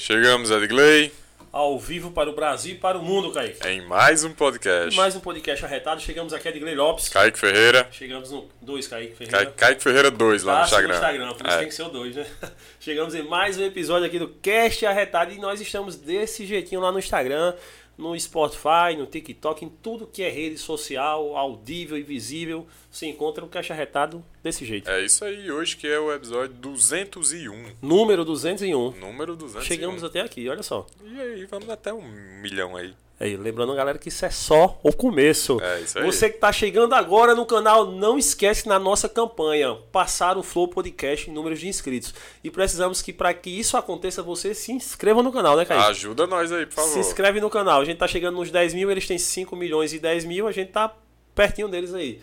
[0.00, 1.10] Chegamos, Edgley,
[1.50, 3.66] Ao vivo para o Brasil e para o mundo, Kaique.
[3.66, 4.94] em mais um podcast.
[4.96, 6.00] Mais um podcast arretado.
[6.00, 7.08] Chegamos aqui Edgley Lopes.
[7.08, 7.88] Kaique Ferreira.
[7.90, 9.38] Chegamos no 2, Kaique Ferreira.
[9.38, 10.88] Kaique, Kaique Ferreira 2 lá no Instagram.
[10.88, 11.58] no Instagram, por isso É.
[11.58, 12.26] tem que ser o 2, né?
[12.78, 16.92] Chegamos em mais um episódio aqui do Cast Arretado e nós estamos desse jeitinho lá
[16.92, 17.54] no Instagram,
[17.98, 22.66] no Spotify, no TikTok, em tudo que é rede social, audível e visível.
[22.90, 24.88] Você encontra o Cast Arretado desse jeito.
[24.88, 27.74] É isso aí, hoje que é o episódio 201.
[27.82, 28.92] Número 201.
[28.92, 29.66] Número 201.
[29.66, 30.86] Chegamos até aqui, olha só.
[31.04, 32.08] E aí, vamos até um
[32.40, 32.94] milhão aí.
[33.20, 35.60] Aí, lembrando, galera, que isso é só o começo.
[35.60, 36.04] É, isso aí.
[36.04, 40.68] Você que está chegando agora no canal, não esquece na nossa campanha passar o Flow
[40.68, 42.14] Podcast em números de inscritos.
[42.44, 45.84] E precisamos que para que isso aconteça, você se inscreva no canal, né, Kaique?
[45.90, 46.90] Ajuda nós aí, por favor.
[46.92, 47.80] se inscreve no canal.
[47.80, 50.52] A gente tá chegando nos 10 mil, eles têm 5 milhões e 10 mil, a
[50.52, 50.94] gente tá
[51.34, 52.20] pertinho deles aí.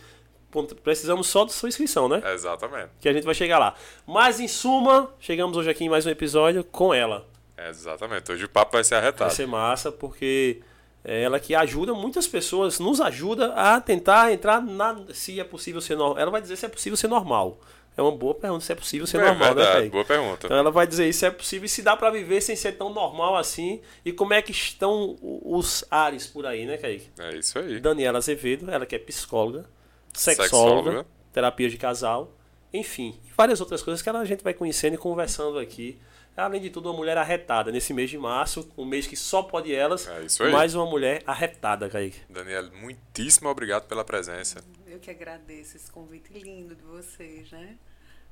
[0.82, 2.21] Precisamos só da sua inscrição, né?
[2.34, 2.91] Exatamente.
[3.02, 3.76] Que a gente vai chegar lá.
[4.07, 7.27] Mas em suma, chegamos hoje aqui em mais um episódio com ela.
[7.70, 8.32] Exatamente.
[8.32, 9.34] Hoje o papo vai ser Vai arretado.
[9.34, 10.62] ser massa, porque
[11.06, 15.04] ela que ajuda muitas pessoas, nos ajuda a tentar entrar na.
[15.14, 16.20] Se é possível ser normal.
[16.20, 17.60] Ela vai dizer se é possível ser normal.
[17.98, 19.90] É uma boa pergunta, se é possível ser é normal, né, verdade, Kaique?
[19.90, 20.48] boa pergunta.
[20.48, 22.74] Então ela vai dizer isso se é possível e se dá pra viver sem ser
[22.74, 23.80] tão normal assim.
[24.04, 27.08] E como é que estão os ares por aí, né, Kaique?
[27.18, 27.80] É isso aí.
[27.80, 29.66] Daniela Azevedo, ela que é psicóloga,
[30.12, 31.06] sexóloga, Sexóloga.
[31.32, 32.34] terapia de casal,
[32.74, 35.98] enfim, várias outras coisas que a gente vai conhecendo e conversando aqui.
[36.36, 39.74] Além de tudo, uma mulher arretada nesse mês de março, um mês que só pode
[39.74, 40.52] elas, É isso aí.
[40.52, 42.20] mais uma mulher arretada, Kaique.
[42.30, 44.62] Daniela, muitíssimo obrigado pela presença.
[44.86, 47.77] Eu que agradeço esse convite lindo de vocês, né?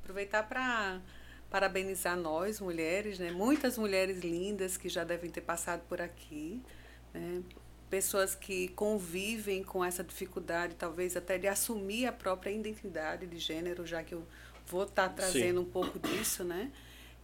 [0.02, 1.00] Aproveitar para
[1.50, 3.32] parabenizar nós, mulheres, né?
[3.32, 6.62] Muitas mulheres lindas que já devem ter passado por aqui,
[7.14, 7.42] né?
[7.90, 13.86] Pessoas que convivem com essa dificuldade, talvez até de assumir a própria identidade de gênero,
[13.86, 14.28] já que eu
[14.66, 16.72] vou estar trazendo um pouco disso, né?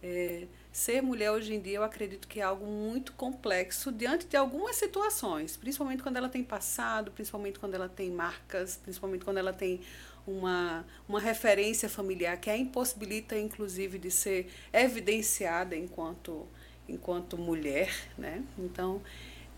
[0.02, 4.36] É, ser mulher hoje em dia eu acredito que é algo muito complexo diante de
[4.36, 9.52] algumas situações, principalmente quando ela tem passado, principalmente quando ela tem marcas, principalmente quando ela
[9.52, 9.80] tem
[10.26, 16.46] uma, uma referência familiar que a impossibilita, inclusive, de ser evidenciada enquanto,
[16.88, 18.44] enquanto mulher, né?
[18.58, 19.02] Então,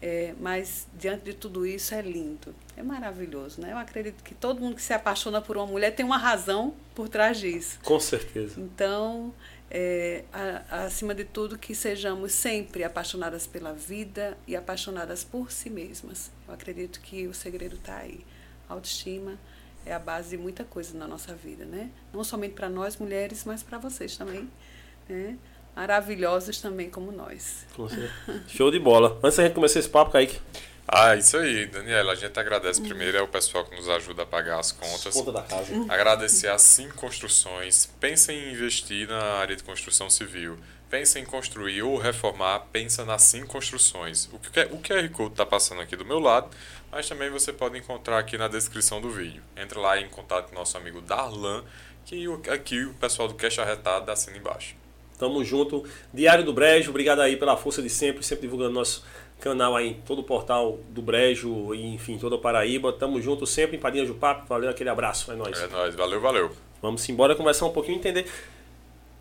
[0.01, 3.73] é, mas diante de tudo isso é lindo, é maravilhoso, né?
[3.73, 7.09] Eu acredito que todo mundo que se apaixona por uma mulher tem uma razão por
[7.09, 7.79] trás disso.
[7.85, 8.61] Com certeza.
[8.61, 9.33] Então,
[9.75, 15.71] é, a- acima de tudo, que sejamos sempre apaixonadas pela vida e apaixonadas por si
[15.71, 16.31] mesmas.
[16.47, 18.21] Eu acredito que o segredo está aí.
[18.69, 19.39] Autoestima
[19.87, 21.91] é a base de muita coisa na nossa vida, né?
[22.13, 24.49] Não somente para nós mulheres, mas para vocês também,
[25.09, 25.39] né?
[25.75, 27.65] Maravilhosos também como nós.
[28.47, 29.19] Show de bola.
[29.25, 30.39] Antes da gente começar esse papo, Kaique,
[30.87, 32.13] Ah, isso aí, Daniela.
[32.13, 35.15] A gente agradece primeiro é o pessoal que nos ajuda a pagar as contas.
[35.15, 35.73] conta da casa.
[35.89, 37.87] Agradecer a Sim Construções.
[38.01, 40.59] Pensa em investir na área de construção civil.
[40.91, 44.29] Pensa em construir ou reformar, pensa na Sim Construções.
[44.33, 46.51] O, que, o QR Code está passando aqui do meu lado,
[46.91, 49.43] mas também você pode encontrar aqui na descrição do vídeo.
[49.57, 51.65] Entra lá em contato com nosso amigo Darlan,
[52.05, 54.77] que aqui o pessoal do Cash Arretado assina embaixo.
[55.19, 55.89] Tamo junto.
[56.13, 59.03] Diário do Brejo, obrigado aí pela força de sempre, sempre divulgando nosso
[59.43, 62.93] canal aí em todo o portal do Brejo e enfim, toda a Paraíba.
[62.93, 64.47] Tamo junto sempre, Empadinha do Papo.
[64.47, 65.61] Valeu, aquele abraço, é nóis.
[65.61, 66.51] É nóis, valeu, valeu.
[66.81, 68.27] Vamos embora conversar um pouquinho e entender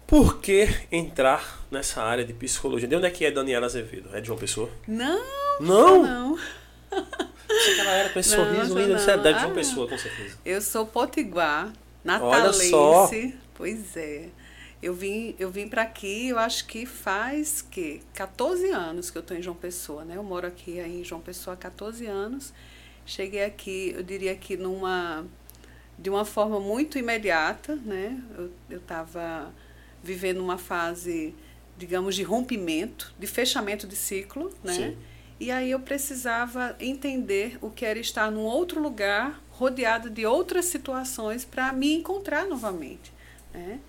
[0.08, 2.88] por que entrar nessa área de psicologia.
[2.88, 4.10] De onde é que é Daniela Azevedo?
[4.14, 4.70] É de João Pessoa?
[4.88, 5.22] Não,
[5.60, 6.04] Não!
[6.04, 6.38] não.
[7.64, 9.00] Sei que ela era com esse Não, sorriso não, lindo.
[9.00, 9.24] Você é não.
[9.24, 9.54] de João Ah.
[9.56, 10.38] Pessoa, com certeza.
[10.46, 11.72] Eu sou potiguar,
[12.06, 13.02] Olha só.
[13.08, 13.36] natalense.
[13.56, 14.30] Pois é.
[14.82, 19.22] Eu vim, eu vim para aqui, eu acho que faz que 14 anos que eu
[19.22, 20.18] estou em João Pessoa, né?
[20.18, 22.52] Eu moro aqui em João Pessoa há 14 anos.
[23.06, 25.26] Cheguei aqui, eu diria que numa
[26.00, 28.20] de uma forma muito imediata, né?
[28.70, 29.54] Eu estava
[30.02, 31.36] vivendo uma fase,
[31.78, 34.74] digamos, de rompimento, de fechamento de ciclo, né?
[34.74, 34.98] Sim.
[35.40, 40.66] E aí eu precisava entender o que era estar num outro lugar, rodeado de outras
[40.66, 43.12] situações, para me encontrar novamente.
[43.54, 43.80] Né?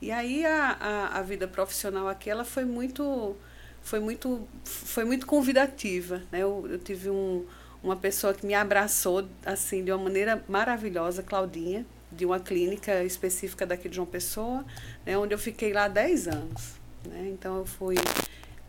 [0.00, 3.36] E aí a, a, a vida profissional aqui ela foi muito
[3.82, 6.22] foi muito foi muito convidativa.
[6.32, 6.40] Né?
[6.40, 7.44] Eu, eu tive um,
[7.82, 13.66] uma pessoa que me abraçou assim de uma maneira maravilhosa, Claudinha, de uma clínica específica
[13.66, 14.64] daqui de João Pessoa,
[15.04, 15.18] né?
[15.18, 16.74] onde eu fiquei lá 10 anos.
[17.06, 17.28] Né?
[17.32, 17.96] Então eu fui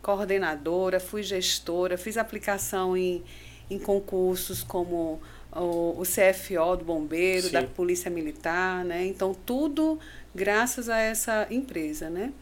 [0.02, 3.22] coordenadora, fui gestora, fiz aplicação em,
[3.70, 5.20] em concursos como
[5.54, 7.52] o, o CFO do Bombeiro, Sim.
[7.52, 9.04] da Polícia Militar, né?
[9.06, 9.98] Então, tudo
[10.34, 12.32] graças a essa empresa, né?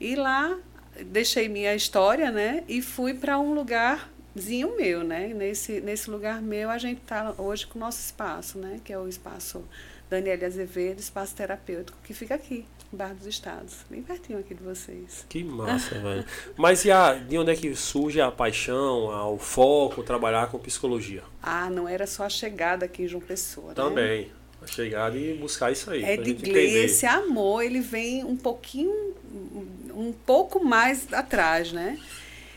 [0.00, 0.58] E lá
[1.06, 2.64] deixei minha história, né?
[2.68, 5.28] E fui para um lugarzinho meu, né?
[5.34, 8.80] Nesse, nesse lugar meu, a gente está hoje com o nosso espaço, né?
[8.84, 9.64] Que é o espaço
[10.08, 14.62] Daniela Azevedo, espaço terapêutico, que fica aqui, no Bar dos Estados, bem pertinho aqui de
[14.62, 15.26] vocês.
[15.28, 16.24] Que massa, velho.
[16.56, 20.58] Mas e a, de onde é que surge a paixão, a, o foco, trabalhar com
[20.58, 21.22] psicologia?
[21.42, 23.68] Ah, não era só a chegada aqui em João Pessoa.
[23.68, 23.74] Né?
[23.74, 24.30] Também.
[24.43, 26.04] A chegada e buscar isso aí.
[26.04, 29.14] É de Gley, esse amor, ele vem um pouquinho,
[29.94, 31.98] um pouco mais atrás, né?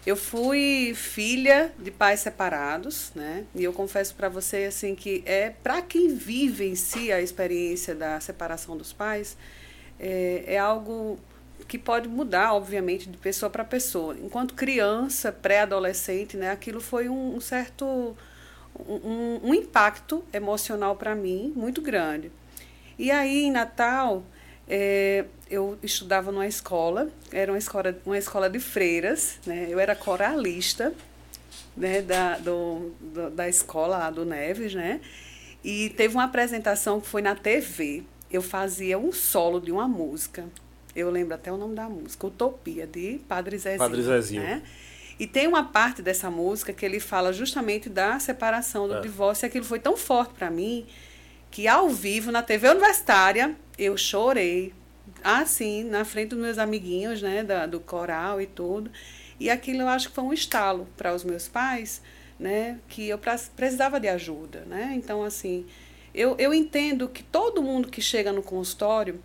[0.05, 3.43] Eu fui filha de pais separados, né?
[3.53, 7.93] E eu confesso para você assim que é para quem vive em si a experiência
[7.93, 9.35] da separação dos pais,
[9.99, 11.19] é, é algo
[11.67, 14.15] que pode mudar, obviamente, de pessoa para pessoa.
[14.23, 16.51] Enquanto criança, pré-adolescente, né?
[16.51, 18.15] Aquilo foi um, um certo
[18.87, 22.31] um, um impacto emocional para mim muito grande.
[22.97, 24.23] E aí em Natal
[24.67, 29.67] é, eu estudava numa escola, era uma escola, uma escola de freiras, né?
[29.69, 30.93] Eu era coralista
[31.75, 34.99] né, da, do, do, da escola lá do Neves, né?
[35.63, 38.03] E teve uma apresentação que foi na TV.
[38.31, 40.45] Eu fazia um solo de uma música.
[40.95, 43.79] Eu lembro até o nome da música, Utopia, de Padre Zezinho.
[43.79, 44.41] Padre Zezinho.
[44.41, 44.63] Né?
[45.19, 49.01] E tem uma parte dessa música que ele fala justamente da separação, do é.
[49.01, 49.45] divórcio.
[49.45, 50.85] E aquilo foi tão forte para mim
[51.49, 54.73] que ao vivo, na TV universitária, eu chorei.
[55.23, 58.91] Assim, na frente dos meus amiguinhos, né, da, do coral e tudo.
[59.39, 62.01] E aquilo eu acho que foi um estalo para os meus pais,
[62.39, 63.19] né, que eu
[63.55, 64.93] precisava de ajuda, né?
[64.95, 65.65] Então, assim,
[66.13, 69.21] eu, eu entendo que todo mundo que chega no consultório,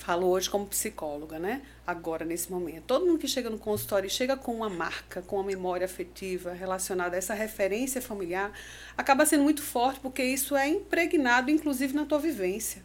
[0.00, 1.62] falo hoje como psicóloga, né?
[1.86, 2.84] Agora, nesse momento.
[2.86, 6.52] Todo mundo que chega no consultório e chega com uma marca, com uma memória afetiva
[6.52, 8.52] relacionada a essa referência familiar,
[8.96, 12.82] acaba sendo muito forte, porque isso é impregnado, inclusive, na tua vivência.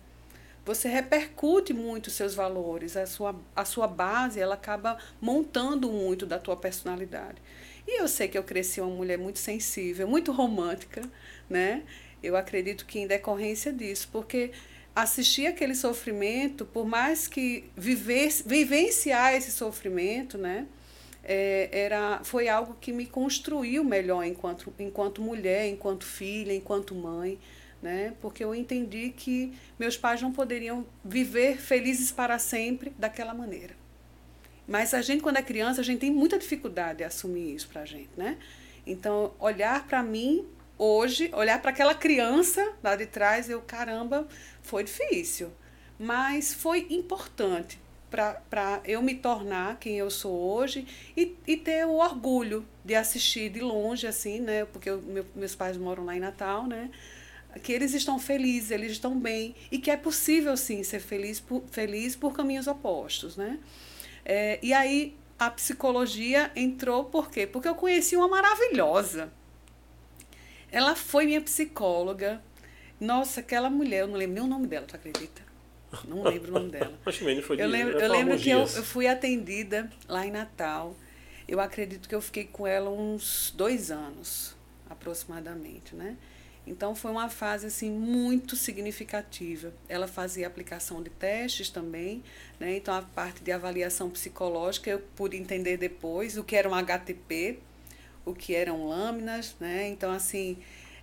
[0.66, 6.26] Você repercute muito os seus valores, a sua, a sua base, ela acaba montando muito
[6.26, 7.42] da tua personalidade.
[7.88, 11.02] E eu sei que eu cresci uma mulher muito sensível, muito romântica,
[11.50, 11.84] né?
[12.22, 14.52] Eu acredito que em decorrência disso, porque
[14.95, 20.65] assistir aquele sofrimento, por mais que viver, vivenciar esse sofrimento, né,
[21.21, 27.38] é, era, foi algo que me construiu melhor enquanto, enquanto mulher, enquanto filha, enquanto mãe,
[27.81, 33.75] né, porque eu entendi que meus pais não poderiam viver felizes para sempre daquela maneira.
[34.68, 37.81] Mas a gente, quando é criança, a gente tem muita dificuldade de assumir isso para
[37.81, 38.38] a gente, né?
[38.88, 40.47] Então, olhar para mim
[40.77, 44.27] hoje, olhar para aquela criança lá de trás, eu, caramba,
[44.62, 45.51] foi difícil.
[45.98, 47.80] Mas foi importante
[48.10, 50.88] para eu me tornar quem eu sou hoje
[51.18, 54.66] e, e ter o orgulho de assistir de longe, assim, né?
[54.66, 56.89] Porque eu, meu, meus pais moram lá em Natal, né?
[57.63, 59.56] Que eles estão felizes, eles estão bem.
[59.71, 63.60] E que é possível, sim, ser feliz por, feliz por caminhos opostos, né?
[64.24, 67.45] É, e aí a psicologia entrou por quê?
[67.45, 69.31] Porque eu conheci uma maravilhosa,
[70.75, 72.42] ela foi minha psicóloga.
[73.00, 75.42] Nossa, aquela mulher, eu não lembro nem o nome dela, tu acredita?
[76.06, 76.94] Não lembro o nome dela.
[77.57, 80.94] eu lembro, eu lembro que eu, eu fui atendida lá em Natal.
[81.48, 84.54] Eu acredito que eu fiquei com ela uns dois anos,
[84.89, 86.18] aproximadamente, né?
[86.68, 89.71] Então foi uma fase assim muito significativa.
[89.88, 92.21] Ela fazia aplicação de testes também,
[92.60, 92.75] né?
[92.75, 97.60] Então a parte de avaliação psicológica eu pude entender depois o que era um HTP,
[98.25, 99.88] o que eram lâminas, né?
[99.88, 100.57] Então, assim,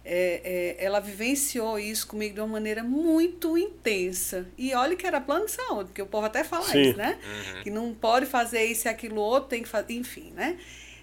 [0.05, 4.47] é, é, ela vivenciou isso comigo de uma maneira muito intensa.
[4.59, 6.83] E olha que era plano de saúde, porque o povo até fala Sim.
[6.83, 7.19] isso, né?
[7.25, 7.63] Uhum.
[7.63, 10.59] Que não pode fazer isso e aquilo outro, tem que fazer, enfim, né?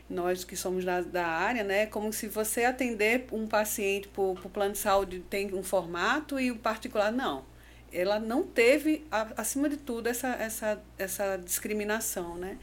[0.09, 1.85] Nós que somos da, da área, né?
[1.85, 6.51] Como se você atender um paciente por, por plano de saúde tem um formato e
[6.51, 7.45] o particular não.
[7.91, 9.05] Ela não teve,
[9.35, 12.57] acima de tudo, essa, essa, essa discriminação, né?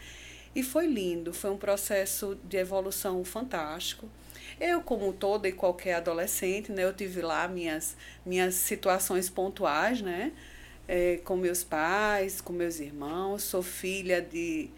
[0.57, 4.09] E foi lindo, foi um processo de evolução fantástico.
[4.59, 7.95] Eu, como toda e qualquer adolescente, né, eu tive lá minhas,
[8.25, 10.33] minhas situações pontuais, né,
[10.89, 13.43] é, com meus pais, com meus irmãos.
[13.43, 14.71] Sou filha de,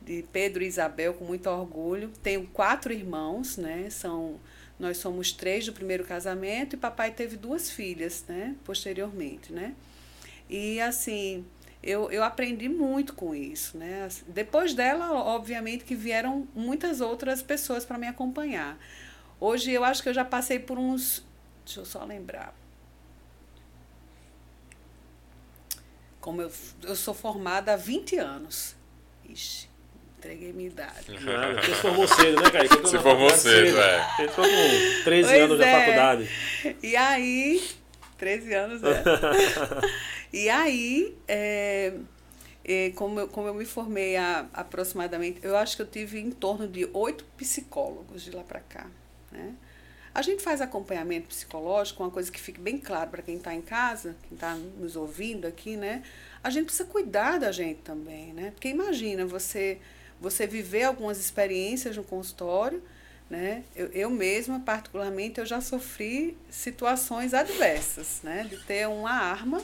[0.00, 2.10] de Pedro e Isabel, com muito orgulho.
[2.22, 4.40] Tenho quatro irmãos, né, são,
[4.78, 9.74] nós somos três do primeiro casamento e papai teve duas filhas, né, posteriormente, né.
[10.48, 11.44] E, assim,
[11.86, 13.78] eu, eu aprendi muito com isso.
[13.78, 14.08] Né?
[14.26, 18.76] Depois dela, obviamente, que vieram muitas outras pessoas para me acompanhar.
[19.38, 21.24] Hoje eu acho que eu já passei por uns.
[21.64, 22.52] Deixa eu só lembrar.
[26.20, 26.50] Como eu,
[26.82, 28.74] eu sou formada há 20 anos.
[29.28, 29.68] Ixi,
[30.18, 31.06] entreguei minha idade.
[31.06, 32.68] Você formou cedo, né, Caio?
[32.68, 34.24] Você formou cedo, cedo, é.
[34.24, 35.64] Entrou com 13 pois anos é.
[35.64, 36.30] da faculdade.
[36.82, 37.62] E aí,
[38.18, 39.02] 13 anos, é.
[40.32, 41.94] e aí, é,
[42.64, 46.30] é, como, eu, como eu me formei há, aproximadamente, eu acho que eu tive em
[46.30, 48.86] torno de oito psicólogos de lá para cá,
[49.30, 49.54] né?
[50.14, 53.60] A gente faz acompanhamento psicológico, uma coisa que fique bem claro para quem está em
[53.60, 56.02] casa, quem está nos ouvindo aqui, né?
[56.42, 58.50] A gente precisa cuidar da gente também, né?
[58.52, 59.78] Porque imagina você
[60.20, 62.82] você viver algumas experiências no consultório,
[63.28, 63.64] né?
[63.74, 68.44] Eu, eu mesma, particularmente, eu já sofri situações adversas, né?
[68.44, 69.62] De ter uma arma,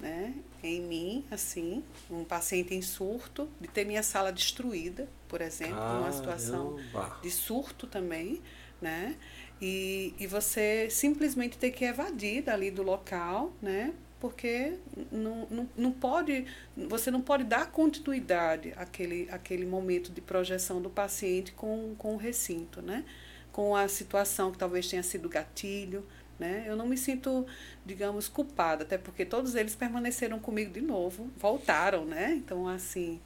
[0.00, 0.34] né?
[0.62, 6.00] Em mim, assim, um paciente em surto, de ter minha sala destruída, por exemplo, Caramba.
[6.00, 6.78] uma situação
[7.20, 8.40] de surto também,
[8.80, 9.16] né?
[9.60, 13.92] E, e você simplesmente ter que evadir dali do local, né?
[14.22, 14.74] Porque
[15.10, 20.88] não, não, não pode, você não pode dar continuidade àquele, àquele momento de projeção do
[20.88, 23.04] paciente com, com o recinto, né?
[23.50, 26.06] Com a situação que talvez tenha sido gatilho,
[26.38, 26.64] né?
[26.68, 27.44] Eu não me sinto,
[27.84, 32.32] digamos, culpada, até porque todos eles permaneceram comigo de novo, voltaram, né?
[32.32, 33.20] Então, assim,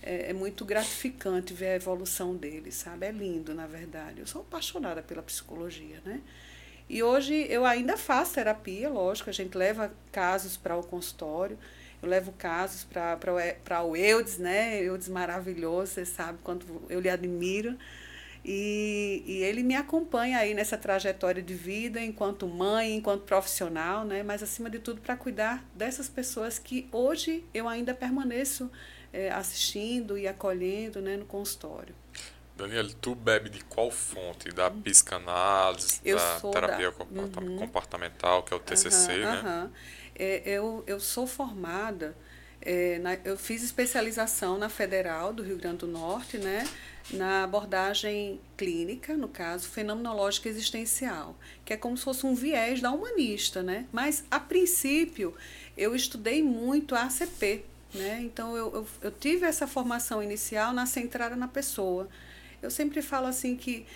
[0.00, 3.06] é, é, muito gratificante ver a evolução deles, sabe?
[3.06, 4.20] É lindo, na verdade.
[4.20, 6.20] Eu sou apaixonada pela psicologia, né?
[6.88, 11.58] E hoje eu ainda faço terapia, lógico, a gente leva casos para o consultório,
[12.02, 14.80] eu levo casos para o Eudes, né?
[14.82, 17.76] Eudes maravilhoso, você sabe quanto eu lhe admiro.
[18.48, 24.22] E, e ele me acompanha aí nessa trajetória de vida enquanto mãe, enquanto profissional, né?
[24.22, 28.70] Mas acima de tudo para cuidar dessas pessoas que hoje eu ainda permaneço
[29.12, 31.92] é, assistindo e acolhendo né, no consultório.
[32.56, 34.48] Daniela, tu bebe de qual fonte?
[34.50, 34.80] Da uhum.
[34.80, 37.40] psicanálise, eu da terapia da...
[37.40, 37.56] Uhum.
[37.58, 39.42] comportamental, que é o TCC, uhum, né?
[39.44, 39.70] Uhum.
[40.18, 42.16] É, eu, eu sou formada,
[42.62, 46.66] é, na, eu fiz especialização na Federal do Rio Grande do Norte, né?
[47.10, 52.90] Na abordagem clínica, no caso, fenomenológica existencial, que é como se fosse um viés da
[52.90, 53.86] humanista, né?
[53.92, 55.34] Mas, a princípio,
[55.76, 58.20] eu estudei muito a ACP, né?
[58.22, 62.08] Então, eu, eu, eu tive essa formação inicial na centrada na pessoa.
[62.62, 63.86] Eu sempre falo assim que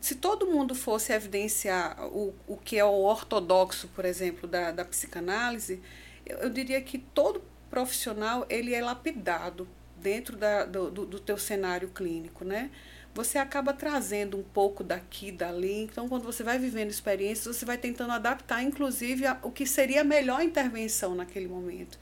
[0.00, 4.84] se todo mundo fosse evidenciar o, o que é o ortodoxo, por exemplo, da, da
[4.84, 5.80] psicanálise,
[6.24, 11.36] eu, eu diria que todo profissional ele é lapidado dentro da, do, do, do teu
[11.36, 12.70] cenário clínico, né?
[13.12, 15.82] Você acaba trazendo um pouco daqui, dali.
[15.82, 20.02] Então, quando você vai vivendo experiências, você vai tentando adaptar, inclusive, a, o que seria
[20.02, 21.98] a melhor intervenção naquele momento.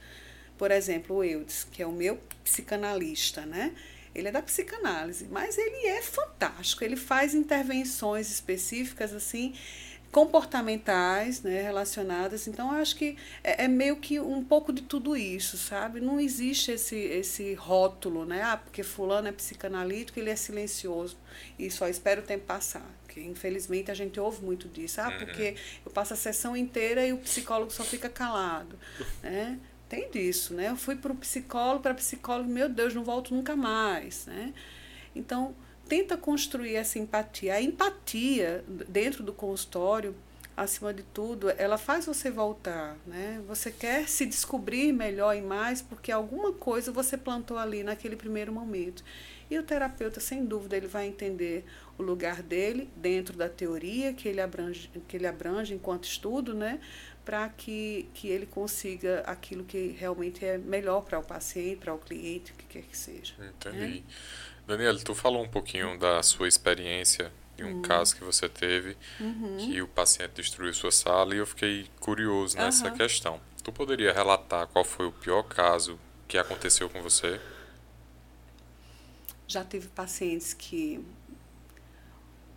[0.57, 3.73] Por exemplo, o Eudes, que é o meu psicanalista, né?
[4.19, 6.83] Ele é da psicanálise, mas ele é fantástico.
[6.83, 9.53] Ele faz intervenções específicas, assim,
[10.11, 12.47] comportamentais, né, relacionadas.
[12.47, 15.99] Então, eu acho que é, é, meio que um pouco de tudo isso, sabe?
[15.99, 18.41] Não existe esse, esse rótulo, né?
[18.41, 21.17] Ah, porque fulano é psicanalítico, ele é silencioso
[21.57, 22.85] e só espera o tempo passar.
[23.03, 24.99] Porque, infelizmente, a gente ouve muito disso.
[24.99, 25.19] Ah, uhum.
[25.19, 28.77] porque eu passo a sessão inteira e o psicólogo só fica calado,
[29.21, 29.59] né?
[29.89, 30.69] Tem disso, né?
[30.69, 34.53] Eu fui para o psicólogo, para psicólogo, meu Deus, não volto nunca mais, né?
[35.15, 35.55] Então,
[35.87, 37.55] tenta construir essa empatia.
[37.55, 40.15] A empatia dentro do consultório,
[40.55, 43.41] acima de tudo, ela faz você voltar, né?
[43.47, 48.53] Você quer se descobrir melhor e mais porque alguma coisa você plantou ali naquele primeiro
[48.53, 49.03] momento.
[49.49, 51.65] E o terapeuta, sem dúvida, ele vai entender
[51.97, 56.79] o lugar dele dentro da teoria que ele abrange, que ele abrange enquanto estudo, né?
[57.29, 61.99] para que, que ele consiga aquilo que realmente é melhor para o paciente, para o
[61.99, 63.35] cliente, o que quer que seja.
[63.39, 64.03] Entendi.
[64.65, 67.81] Daniela, tu falou um pouquinho da sua experiência em um uhum.
[67.83, 69.57] caso que você teve, uhum.
[69.57, 72.97] que o paciente destruiu sua sala, e eu fiquei curioso nessa uhum.
[72.97, 73.39] questão.
[73.63, 77.39] Tu poderia relatar qual foi o pior caso que aconteceu com você?
[79.49, 81.03] Já tive pacientes que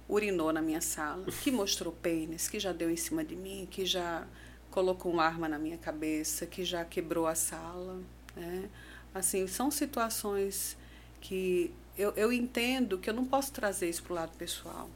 [0.07, 3.87] urinou na minha sala, que mostrou pênis, que já deu em cima de mim, que
[3.87, 4.27] já
[4.71, 7.99] colocou uma arma na minha cabeça, que já quebrou a sala.
[8.37, 8.69] Né?
[9.15, 10.77] Assim, são situações
[11.19, 14.91] que eu, eu entendo que eu não posso trazer isso para o lado pessoal.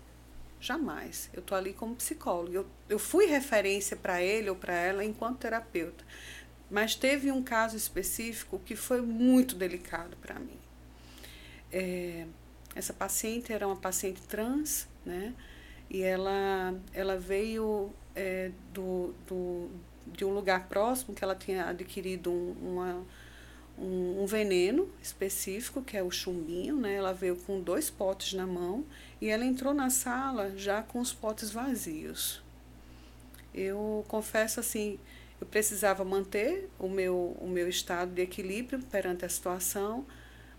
[0.61, 1.31] Jamais.
[1.33, 2.53] Eu estou ali como psicólogo.
[2.53, 6.05] Eu, eu fui referência para ele ou para ela enquanto terapeuta.
[6.71, 10.66] Mas teve um caso específico que foi muito delicado para mim.
[11.73, 12.27] É,
[12.75, 15.35] essa paciente era uma paciente trans, né?
[15.89, 19.71] E ela, ela veio é, do, do,
[20.07, 23.07] de um lugar próximo que ela tinha adquirido um, uma,
[23.79, 26.95] um, um, veneno específico, que é o chumbinho, né?
[26.95, 28.85] Ela veio com dois potes na mão
[29.21, 32.43] e ela entrou na sala já com os potes vazios.
[33.55, 34.99] Eu confesso assim,
[35.41, 40.05] eu precisava manter o meu, o meu estado de equilíbrio perante a situação,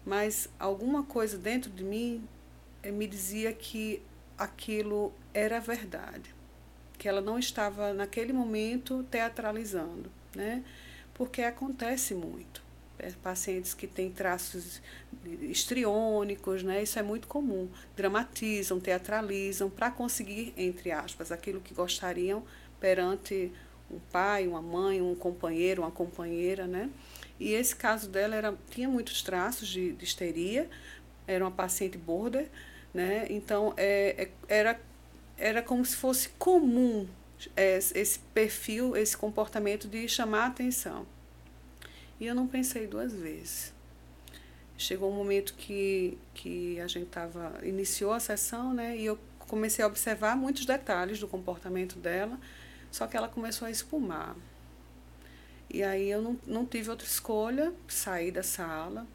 [0.07, 2.25] mas alguma coisa dentro de mim
[2.81, 4.01] eh, me dizia que
[4.37, 6.33] aquilo era verdade,
[6.97, 10.63] que ela não estava naquele momento teatralizando, né?
[11.13, 12.65] Porque acontece muito.
[12.99, 14.81] é, pacientes que têm traços
[15.41, 16.81] histriônicos, né?
[16.81, 17.69] Isso é muito comum.
[17.95, 22.43] Dramatizam, teatralizam para conseguir, entre aspas, aquilo que gostariam
[22.79, 23.51] perante
[23.91, 26.89] um pai, uma mãe, um companheiro, uma companheira, né?
[27.39, 30.69] E esse caso dela era, tinha muitos traços de, de histeria,
[31.27, 32.49] era uma paciente border,
[32.93, 33.27] né?
[33.29, 34.79] Então é, é, era,
[35.37, 37.07] era como se fosse comum
[37.55, 41.05] é, esse perfil, esse comportamento de chamar atenção.
[42.19, 43.73] E eu não pensei duas vezes.
[44.77, 48.97] Chegou um momento que, que a gente tava, iniciou a sessão, né?
[48.97, 52.39] E eu comecei a observar muitos detalhes do comportamento dela,
[52.91, 54.35] só que ela começou a espumar.
[55.69, 59.05] E aí eu não, não tive outra escolha, sair da sala.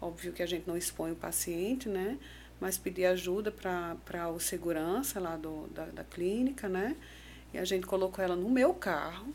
[0.00, 2.18] Óbvio que a gente não expõe o paciente, né?
[2.60, 6.96] Mas pedi ajuda para o segurança lá do, da, da clínica, né?
[7.52, 9.32] E a gente colocou ela no meu carro,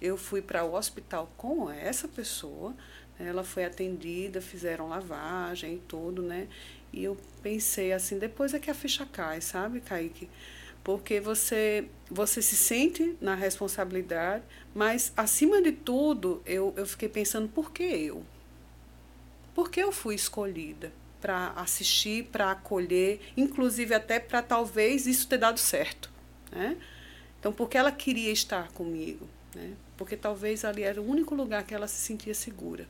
[0.00, 2.74] eu fui para o hospital com essa pessoa,
[3.18, 3.28] né?
[3.28, 6.48] ela foi atendida, fizeram lavagem e tudo, né?
[6.92, 10.28] E eu pensei assim, depois é que a ficha cai, sabe, Kaique?
[10.84, 17.48] Porque você, você se sente na responsabilidade, mas acima de tudo, eu, eu fiquei pensando,
[17.48, 18.22] por que eu?
[19.54, 25.38] Por que eu fui escolhida para assistir, para acolher, inclusive até para talvez isso ter
[25.38, 26.10] dado certo,
[26.52, 26.76] né?
[27.40, 29.72] Então, porque ela queria estar comigo, né?
[29.96, 32.86] porque talvez ali era o único lugar que ela se sentia segura.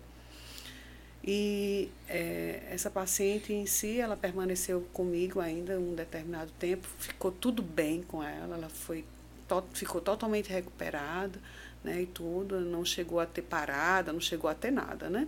[1.26, 7.62] E é, essa paciente em si, ela permaneceu comigo ainda um determinado tempo, ficou tudo
[7.62, 9.06] bem com ela, ela foi,
[9.48, 11.40] to, ficou totalmente recuperada,
[11.82, 15.26] né, e tudo, não chegou a ter parada, não chegou a ter nada, né?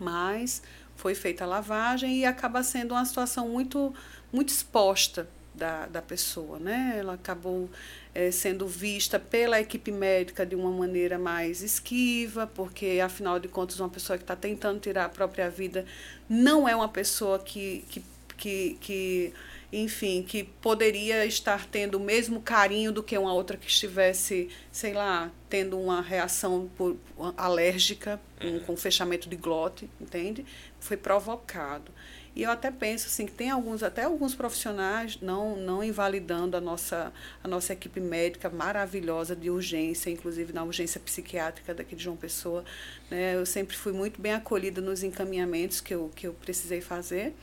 [0.00, 0.60] Mas
[0.96, 3.94] foi feita a lavagem e acaba sendo uma situação muito,
[4.32, 6.96] muito exposta da, da pessoa, né?
[6.98, 7.68] Ela acabou
[8.14, 13.80] é, sendo vista pela equipe médica de uma maneira mais esquiva, porque, afinal de contas,
[13.80, 15.84] uma pessoa que está tentando tirar a própria vida
[16.28, 18.04] não é uma pessoa que, que,
[18.36, 19.34] que, que,
[19.72, 24.92] enfim, que poderia estar tendo o mesmo carinho do que uma outra que estivesse, sei
[24.92, 26.96] lá, tendo uma reação por,
[27.36, 30.44] alérgica, com, com fechamento de glote, entende?
[30.78, 31.90] Foi provocado.
[32.36, 36.60] E eu até penso assim que tem alguns até alguns profissionais não não invalidando a
[36.60, 37.10] nossa
[37.42, 42.62] a nossa equipe médica maravilhosa de urgência, inclusive na urgência psiquiátrica daqui de João Pessoa,
[43.10, 43.34] né?
[43.34, 47.34] Eu sempre fui muito bem acolhida nos encaminhamentos que eu que eu precisei fazer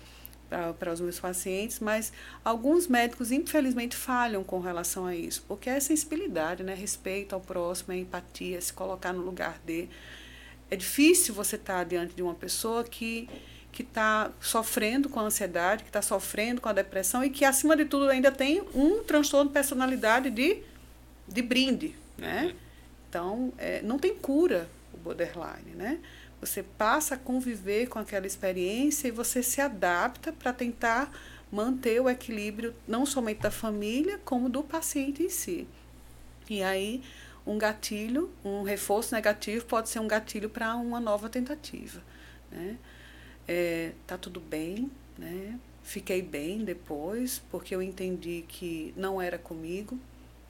[0.77, 2.13] para os meus pacientes, mas
[2.45, 6.75] alguns médicos infelizmente falham com relação a isso, porque é sensibilidade, né?
[6.75, 9.89] Respeito ao próximo, é empatia, se colocar no lugar de
[10.69, 13.27] é difícil você estar diante de uma pessoa que
[13.73, 17.75] que está sofrendo com a ansiedade, que está sofrendo com a depressão e que, acima
[17.75, 20.59] de tudo, ainda tem um transtorno de personalidade de,
[21.27, 21.95] de brinde.
[22.17, 22.45] Né?
[22.45, 22.53] Uhum.
[23.09, 25.71] Então, é, não tem cura o borderline.
[25.75, 25.99] Né?
[26.39, 31.11] Você passa a conviver com aquela experiência e você se adapta para tentar
[31.51, 35.67] manter o equilíbrio não somente da família, como do paciente em si.
[36.47, 37.01] E aí,
[37.45, 42.01] um gatilho, um reforço negativo pode ser um gatilho para uma nova tentativa.
[42.51, 42.77] Né?
[43.47, 45.59] É, tá tudo bem, né?
[45.83, 49.99] Fiquei bem depois, porque eu entendi que não era comigo,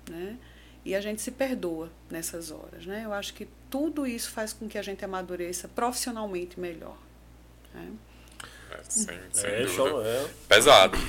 [0.10, 0.38] né?
[0.86, 3.04] E a gente se perdoa nessas horas, né?
[3.06, 6.98] Eu acho que tudo isso faz com que a gente amadureça profissionalmente melhor.
[7.74, 7.92] Né?
[8.72, 10.30] É, sem, sem é, show, é.
[10.48, 10.98] Pesado.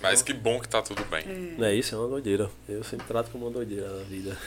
[0.00, 1.24] Mas que bom que tá tudo bem.
[1.58, 1.70] É.
[1.70, 2.50] É isso, é uma doideira.
[2.68, 4.38] Eu sempre trato como uma doideira na vida.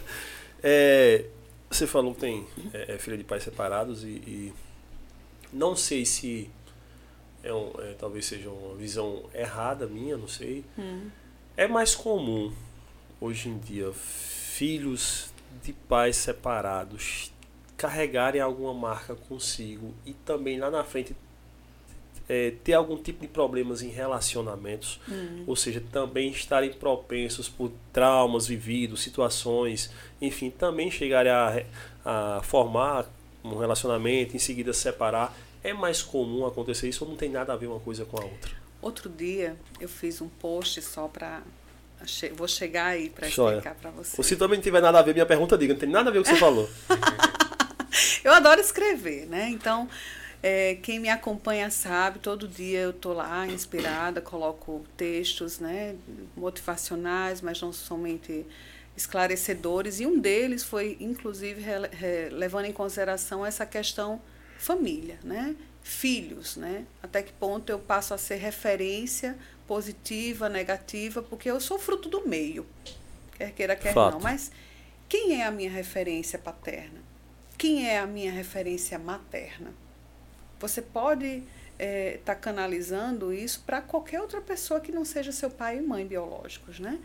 [0.62, 1.24] é,
[1.70, 4.52] você falou que tem é, é, filha de pais separados e, e
[5.52, 6.50] não sei se
[7.42, 10.64] é, um, é talvez seja uma visão errada minha, não sei.
[10.78, 11.08] Hum.
[11.56, 12.52] É mais comum
[13.20, 15.32] hoje em dia filhos
[15.62, 17.32] de pais separados
[17.76, 21.16] carregarem alguma marca consigo e também lá na frente
[22.28, 25.44] é, ter algum tipo de problemas em relacionamentos, hum.
[25.48, 29.90] ou seja, também estarem propensos por traumas vividos, situações,
[30.22, 31.64] enfim, também chegarem a,
[32.04, 33.10] a formar
[33.44, 35.36] um relacionamento, em seguida se separar.
[35.62, 38.24] É mais comum acontecer isso ou não tem nada a ver uma coisa com a
[38.24, 38.50] outra?
[38.80, 41.42] Outro dia eu fiz um post só para
[42.34, 44.22] vou chegar aí para explicar para você.
[44.22, 46.22] Se também não tiver nada a ver, minha pergunta diga, não tem nada a ver
[46.22, 46.68] com o que você falou.
[48.24, 49.50] eu adoro escrever, né?
[49.50, 49.86] Então,
[50.42, 55.94] é, quem me acompanha sabe, todo dia eu tô lá inspirada, coloco textos, né,
[56.34, 58.46] motivacionais, mas não somente
[58.96, 61.62] esclarecedores, e um deles foi, inclusive,
[62.30, 64.20] levando em consideração essa questão
[64.58, 65.56] família, né?
[65.82, 66.84] filhos, né?
[67.02, 72.28] Até que ponto eu passo a ser referência positiva, negativa, porque eu sou fruto do
[72.28, 72.66] meio,
[73.38, 74.14] quer queira, quer Fato.
[74.14, 74.20] não.
[74.20, 74.52] Mas
[75.08, 77.00] quem é a minha referência paterna?
[77.60, 79.70] quem é a minha referência materna.
[80.58, 81.44] Você pode estar
[81.78, 86.06] é, tá canalizando isso para qualquer outra pessoa que não seja seu pai e mãe
[86.06, 86.98] biológicos, né?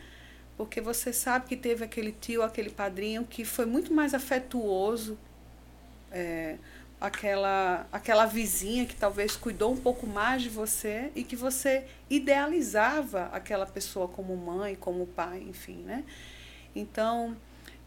[0.58, 5.18] Porque você sabe que teve aquele tio, aquele padrinho que foi muito mais afetuoso,
[6.12, 6.56] é,
[7.00, 13.30] aquela, aquela vizinha que talvez cuidou um pouco mais de você e que você idealizava
[13.34, 16.06] aquela pessoa como mãe, como pai, enfim, né?
[16.74, 17.36] Então,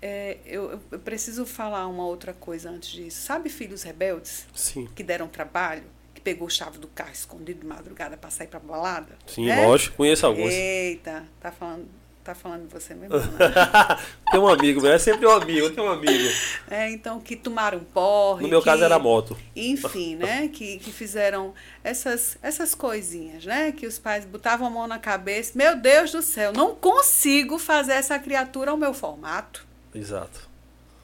[0.01, 3.23] é, eu, eu, preciso falar uma outra coisa antes disso.
[3.23, 4.47] Sabe filhos rebeldes?
[4.55, 4.89] Sim.
[4.95, 5.85] Que deram trabalho?
[6.15, 9.17] Que pegou chave do carro escondido de madrugada para sair para balada?
[9.27, 9.67] Sim, né?
[9.67, 9.97] lógico.
[9.97, 10.53] Conheço alguns.
[10.53, 11.89] Eita, tá falando
[12.29, 13.17] tá falando de você mesmo.
[14.31, 16.31] tem um amigo, é sempre um amigo, tem um amigo.
[16.71, 18.43] É, então, que tomaram porre.
[18.43, 19.37] No meu que, caso era moto.
[19.57, 20.49] Enfim, né?
[20.49, 23.73] Que, que fizeram essas, essas coisinhas, né?
[23.73, 25.53] Que os pais botavam a mão na cabeça.
[25.55, 29.67] Meu Deus do céu, não consigo fazer essa criatura ao meu formato.
[29.95, 30.47] Exato.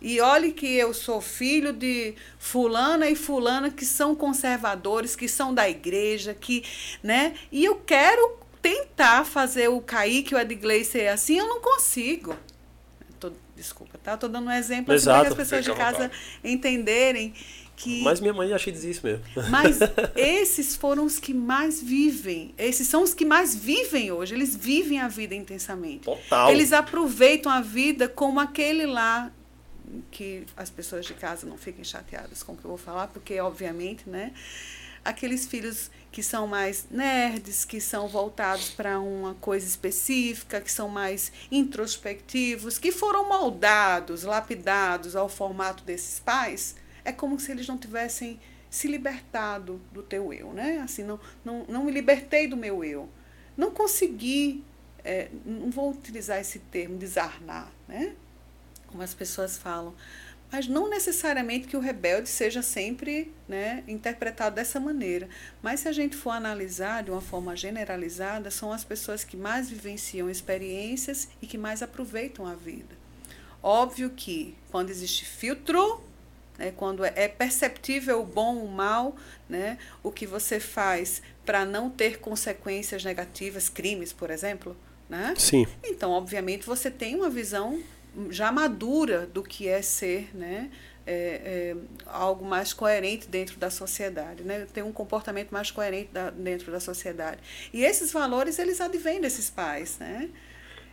[0.03, 5.55] E olhe que eu sou filho de fulana e fulana que são conservadores, que são
[5.55, 6.63] da igreja, que,
[7.03, 7.35] né?
[7.51, 12.35] E eu quero tentar fazer o Kaique, o Edgley ser assim, eu não consigo.
[13.21, 14.17] Tô, desculpa, tá?
[14.17, 16.11] Tô dando um exemplo assim, para as pessoas de casa
[16.43, 17.35] entenderem
[17.77, 18.03] que.
[18.03, 19.23] Mas minha mãe acha dizer isso mesmo.
[19.51, 19.81] Mas
[20.17, 22.55] esses foram os que mais vivem.
[22.57, 24.35] Esses são os que mais vivem hoje.
[24.35, 26.05] Eles vivem a vida intensamente.
[26.05, 26.51] Total.
[26.51, 29.31] Eles aproveitam a vida como aquele lá
[30.11, 33.39] que as pessoas de casa não fiquem chateadas com o que eu vou falar, porque
[33.39, 34.33] obviamente, né?
[35.05, 40.89] aqueles filhos que são mais nerds, que são voltados para uma coisa específica, que são
[40.89, 47.77] mais introspectivos, que foram moldados, lapidados ao formato desses pais, é como se eles não
[47.77, 48.39] tivessem
[48.71, 50.79] se libertado do teu eu, né?
[50.85, 53.09] Assim, não, não, não me libertei do meu eu.
[53.57, 54.63] Não consegui,
[55.05, 58.15] é, não vou utilizar esse termo, desarnar, né?
[58.87, 59.93] Como as pessoas falam
[60.55, 65.29] mas não necessariamente que o rebelde seja sempre né, interpretado dessa maneira.
[65.61, 69.69] Mas se a gente for analisar de uma forma generalizada, são as pessoas que mais
[69.69, 72.95] vivenciam experiências e que mais aproveitam a vida.
[73.61, 76.01] Óbvio que quando existe filtro,
[76.57, 79.17] né, quando é perceptível o bom ou o mal,
[79.49, 84.77] né, o que você faz para não ter consequências negativas, crimes, por exemplo,
[85.09, 85.35] né?
[85.37, 85.67] Sim.
[85.83, 87.83] Então, obviamente, você tem uma visão
[88.31, 90.71] já madura do que é ser né,
[91.07, 94.67] é, é, algo mais coerente dentro da sociedade, né?
[94.73, 97.41] ter um comportamento mais coerente da, dentro da sociedade.
[97.73, 100.31] E esses valores, eles advêm desses pais, né?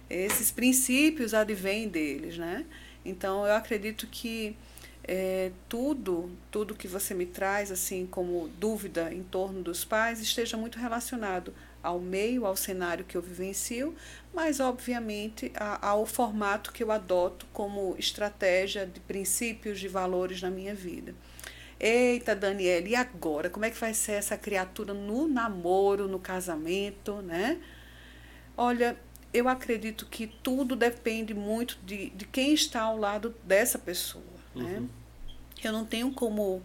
[0.10, 2.38] esses princípios advêm deles.
[2.38, 2.66] Né?
[3.06, 4.56] Então, eu acredito que
[5.04, 10.58] é, tudo, tudo que você me traz assim como dúvida em torno dos pais esteja
[10.58, 11.54] muito relacionado
[11.84, 13.96] ao meio, ao cenário que eu vivencio,
[14.34, 20.76] mas obviamente ao formato que eu adoto como estratégia de princípios, de valores na minha
[20.76, 21.14] vida.
[21.80, 23.50] Eita, Daniela, e agora?
[23.50, 27.58] Como é que vai ser essa criatura no namoro, no casamento, né?
[28.56, 28.96] Olha,
[29.34, 34.24] eu acredito que tudo depende muito de, de quem está ao lado dessa pessoa,
[34.56, 34.64] né?
[34.64, 34.82] uhum.
[34.82, 34.90] né?
[35.64, 36.62] Eu não tenho como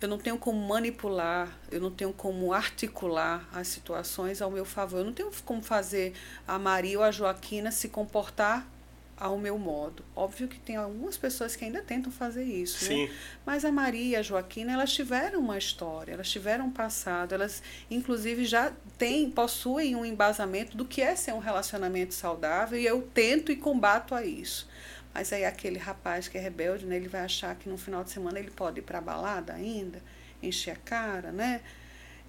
[0.00, 4.98] eu não tenho como manipular, eu não tenho como articular as situações ao meu favor.
[4.98, 6.14] Eu não tenho como fazer
[6.46, 8.66] a Maria ou a Joaquina se comportar
[9.18, 10.04] ao meu modo.
[10.14, 12.90] Óbvio que tem algumas pessoas que ainda tentam fazer isso, né?
[12.90, 13.06] Sim.
[13.06, 13.14] Né?
[13.44, 17.62] Mas a Maria e a Joaquina, elas tiveram uma história, elas tiveram um passado, elas
[17.90, 23.02] inclusive já têm, possuem um embasamento do que é ser um relacionamento saudável e eu
[23.12, 24.68] tento e combato a isso.
[25.14, 28.10] Mas aí aquele rapaz que é rebelde, né, ele vai achar que no final de
[28.10, 30.02] semana ele pode ir para balada ainda,
[30.42, 31.60] encher a cara, né?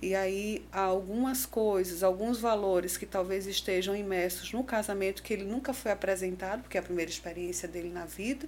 [0.02, 5.44] E aí há algumas coisas, alguns valores que talvez estejam imersos no casamento que ele
[5.44, 8.48] nunca foi apresentado, porque é a primeira experiência dele na vida.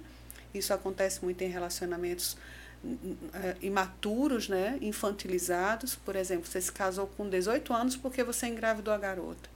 [0.54, 2.38] Isso acontece muito em relacionamentos
[2.82, 5.94] hum, hum, eh, imaturos, né, infantilizados.
[5.94, 9.51] Por exemplo, você se casou com 18 anos porque você engravidou a garota.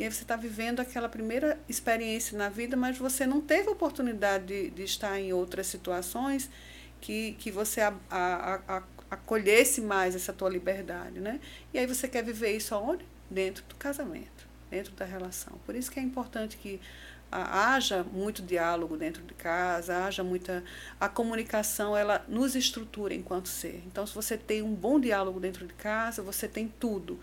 [0.00, 4.46] E aí você está vivendo aquela primeira experiência na vida, mas você não teve oportunidade
[4.46, 6.48] de, de estar em outras situações
[7.02, 11.38] que, que você a, a, a, acolhesse mais essa tua liberdade, né?
[11.74, 13.04] E aí você quer viver isso aonde?
[13.30, 15.60] Dentro do casamento, dentro da relação.
[15.66, 16.80] Por isso que é importante que
[17.30, 20.64] haja muito diálogo dentro de casa, haja muita
[20.98, 23.82] a comunicação, ela nos estrutura enquanto ser.
[23.86, 27.20] Então, se você tem um bom diálogo dentro de casa, você tem tudo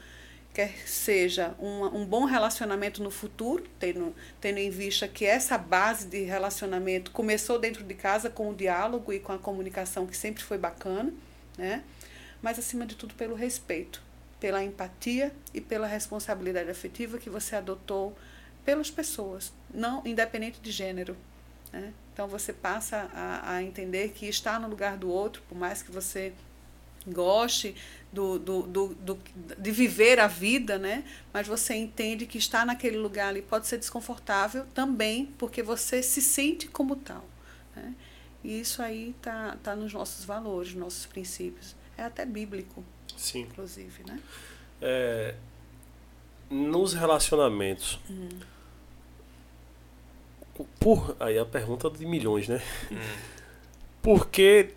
[0.57, 6.07] quer seja um, um bom relacionamento no futuro, tendo, tendo em vista que essa base
[6.07, 10.41] de relacionamento começou dentro de casa com o diálogo e com a comunicação que sempre
[10.41, 11.13] foi bacana,
[11.59, 11.83] né?
[12.41, 14.01] mas acima de tudo pelo respeito,
[14.39, 18.17] pela empatia e pela responsabilidade afetiva que você adotou
[18.65, 21.15] pelas pessoas, não independente de gênero.
[21.71, 21.93] Né?
[22.13, 25.91] Então você passa a, a entender que está no lugar do outro, por mais que
[25.91, 26.33] você
[27.05, 27.75] goste
[28.17, 29.19] do, do, do, do,
[29.59, 31.03] de viver a vida, né?
[31.31, 36.19] mas você entende que estar naquele lugar ali pode ser desconfortável também, porque você se
[36.19, 37.23] sente como tal.
[37.75, 37.93] Né?
[38.43, 41.75] E isso aí está tá nos nossos valores, nos nossos princípios.
[41.95, 42.83] É até bíblico,
[43.15, 43.41] Sim.
[43.41, 44.03] inclusive.
[44.03, 44.19] Né?
[44.81, 45.35] É,
[46.49, 47.99] nos relacionamentos.
[48.09, 48.29] Hum.
[50.79, 52.59] Por, aí a pergunta de milhões, né?
[54.01, 54.73] Por que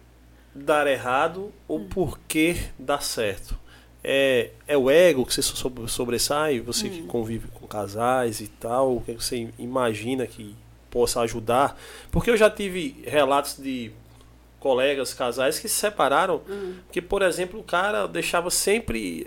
[0.55, 3.59] dar errado ou por que dar certo?
[4.03, 8.97] É, é o ego que você sobre- sobressai, você que convive com casais e tal,
[8.97, 10.57] o que você imagina que
[10.91, 11.79] possa ajudar?
[12.11, 13.91] Porque eu já tive relatos de
[14.59, 16.41] colegas, casais que se separaram,
[16.91, 19.27] que, por exemplo, o cara deixava sempre.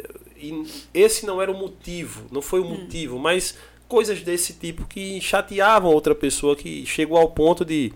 [0.93, 3.57] Esse não era o motivo, não foi o motivo, mas
[3.87, 7.93] coisas desse tipo que chateavam outra pessoa, que chegou ao ponto de.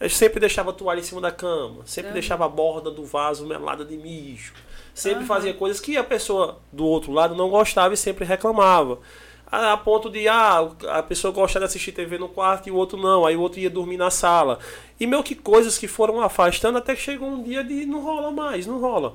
[0.00, 3.46] Eu sempre deixava a toalha em cima da cama, sempre deixava a borda do vaso
[3.46, 4.52] melada de mijo,
[4.92, 5.26] sempre Aham.
[5.26, 8.98] fazia coisas que a pessoa do outro lado não gostava e sempre reclamava.
[9.54, 12.98] A, ponto de, ah, a pessoa gosta de assistir TV no quarto e o outro
[12.98, 14.58] não, aí o outro ia dormir na sala.
[14.98, 18.30] E meio que coisas que foram afastando até que chegou um dia de não rola
[18.30, 19.14] mais, não rola.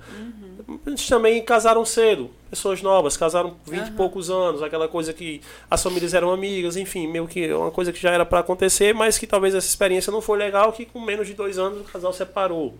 [0.85, 3.95] Eles também casaram cedo, pessoas novas, casaram 20 e Aham.
[3.95, 7.91] poucos anos, aquela coisa que as famílias eram amigas, enfim, meio que é uma coisa
[7.91, 10.99] que já era para acontecer, mas que talvez essa experiência não foi legal, que com
[10.99, 12.77] menos de dois anos o casal separou.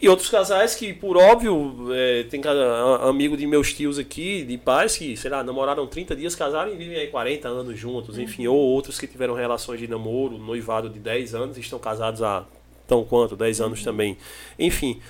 [0.00, 2.42] E outros casais que, por óbvio, é, tem
[3.00, 6.76] amigo de meus tios aqui, de pais que, sei lá, namoraram 30 dias, casaram e
[6.76, 10.98] vivem aí 40 anos juntos, enfim, ou outros que tiveram relações de namoro, noivado de
[10.98, 12.44] 10 anos estão casados há
[12.86, 14.18] tão quanto, 10 anos também.
[14.58, 15.00] Enfim,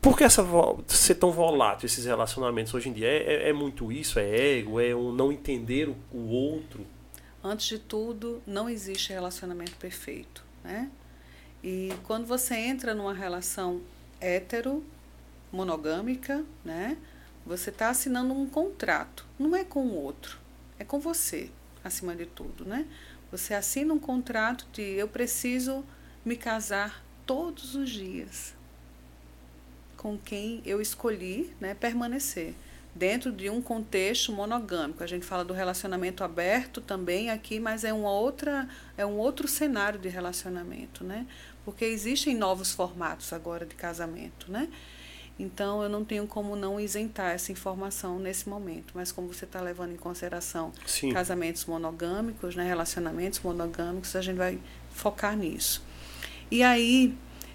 [0.00, 0.46] por que essa
[0.86, 3.08] ser tão volátil esses relacionamentos hoje em dia?
[3.08, 4.20] É, é- é muito isso?
[4.20, 4.78] É ego?
[4.80, 6.86] É um não entender o, o outro?
[7.42, 10.88] Antes de tudo, não existe relacionamento perfeito, né?
[11.62, 13.80] E quando você entra numa relação
[14.22, 14.84] hétero,
[15.50, 16.96] monogâmica, né?
[17.44, 19.26] Você está assinando um contrato.
[19.38, 20.38] Não é com o outro,
[20.78, 21.50] é com você,
[21.82, 22.86] acima de tudo, né?
[23.30, 25.84] Você assina um contrato de eu preciso
[26.24, 28.54] me casar todos os dias
[29.96, 32.54] com quem eu escolhi, né, permanecer
[32.94, 35.02] dentro de um contexto monogâmico.
[35.02, 39.48] A gente fala do relacionamento aberto também aqui, mas é uma outra é um outro
[39.48, 41.26] cenário de relacionamento, né?
[41.64, 44.68] Porque existem novos formatos agora de casamento, né?
[45.38, 49.60] Então eu não tenho como não isentar essa informação nesse momento, mas como você está
[49.60, 51.10] levando em consideração Sim.
[51.10, 54.58] casamentos monogâmicos, né, relacionamentos monogâmicos, a gente vai
[54.90, 55.82] focar nisso.
[56.50, 57.14] E aí,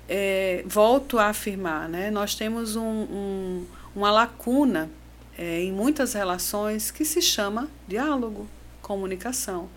[0.09, 3.65] é, volto a afirmar, né, nós temos um, um,
[3.95, 4.89] uma lacuna
[5.37, 8.49] é, em muitas relações que se chama diálogo,
[8.81, 9.69] comunicação.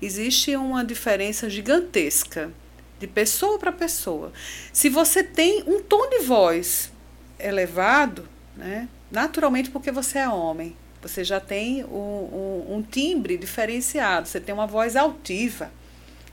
[0.00, 2.52] Existe uma diferença gigantesca
[2.98, 4.32] de pessoa para pessoa.
[4.72, 6.90] Se você tem um tom de voz
[7.38, 14.26] elevado, né, naturalmente porque você é homem, você já tem um, um, um timbre diferenciado,
[14.26, 15.70] você tem uma voz altiva.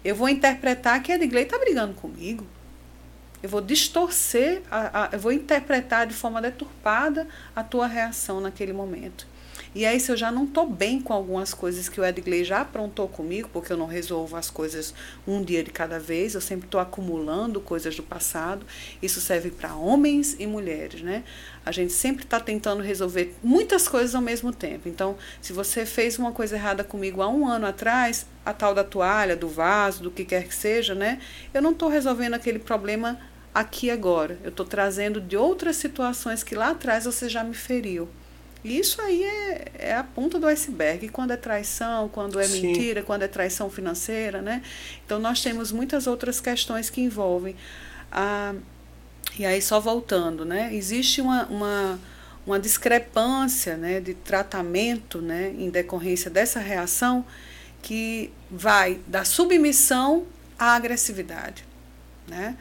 [0.04, 2.45] Eu vou interpretar que a Edgley está brigando comigo.
[3.41, 8.73] Eu vou distorcer, a, a, eu vou interpretar de forma deturpada a tua reação naquele
[8.73, 9.28] momento.
[9.75, 12.62] E aí, se eu já não estou bem com algumas coisas que o Edgley já
[12.62, 14.93] aprontou comigo, porque eu não resolvo as coisas
[15.27, 18.63] um dia de cada vez, eu sempre estou acumulando coisas do passado.
[19.01, 21.23] Isso serve para homens e mulheres, né?
[21.65, 24.88] A gente sempre está tentando resolver muitas coisas ao mesmo tempo.
[24.88, 28.83] Então, se você fez uma coisa errada comigo há um ano atrás, a tal da
[28.83, 31.19] toalha, do vaso, do que quer que seja, né?
[31.51, 33.19] Eu não estou resolvendo aquele problema
[33.51, 34.38] aqui agora.
[34.43, 38.07] Eu estou trazendo de outras situações que lá atrás você já me feriu.
[38.63, 41.10] E isso aí é, é a ponta do iceberg.
[41.10, 42.67] Quando é traição, quando é Sim.
[42.67, 44.63] mentira, quando é traição financeira, né?
[45.06, 47.56] Então nós temos muitas outras questões que envolvem.
[48.12, 48.56] A,
[49.38, 50.73] e aí só voltando, né?
[50.73, 51.99] Existe uma, uma,
[52.45, 57.26] uma discrepância né, de tratamento né, em decorrência dessa reação
[57.82, 60.26] que vai da submissão
[60.58, 61.65] à agressividade.
[62.28, 62.56] Né?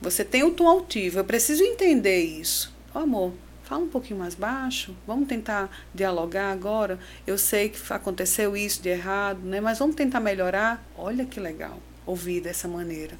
[0.00, 2.72] Você tem o tom altivo, eu preciso entender isso.
[2.94, 3.32] Ô, amor,
[3.68, 6.98] fala um pouquinho mais baixo, vamos tentar dialogar agora.
[7.26, 9.60] Eu sei que aconteceu isso de errado, né?
[9.60, 10.82] mas vamos tentar melhorar.
[10.96, 13.18] Olha que legal ouvir dessa maneira.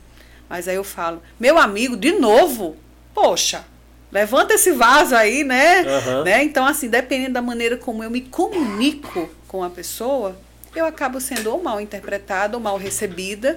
[0.48, 2.78] Mas aí eu falo, meu amigo, de novo?
[3.12, 3.66] Poxa,
[4.10, 5.80] levanta esse vaso aí, né?
[5.80, 6.24] Aham.
[6.24, 6.42] né?
[6.42, 10.34] Então, assim, dependendo da maneira como eu me comunico com a pessoa,
[10.74, 13.54] eu acabo sendo ou mal interpretada ou mal recebida.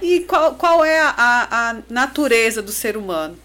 [0.00, 3.38] E qual, qual é a, a, a natureza do ser humano?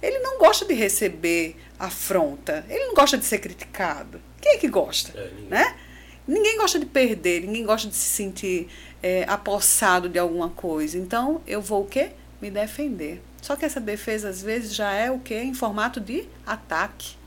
[0.00, 4.20] Ele não gosta de receber afronta, ele não gosta de ser criticado.
[4.40, 5.18] Quem é que gosta?
[5.18, 5.48] É, ninguém.
[5.48, 5.76] né?
[6.28, 8.68] Ninguém gosta de perder, ninguém gosta de se sentir
[9.02, 10.98] é, apossado de alguma coisa.
[10.98, 12.10] Então, eu vou o quê?
[12.40, 13.22] Me defender.
[13.40, 15.40] Só que essa defesa, às vezes, já é o quê?
[15.40, 17.18] Em formato de ataque.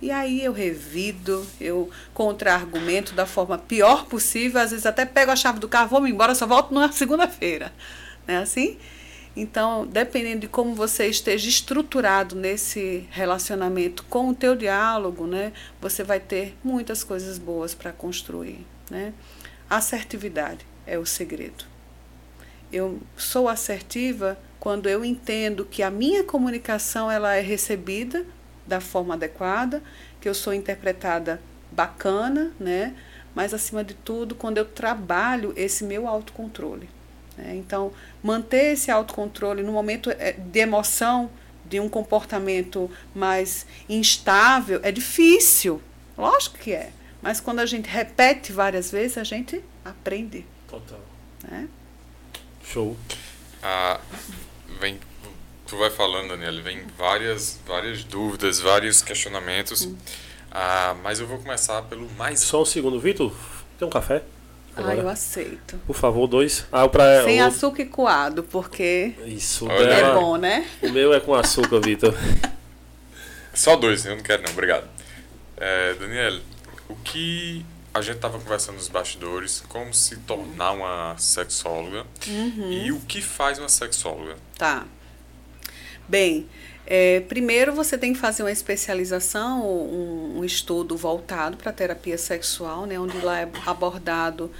[0.00, 5.36] E aí eu revido, eu contra-argumento da forma pior possível, às vezes até pego a
[5.36, 7.72] chave do carro, vou me embora, só volto na segunda-feira.
[8.26, 8.78] Não é assim?
[9.36, 16.02] Então, dependendo de como você esteja estruturado nesse relacionamento com o teu diálogo, né, você
[16.02, 19.12] vai ter muitas coisas boas para construir, né?
[19.70, 21.64] Assertividade é o segredo.
[22.72, 28.26] Eu sou assertiva quando eu entendo que a minha comunicação ela é recebida
[28.66, 29.82] da forma adequada,
[30.20, 32.94] que eu sou interpretada bacana, né?
[33.34, 36.88] Mas acima de tudo, quando eu trabalho esse meu autocontrole.
[37.38, 37.54] Né?
[37.56, 41.30] Então, manter esse autocontrole no momento eh, de emoção,
[41.64, 45.80] de um comportamento mais instável, é difícil.
[46.16, 46.90] Lógico que é.
[47.22, 50.44] Mas quando a gente repete várias vezes, a gente aprende.
[50.68, 51.00] Total.
[51.48, 51.68] Né?
[52.64, 52.96] Show.
[53.62, 54.00] Ah,
[54.80, 54.98] vem,
[55.66, 59.88] tu vai falando, Daniela, vem várias, várias dúvidas, vários questionamentos.
[60.50, 62.40] Ah, mas eu vou começar pelo mais.
[62.40, 63.32] Só um segundo, Vitor.
[63.78, 64.22] Tem um café?
[64.78, 64.98] Ah, Agora.
[65.00, 65.76] eu aceito.
[65.86, 66.64] Por favor, dois.
[66.70, 69.82] Ah, pra, Sem o- açúcar e coado, porque Isso, Olha.
[69.84, 70.66] é dela- bom, né?
[70.82, 72.14] O meu é com açúcar, Vitor.
[73.52, 74.88] Só dois, eu não quero não, obrigado.
[75.56, 76.40] É, Daniela,
[76.88, 82.04] o que a gente estava conversando nos bastidores, como se tornar uma sexóloga
[82.70, 84.36] e o que faz uma sexóloga?
[84.56, 84.84] Tá.
[86.06, 86.46] Bem,
[86.90, 92.16] é, primeiro você tem que fazer uma especialização, um, um estudo voltado para a terapia
[92.16, 94.50] sexual, né, onde lá é abordado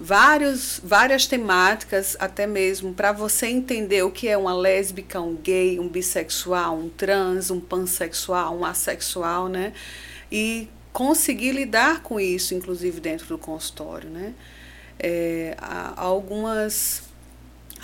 [0.00, 5.78] vários, várias temáticas, até mesmo para você entender o que é uma lésbica, um gay,
[5.78, 9.72] um bissexual, um trans, um pansexual, um assexual, né?
[10.30, 14.34] E conseguir lidar com isso, inclusive dentro do consultório, né?
[14.98, 15.56] É,
[15.96, 17.05] algumas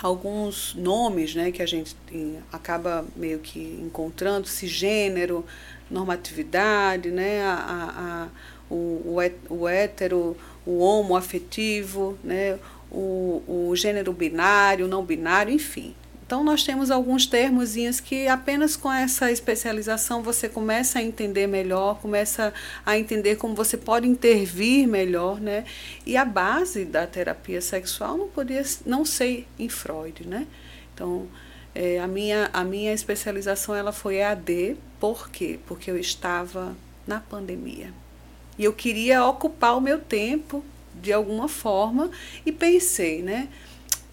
[0.03, 5.45] alguns nomes né, que a gente tem- acaba meio que encontrando, cisgênero,
[5.89, 8.27] normatividade, né, a,
[8.69, 9.17] a, o,
[9.49, 10.35] o hétero,
[10.65, 12.59] o homoafetivo, né,
[12.91, 15.95] o, o gênero binário, não binário, enfim.
[16.33, 21.99] Então nós temos alguns termozinhos que apenas com essa especialização você começa a entender melhor,
[21.99, 22.51] começa
[22.83, 25.63] a entender como você pode intervir melhor, né?
[26.07, 30.47] E a base da terapia sexual não podia não ser em Freud, né?
[30.91, 31.27] Então
[31.75, 35.59] é, a minha a minha especialização ela foi EAD, por quê?
[35.67, 37.93] Porque eu estava na pandemia
[38.57, 40.65] e eu queria ocupar o meu tempo
[40.99, 42.09] de alguma forma
[42.43, 43.49] e pensei, né?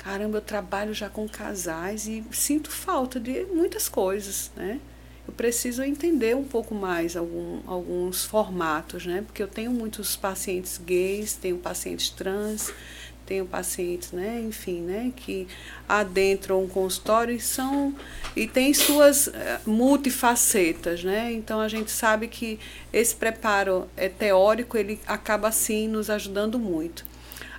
[0.02, 4.80] Caramba, eu trabalho já com casais e sinto falta de muitas coisas, né?
[5.28, 9.22] Eu preciso entender um pouco mais algum, alguns formatos, né?
[9.26, 12.72] Porque eu tenho muitos pacientes gays, tenho pacientes trans,
[13.26, 15.46] tenho pacientes, né, enfim, né, que
[15.88, 17.94] adentram um consultório e são
[18.34, 21.30] e tem suas eh, multifacetas, né?
[21.30, 22.58] Então a gente sabe que
[22.92, 27.09] esse preparo é teórico, ele acaba assim nos ajudando muito.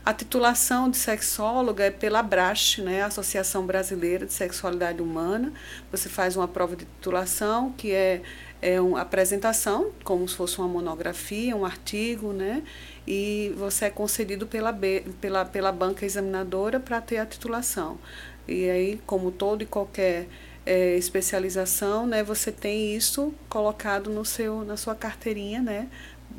[0.03, 5.53] A titulação de sexóloga é pela ABRASH, né, Associação Brasileira de Sexualidade Humana.
[5.91, 8.23] Você faz uma prova de titulação, que é,
[8.63, 12.63] é uma apresentação, como se fosse uma monografia, um artigo, né?
[13.07, 17.99] E você é concedido pela, B, pela, pela banca examinadora para ter a titulação.
[18.47, 20.27] E aí, como todo e qualquer
[20.65, 25.87] é, especialização, né, você tem isso colocado no seu, na sua carteirinha né,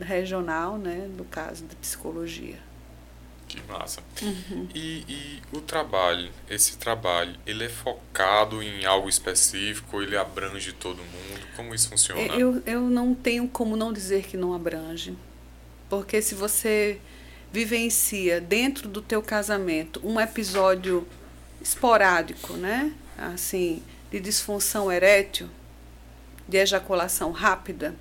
[0.00, 2.71] regional, né, no caso de psicologia.
[3.52, 4.02] Que massa.
[4.74, 10.96] E, e o trabalho, esse trabalho, ele é focado em algo específico, ele abrange todo
[10.96, 11.46] mundo?
[11.54, 12.20] Como isso funciona?
[12.34, 15.14] Eu, eu não tenho como não dizer que não abrange.
[15.90, 16.98] Porque se você
[17.52, 21.06] vivencia dentro do teu casamento um episódio
[21.60, 22.94] esporádico, né?
[23.18, 25.50] Assim, de disfunção erétil,
[26.48, 27.94] de ejaculação rápida,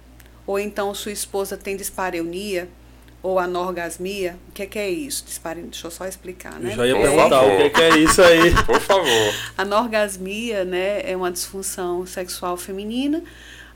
[0.48, 2.70] ou então sua esposa tem dispareunia
[3.24, 5.24] ou anorgasmia, o que é, que é isso?
[5.26, 6.72] Deixa eu só explicar, né?
[6.72, 7.54] Eu já ia Por perguntar favor.
[7.54, 8.56] o que, que é isso aí.
[8.66, 9.34] Por favor.
[9.58, 13.24] Anorgasmia, né, é uma disfunção sexual feminina,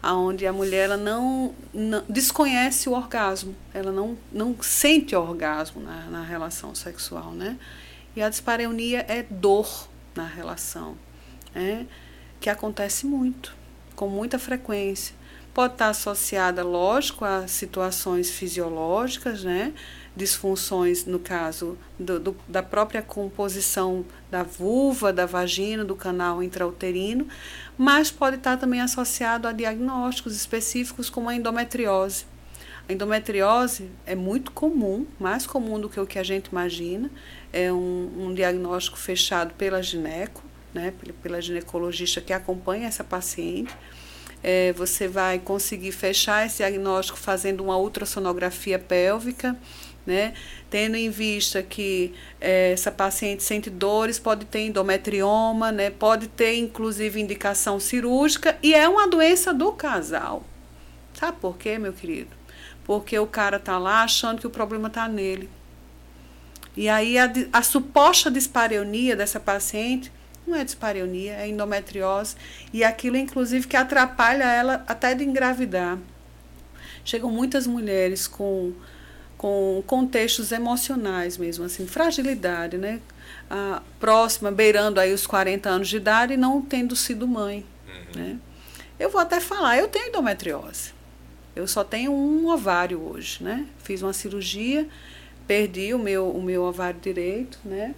[0.01, 6.05] aonde a mulher ela não, não desconhece o orgasmo, ela não, não sente orgasmo na,
[6.05, 7.57] na relação sexual, né?
[8.15, 10.97] E a dispareunia é dor na relação,
[11.53, 11.85] né?
[12.39, 13.55] Que acontece muito,
[13.95, 15.15] com muita frequência.
[15.55, 19.73] Pode estar associada, lógico, a situações fisiológicas, né?
[20.13, 27.25] disfunções, no caso do, do, da própria composição da vulva, da vagina, do canal intrauterino,
[27.77, 32.25] mas pode estar também associado a diagnósticos específicos como a endometriose.
[32.89, 37.09] A endometriose é muito comum, mais comum do que o que a gente imagina.
[37.53, 40.43] É um, um diagnóstico fechado pela gineco,
[40.73, 40.93] né,
[41.23, 43.73] pela ginecologista que acompanha essa paciente.
[44.47, 49.57] É, você vai conseguir fechar esse diagnóstico fazendo uma ultrassonografia pélvica,
[50.05, 50.35] né?
[50.69, 55.89] Tendo em vista que é, essa paciente sente dores, pode ter endometrioma, né?
[55.89, 60.43] Pode ter inclusive indicação cirúrgica e é uma doença do casal.
[61.15, 62.29] Sabe por quê, meu querido?
[62.83, 65.49] Porque o cara tá lá achando que o problema tá nele.
[66.77, 70.11] E aí a, a suposta dispareunia dessa paciente
[70.47, 72.35] não é dispareunia, é endometriose
[72.71, 75.97] e aquilo inclusive que atrapalha ela até de engravidar.
[77.03, 78.73] Chegam muitas mulheres com
[79.37, 83.01] com contextos emocionais mesmo, assim, fragilidade, né?
[83.49, 88.21] Ah, próxima, beirando aí os 40 anos de idade e não tendo sido mãe, uhum.
[88.21, 88.39] né?
[88.97, 90.93] Eu vou até falar, eu tenho endometriose.
[91.55, 93.65] Eu só tenho um ovário hoje, né?
[93.83, 94.87] Fiz uma cirurgia,
[95.45, 97.93] perdi o meu, o meu ovário direito, né?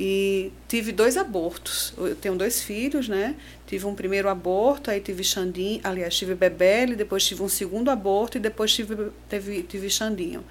[0.00, 1.92] E tive dois abortos.
[1.98, 3.34] Eu tenho dois filhos, né?
[3.66, 8.36] Tive um primeiro aborto, aí tive Xandinho, aliás, tive Bebele, depois tive um segundo aborto
[8.36, 10.44] e depois tive, teve, tive Xandinho.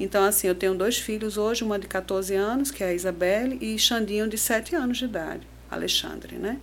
[0.00, 3.58] Então, assim, eu tenho dois filhos hoje, uma de 14 anos, que é a Isabelle,
[3.60, 6.58] e Xandinho de 7 anos de idade, Alexandre, né?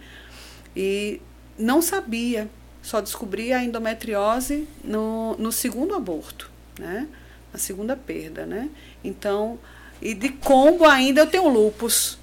[0.76, 1.22] E
[1.56, 2.50] não sabia,
[2.82, 7.08] só descobri a endometriose no, no segundo aborto, né?
[7.54, 8.72] A segunda perda, né?
[9.04, 9.60] Então,
[10.02, 12.23] e de combo ainda eu tenho lupus.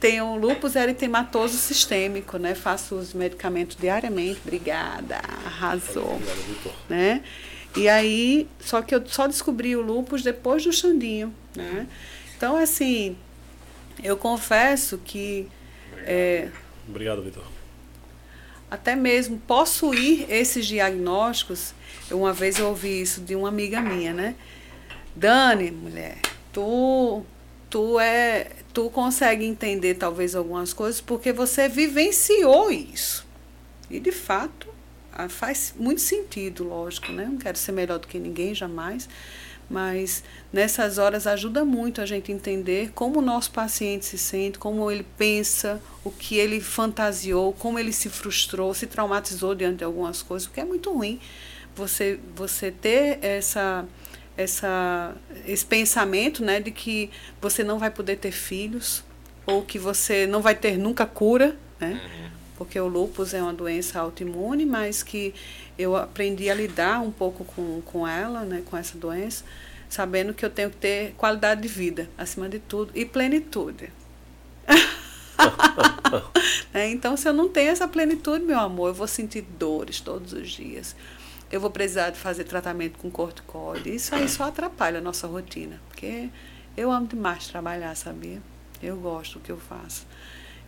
[0.00, 2.54] Tenho um lúpus eritematoso sistêmico, né?
[2.54, 4.40] Faço os medicamentos diariamente.
[4.44, 6.14] Obrigada, arrasou.
[6.14, 7.22] Obrigado, né?
[7.76, 11.86] E aí, só que eu só descobri o lúpus depois do Xandinho, né?
[12.36, 13.16] Então, assim,
[14.02, 15.48] eu confesso que...
[15.92, 16.48] Obrigado, é,
[16.88, 17.44] Obrigado Vitor.
[18.70, 21.74] Até mesmo possuir esses diagnósticos,
[22.10, 24.34] uma vez eu ouvi isso de uma amiga minha, né?
[25.16, 26.18] Dani, mulher,
[26.52, 27.24] tu
[27.70, 33.26] tu é tu consegue entender talvez algumas coisas porque você vivenciou isso.
[33.90, 34.68] E de fato
[35.28, 37.24] faz muito sentido, lógico, né?
[37.24, 39.08] Não quero ser melhor do que ninguém jamais,
[39.68, 44.88] mas nessas horas ajuda muito a gente entender como o nosso paciente se sente, como
[44.88, 50.22] ele pensa, o que ele fantasiou, como ele se frustrou, se traumatizou diante de algumas
[50.22, 51.18] coisas, porque é muito ruim
[51.74, 53.84] você você ter essa
[54.38, 57.10] essa, esse pensamento né, de que
[57.42, 59.02] você não vai poder ter filhos
[59.44, 62.00] ou que você não vai ter nunca cura, né?
[62.00, 62.30] Uhum.
[62.56, 65.34] Porque o lúpus é uma doença autoimune, mas que
[65.76, 69.44] eu aprendi a lidar um pouco com, com ela, né, com essa doença,
[69.88, 73.90] sabendo que eu tenho que ter qualidade de vida, acima de tudo, e plenitude.
[76.74, 80.32] é, então, se eu não tenho essa plenitude, meu amor, eu vou sentir dores todos
[80.32, 80.94] os dias
[81.50, 83.94] eu vou precisar de fazer tratamento com corticoide.
[83.94, 86.28] Isso aí só atrapalha a nossa rotina, porque
[86.76, 88.40] eu amo demais trabalhar, sabia?
[88.82, 90.06] Eu gosto do que eu faço.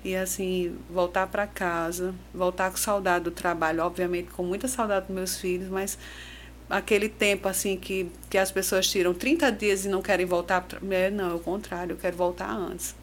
[0.03, 5.15] E assim, voltar para casa, voltar com saudade do trabalho, obviamente com muita saudade dos
[5.15, 5.99] meus filhos, mas
[6.71, 11.11] aquele tempo assim que, que as pessoas tiram 30 dias e não querem voltar, é,
[11.11, 12.95] não, é o contrário, eu quero voltar antes.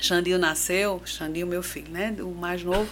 [0.00, 2.88] Xandinho nasceu, Xandinho meu filho, né, o mais novo,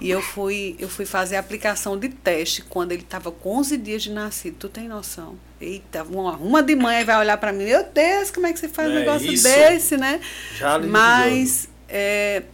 [0.00, 3.76] e eu fui, eu fui fazer a aplicação de teste quando ele estava com 11
[3.76, 5.36] dias de nascido, tu tem noção?
[5.60, 8.88] Eita, uma, de manhã vai olhar para mim, meu Deus, como é que você faz
[8.88, 9.44] é um negócio isso.
[9.44, 10.20] desse, né?
[10.56, 12.44] Já Mas é,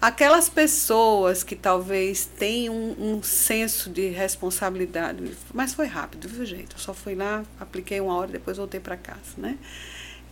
[0.00, 6.72] aquelas pessoas que talvez tenham um, um, senso de responsabilidade, mas foi rápido, viu, gente?
[6.72, 9.56] Eu só fui lá, apliquei uma hora, depois voltei para casa, né?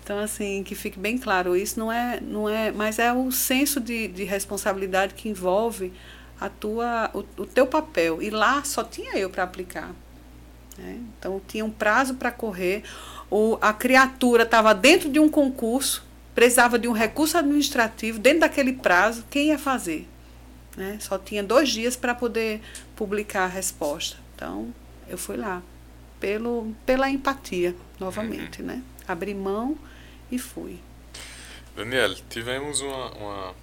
[0.03, 3.81] Então, assim, que fique bem claro, isso não é, não é, mas é o senso
[3.81, 5.93] de, de responsabilidade que envolve
[6.41, 8.21] a tua, o, o teu papel.
[8.21, 9.93] E lá só tinha eu para aplicar.
[10.77, 10.99] Né?
[11.19, 12.83] Então, tinha um prazo para correr.
[13.31, 18.73] Ou a criatura estava dentro de um concurso, precisava de um recurso administrativo, dentro daquele
[18.73, 20.09] prazo, quem ia fazer?
[20.77, 20.99] Né?
[21.01, 22.61] Só tinha dois dias para poder
[22.97, 24.17] publicar a resposta.
[24.35, 24.75] Então,
[25.09, 25.63] eu fui lá,
[26.19, 28.67] pelo, pela empatia, novamente, uhum.
[28.67, 28.83] né?
[29.07, 29.77] Abri mão
[30.33, 30.81] e fui.
[31.77, 33.55] Daniela, tivemos uma, uma,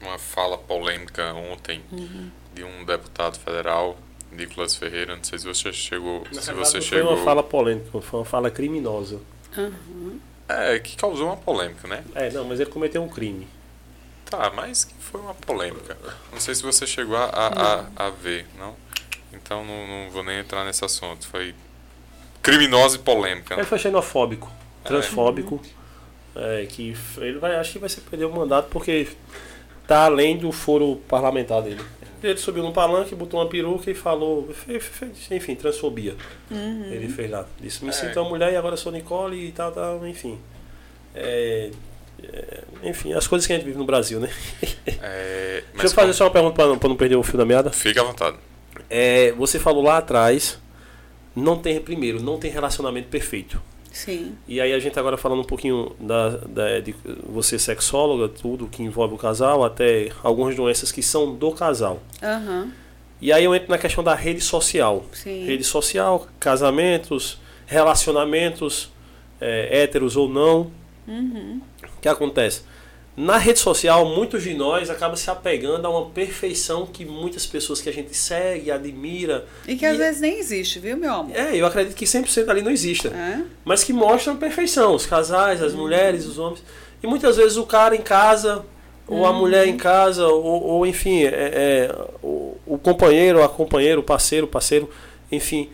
[0.00, 2.30] uma fala polêmica ontem uhum.
[2.54, 3.98] de um deputado federal,
[4.30, 5.16] Nicolas Ferreira.
[5.16, 6.24] Não sei se você chegou.
[6.32, 7.08] Na se você não chegou...
[7.08, 9.20] foi uma fala polêmica, foi uma fala criminosa.
[9.56, 10.20] Uhum.
[10.48, 12.04] É, que causou uma polêmica, né?
[12.14, 13.46] É, não, mas ele cometeu um crime.
[14.24, 15.96] Tá, mas que foi uma polêmica.
[16.32, 18.74] Não sei se você chegou a, a, a, a ver, não?
[19.32, 21.26] Então não, não vou nem entrar nesse assunto.
[21.26, 21.54] Foi
[22.42, 23.54] criminosa e polêmica.
[23.54, 23.62] Né?
[23.62, 24.50] Ele foi xenofóbico,
[24.84, 25.60] transfóbico.
[25.78, 25.81] É
[26.36, 29.08] é, que ele vai, acho que vai ser perder o mandato porque
[29.86, 31.80] tá além do foro parlamentar dele.
[32.22, 36.14] Ele subiu no palanque, botou uma peruca e falou, fez, fez, enfim, transfobia.
[36.50, 36.84] Uhum.
[36.92, 37.44] Ele fez lá.
[37.60, 37.92] Disse, me É.
[37.92, 40.38] sinto uma mulher e agora sou Nicole e tal, tal, enfim.
[41.14, 41.70] É,
[42.22, 44.30] é, enfim, as coisas que a gente vive no Brasil, né?
[45.02, 47.36] É, Deixa eu fazer como- só uma pergunta pra não, pra não perder o fio
[47.36, 47.70] da meada.
[47.72, 48.36] Fique à vontade.
[48.88, 50.60] É, você falou lá atrás,
[51.34, 53.60] não tem, primeiro, não tem relacionamento perfeito.
[53.92, 54.34] Sim.
[54.48, 56.94] E aí a gente agora falando um pouquinho da, da- de
[57.28, 62.00] você sexóloga, tudo que envolve o casal, até algumas doenças que são do casal.
[62.22, 62.72] Aham.
[63.20, 65.04] E aí eu entro na questão da rede social.
[65.12, 65.44] Sim.
[65.46, 68.90] Rede social, casamentos, relacionamentos,
[69.40, 70.70] é, héteros ou não.
[71.06, 71.60] Uhum.
[71.98, 72.62] O que acontece?
[73.14, 77.78] Na rede social, muitos de nós acabam se apegando a uma perfeição que muitas pessoas
[77.80, 79.44] que a gente segue, admira.
[79.68, 81.36] E que às vezes nem existe, viu, meu amor?
[81.36, 83.08] É, eu acredito que 100% ali não exista.
[83.08, 83.42] É?
[83.66, 84.94] Mas que mostram perfeição.
[84.94, 86.62] Os casais, as mulheres, os homens.
[87.02, 88.64] E muitas vezes o cara em casa,
[89.06, 94.00] ou a mulher em casa, ou, ou enfim, é, é, o, o companheiro, a companheira,
[94.00, 94.88] o parceiro, o parceiro,
[95.30, 95.68] enfim.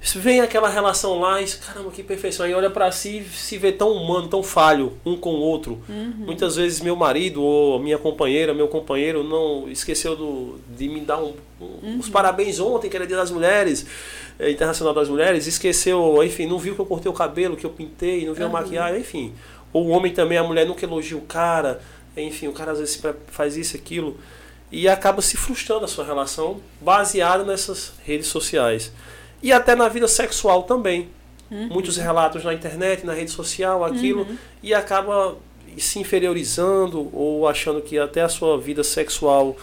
[0.00, 2.46] Vem aquela relação lá e caramba, que perfeição.
[2.46, 5.80] Aí olha pra si e se vê tão humano, tão falho um com o outro.
[5.88, 11.18] Muitas vezes meu marido ou minha companheira, meu companheiro não esqueceu do, de me dar
[11.18, 13.84] um, um- os parabéns ontem, que era dia das mulheres,
[14.38, 17.70] é, internacional das mulheres, esqueceu, enfim, não viu que eu cortei o cabelo, que eu
[17.70, 19.34] pintei, não viu a maquiagem, enfim.
[19.72, 21.80] Ou o homem também, a mulher nunca elogia o cara,
[22.16, 24.16] enfim, o cara às vezes faz isso, aquilo,
[24.70, 28.92] e acaba se frustrando a sua relação baseada nessas redes sociais.
[29.46, 31.08] E até na vida sexual também.
[31.48, 34.26] Muitos relatos na internet, na rede social, aquilo,
[34.62, 35.36] e acaba
[35.78, 39.56] se inferiorizando ou achando que até a sua vida sexual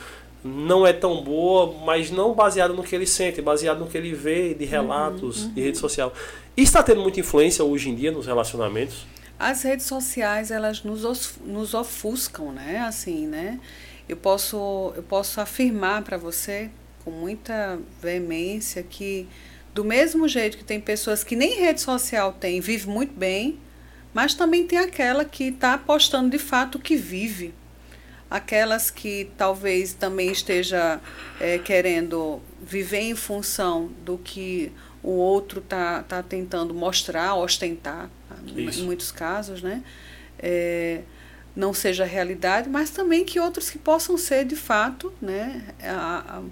[0.43, 4.13] não é tão boa, mas não baseado no que ele sente, baseado no que ele
[4.13, 6.13] vê de relatos de rede social.
[6.55, 9.05] Isso está tendo muita influência hoje em dia nos relacionamentos.
[9.39, 12.79] As redes sociais, elas nos, os- nos ofuscam, né?
[12.87, 13.59] Assim, né?
[14.07, 16.69] Eu posso, eu posso afirmar para você
[17.03, 19.27] com muita veemência que
[19.73, 23.59] do mesmo jeito que tem pessoas que nem rede social tem, vive muito bem,
[24.13, 27.53] mas também tem aquela que está postando de fato o que vive.
[28.29, 30.99] Aquelas que talvez também esteja
[31.39, 34.71] eh, querendo viver em função do que
[35.03, 38.09] o outro está tá tentando mostrar, ostentar,
[38.55, 38.81] Isso.
[38.81, 39.83] em muitos casos, né?
[40.39, 41.01] É,
[41.55, 45.63] não seja realidade, mas também que outros que possam ser de fato, né?
[45.83, 46.43] A, a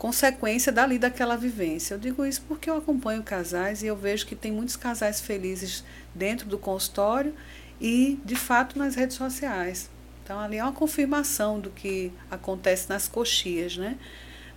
[0.00, 1.92] consequência dali daquela vivência.
[1.92, 5.84] Eu digo isso porque eu acompanho casais e eu vejo que tem muitos casais felizes
[6.14, 7.34] dentro do consultório
[7.78, 9.90] e de fato nas redes sociais.
[10.24, 13.98] Então ali é uma confirmação do que acontece nas coxias, né?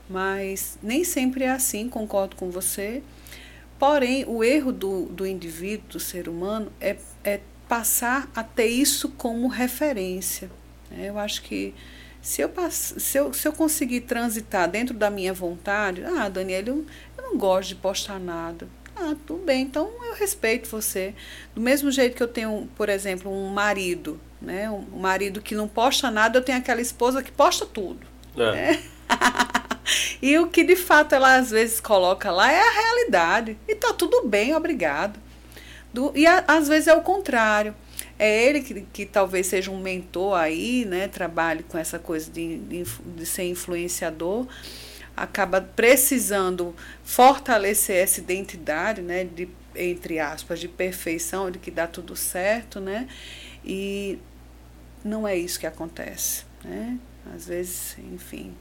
[0.10, 3.04] Mas nem sempre é assim, concordo com você.
[3.78, 9.10] Porém, o erro do, do indivíduo, do ser humano, é, é passar a ter isso
[9.10, 10.50] como referência.
[10.90, 11.10] né?
[11.10, 11.74] Eu acho que
[12.24, 16.86] se eu, se, eu, se eu conseguir transitar dentro da minha vontade, ah, Daniela, eu,
[17.18, 18.68] eu não gosto de postar nada.
[18.96, 21.14] Ah, tudo bem, então eu respeito você.
[21.54, 24.70] Do mesmo jeito que eu tenho, por exemplo, um marido, né?
[24.70, 28.08] Um marido que não posta nada, eu tenho aquela esposa que posta tudo.
[28.38, 28.80] É.
[30.22, 33.58] E o que de fato ela às vezes coloca lá é a realidade.
[33.68, 35.20] E tá tudo bem, obrigado.
[35.94, 37.76] Do, e a- às vezes é o contrário.
[38.18, 41.08] É ele que, que talvez seja um mentor aí, né?
[41.08, 44.48] Trabalhe com essa coisa de, de, ser influenciador.
[45.16, 49.24] Acaba precisando fortalecer essa identidade, né?
[49.24, 53.08] De, entre aspas, de perfeição, de que dá tudo certo, né?
[53.66, 54.20] E
[55.04, 56.98] não é isso que acontece, né?
[57.34, 58.54] Às vezes, enfim.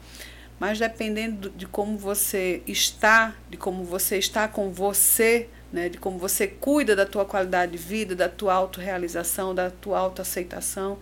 [0.58, 5.98] Mas dependendo do- de como você está, de como você está com você, né, de
[5.98, 10.98] como você cuida da tua qualidade de vida, da tua autorrealização, da tua autoaceitação,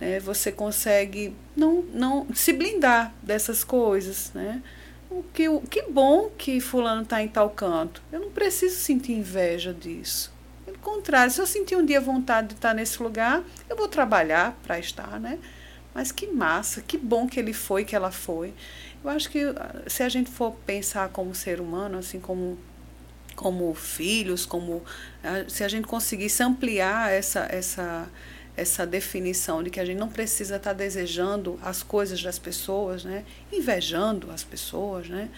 [0.00, 4.62] né, você consegue não, não se blindar dessas coisas, né?
[5.08, 8.02] O que, o que bom que fulano está em tal canto.
[8.10, 10.32] Eu não preciso sentir inveja disso.
[10.64, 14.58] Pelo contrário, se eu sentir um dia vontade de estar nesse lugar, eu vou trabalhar
[14.64, 15.38] para estar, né?
[15.94, 18.52] Mas que massa, que bom que ele foi, que ela foi.
[19.02, 22.58] Eu acho que ah, se a gente for pensar como ser humano, assim como
[23.36, 24.82] como filhos, como
[25.22, 28.08] ah, se a gente conseguisse ampliar essa essa
[28.56, 33.22] essa definição de que a gente não precisa estar desejando as coisas das pessoas, né?
[33.52, 35.28] Invejando as pessoas, né?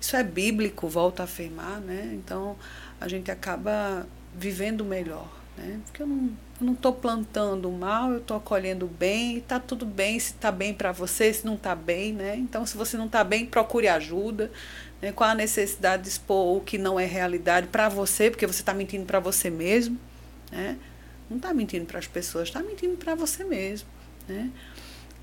[0.00, 2.10] Isso é bíblico, volto a afirmar, né?
[2.14, 2.56] Então
[3.00, 5.80] a gente acaba vivendo melhor, né?
[5.86, 6.30] Porque eu não
[6.60, 10.72] eu não estou plantando mal, eu estou colhendo bem, está tudo bem se está bem
[10.72, 12.36] para você, se não está bem, né?
[12.36, 14.52] Então, se você não está bem, procure ajuda.
[15.00, 15.12] Né?
[15.12, 18.74] Qual a necessidade de expor o que não é realidade para você, porque você está
[18.74, 19.98] mentindo para você mesmo,
[20.50, 20.76] né?
[21.28, 23.88] Não está mentindo para as pessoas, está mentindo para você mesmo,
[24.28, 24.50] né?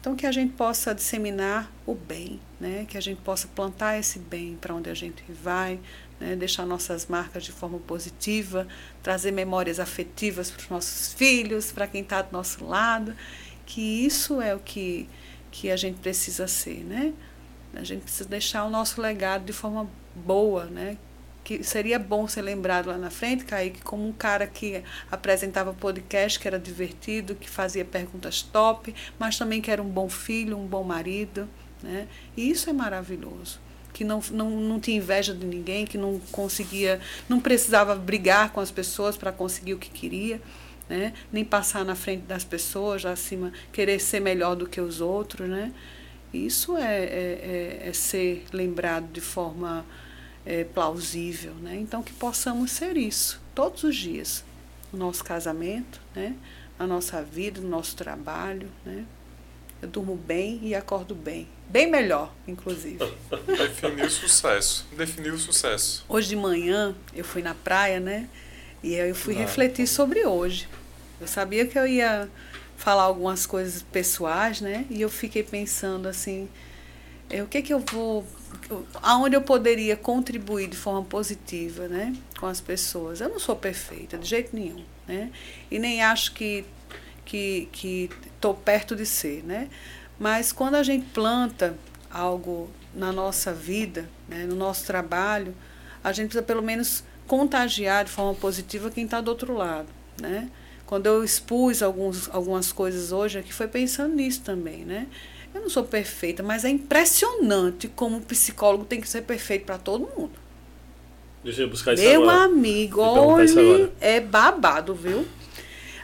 [0.02, 2.88] Então, que a gente possa disseminar o bem, né?
[2.90, 5.80] que a gente possa plantar esse bem para onde a gente vai,
[6.20, 6.36] né?
[6.36, 8.68] deixar nossas marcas de forma positiva,
[9.04, 13.16] trazer memórias afetivas para os nossos filhos, para quem está do nosso lado,
[13.64, 15.08] que isso é o que,
[15.52, 16.84] que a gente precisa ser.
[16.84, 17.14] Né?
[17.74, 20.98] A gente precisa deixar o nosso legado de forma boa, né?
[21.44, 26.40] que seria bom ser lembrado lá na frente, Kaique, como um cara que apresentava podcast,
[26.40, 30.68] que era divertido, que fazia perguntas top, mas também que era um bom filho, um
[30.68, 31.50] bom marido.
[31.82, 32.08] Né?
[32.38, 33.60] E isso é maravilhoso.
[33.92, 38.60] Que não, não, não tinha inveja de ninguém, que não conseguia, não precisava brigar com
[38.60, 40.40] as pessoas para conseguir o que queria,
[40.88, 41.14] né?
[41.32, 45.50] nem passar na frente das pessoas, acima, querer ser melhor do que os outros.
[45.50, 45.74] Né?
[46.34, 49.86] Isso é, é, é, é ser lembrado de forma
[50.46, 51.54] é, plausível.
[51.56, 51.76] Né?
[51.76, 54.44] Então, que possamos ser isso todos os dias.
[54.92, 56.36] No nosso casamento, né?
[56.78, 58.70] na nossa vida, no nosso trabalho.
[58.86, 59.06] Né?
[59.82, 61.48] Eu durmo bem e acordo bem.
[61.70, 62.98] Bem melhor, inclusive.
[63.48, 64.86] Definiu sucesso.
[64.96, 66.06] Definiu sucesso.
[66.08, 68.28] Hoje de manhã eu fui na praia, né?
[68.84, 70.68] E aí eu fui ah, refletir sobre hoje.
[71.20, 72.30] Eu sabia que eu ia
[72.82, 74.86] falar algumas coisas pessoais, né?
[74.90, 76.50] E eu fiquei pensando assim,
[77.30, 78.26] é, o que que eu vou
[79.02, 83.22] aonde eu poderia contribuir de forma positiva, né, com as pessoas.
[83.22, 85.32] Eu não sou perfeita de jeito nenhum, né?
[85.70, 86.66] E nem acho que
[87.24, 89.70] que que estou perto de ser, né?
[90.20, 91.78] Mas quando a gente planta
[92.10, 95.56] algo na nossa vida, né, no nosso trabalho,
[96.04, 99.88] a gente precisa pelo menos contagiar de forma positiva quem está do outro lado,
[100.20, 100.50] né?
[100.92, 105.08] Quando eu expus alguns, algumas coisas hoje aqui, foi pensando nisso também, né?
[105.56, 109.78] Eu não sou perfeita, mas é impressionante como o psicólogo tem que ser perfeito para
[109.78, 110.34] todo mundo.
[111.46, 112.44] Deixa eu buscar isso Meu agora.
[112.44, 115.26] amigo, olha, é babado, viu?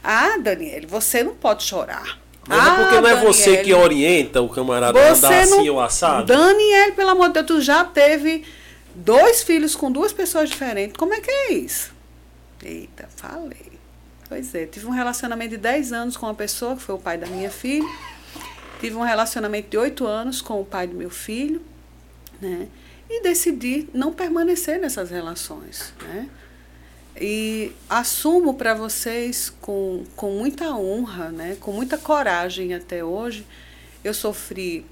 [0.02, 2.18] Ah, Daniele, você não pode chorar.
[2.48, 5.74] Mas ah, é porque não é você que orienta o camarada a andar assim não-
[5.74, 6.28] ou assado?
[6.28, 8.46] Daniel, pelo amor de Deus, tu já teve
[8.96, 10.96] dois filhos com duas pessoas diferentes.
[10.98, 11.94] Como é que é isso?
[12.64, 13.77] Eita, falei.
[14.28, 17.18] Pois é, tive um relacionamento de 10 anos com uma pessoa que foi o pai
[17.18, 17.88] da minha filha.
[18.80, 21.62] Tive um relacionamento de 8 anos com o pai do meu filho,
[22.42, 22.68] né?
[23.10, 26.30] E decidi não permanecer nessas relações, né?
[27.20, 31.58] E assumo para vocês com, com muita honra, né?
[31.60, 33.44] com muita coragem até hoje,
[34.04, 34.86] eu sofri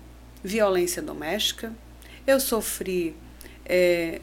[0.43, 1.71] violência doméstica,
[2.25, 3.15] eu sofri
[3.63, 4.19] é,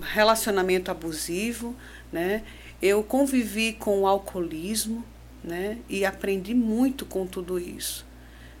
[0.00, 1.76] relacionamento abusivo,
[2.10, 2.42] né?
[2.80, 5.04] Eu convivi com o alcoolismo
[5.42, 5.78] né?
[5.88, 8.04] e aprendi muito com tudo isso.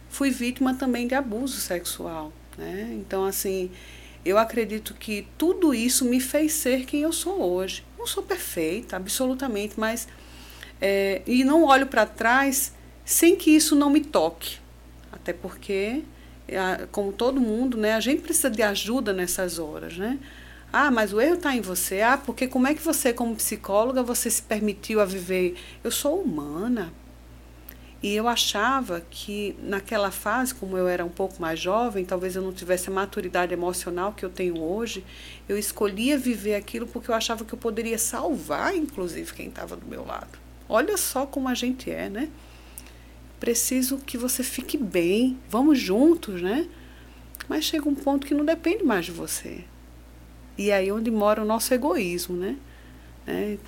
[0.08, 2.32] Fui vítima também de abuso sexual.
[2.56, 2.90] Né?
[2.92, 3.70] Então, assim,
[4.24, 7.84] eu acredito que tudo isso me fez ser quem eu sou hoje.
[7.98, 10.08] Não sou perfeita, absolutamente, mas.
[10.80, 12.72] é, e não olho para trás
[13.04, 14.58] sem que isso não me toque.
[15.12, 16.02] Até porque,
[16.92, 19.96] como todo mundo, né, a gente precisa de ajuda nessas horas.
[19.96, 20.18] Né?
[20.72, 22.00] Ah, mas o erro está em você.
[22.00, 25.56] Ah, porque como é que você, como psicóloga, você se permitiu a viver?
[25.82, 26.92] Eu sou humana.
[28.02, 32.42] E eu achava que naquela fase, como eu era um pouco mais jovem, talvez eu
[32.42, 35.04] não tivesse a maturidade emocional que eu tenho hoje,
[35.48, 39.86] eu escolhia viver aquilo porque eu achava que eu poderia salvar, inclusive, quem estava do
[39.86, 40.38] meu lado.
[40.68, 42.28] Olha só como a gente é, né?
[43.40, 46.68] Preciso que você fique bem, vamos juntos, né?
[47.48, 49.64] Mas chega um ponto que não depende mais de você.
[50.58, 52.56] E aí é onde mora o nosso egoísmo, né?
[53.26, 53.58] né?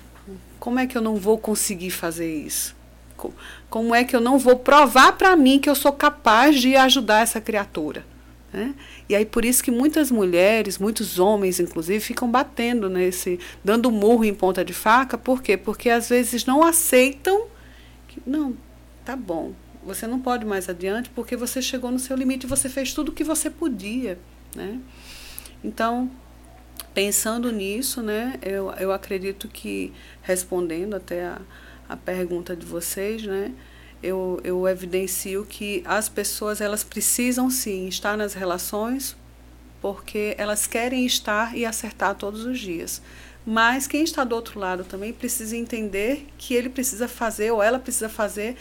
[0.59, 2.75] Como é que eu não vou conseguir fazer isso?
[3.15, 3.33] Co-
[3.69, 7.21] Como é que eu não vou provar para mim que eu sou capaz de ajudar
[7.21, 8.05] essa criatura?
[8.51, 8.73] Né?
[9.07, 14.25] E aí por isso que muitas mulheres, muitos homens, inclusive, ficam batendo nesse, dando murro
[14.25, 15.17] em ponta de faca.
[15.17, 15.55] Por quê?
[15.55, 17.45] Porque às vezes não aceitam
[18.07, 18.55] que não,
[19.05, 19.53] tá bom.
[19.85, 23.11] Você não pode mais adiante porque você chegou no seu limite, você fez tudo o
[23.13, 24.17] que você podia,
[24.55, 24.79] né?
[25.63, 26.09] Então,
[26.93, 31.41] pensando nisso, né, eu, eu acredito que, respondendo até a,
[31.87, 33.51] a pergunta de vocês, né,
[34.01, 39.15] eu, eu evidencio que as pessoas elas precisam sim estar nas relações
[39.81, 43.01] porque elas querem estar e acertar todos os dias.
[43.45, 47.79] Mas quem está do outro lado também precisa entender que ele precisa fazer ou ela
[47.79, 48.57] precisa fazer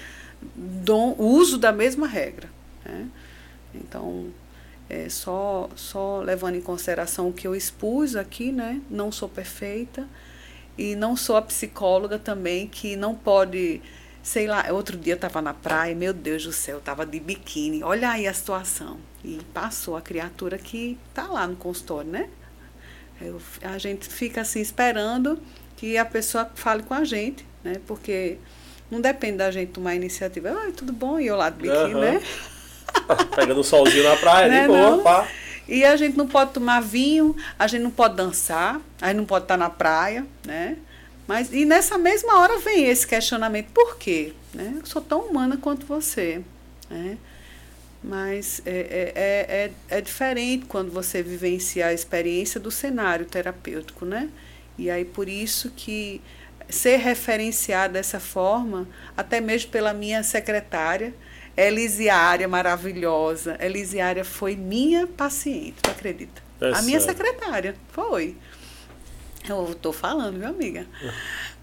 [0.55, 2.49] dom, uso da mesma regra.
[2.85, 3.09] Né?
[3.75, 4.29] Então,
[4.89, 8.81] é, só, só levando em consideração o que eu expus aqui, né?
[8.91, 10.09] Não sou perfeita
[10.77, 13.83] e não sou a psicóloga também que não pode,
[14.23, 18.11] sei lá, outro dia estava na praia, meu Deus do céu, estava de biquíni, olha
[18.11, 18.99] aí a situação.
[19.25, 22.29] E passou a criatura que está lá no consultório, né?
[23.21, 25.41] Eu, a gente fica assim esperando
[25.77, 27.81] que a pessoa fale com a gente, né?
[27.87, 28.39] Porque
[28.91, 30.51] não depende da gente tomar iniciativa.
[30.51, 31.19] Ah, tudo bom?
[31.19, 32.01] E eu lá de biquíni, Aham.
[32.01, 32.23] né?
[33.35, 35.29] Pegando um solzinho na praia, Né, de boa, pá.
[35.69, 39.27] E a gente não pode tomar vinho, a gente não pode dançar, a gente não
[39.27, 40.77] pode estar na praia, né?
[41.27, 44.33] Mas, e nessa mesma hora vem esse questionamento, por quê?
[44.55, 44.77] Né?
[44.79, 46.41] Eu sou tão humana quanto você,
[46.89, 47.19] né?
[48.03, 54.07] Mas é, é, é, é, é diferente quando você vivencia a experiência do cenário terapêutico,
[54.07, 54.31] né?
[54.79, 56.23] E aí por isso que
[56.71, 58.87] ser referenciada dessa forma,
[59.17, 61.13] até mesmo pela minha secretária,
[61.59, 63.57] Elisiária maravilhosa.
[63.61, 66.41] Elisiária foi minha paciente, tu acredita?
[66.61, 67.17] É a minha sério?
[67.17, 68.37] secretária, foi.
[69.49, 70.87] Eu tô falando, viu, amiga?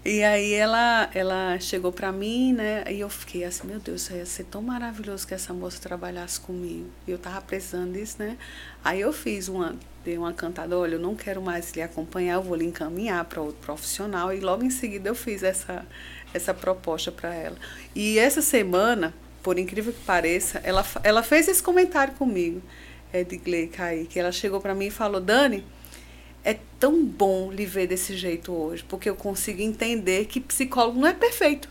[0.04, 2.84] E aí ela, ela chegou pra mim, né?
[2.90, 6.90] E eu fiquei assim, meu Deus, ia ser tão maravilhoso que essa moça trabalhasse comigo.
[7.06, 8.36] E eu tava precisando disso, né?
[8.84, 12.42] Aí eu fiz uma, dei uma cantada, olha, eu não quero mais lhe acompanhar, eu
[12.42, 14.32] vou lhe encaminhar para outro profissional.
[14.32, 15.86] E logo em seguida eu fiz essa,
[16.34, 17.56] essa proposta para ela.
[17.94, 19.14] E essa semana,
[19.46, 22.60] por incrível que pareça, ela, ela fez esse comentário comigo,
[23.12, 23.70] é de Glei
[24.10, 25.62] que ela chegou para mim e falou, Dani,
[26.42, 31.06] é tão bom lhe ver desse jeito hoje, porque eu consigo entender que psicólogo não
[31.06, 31.68] é perfeito.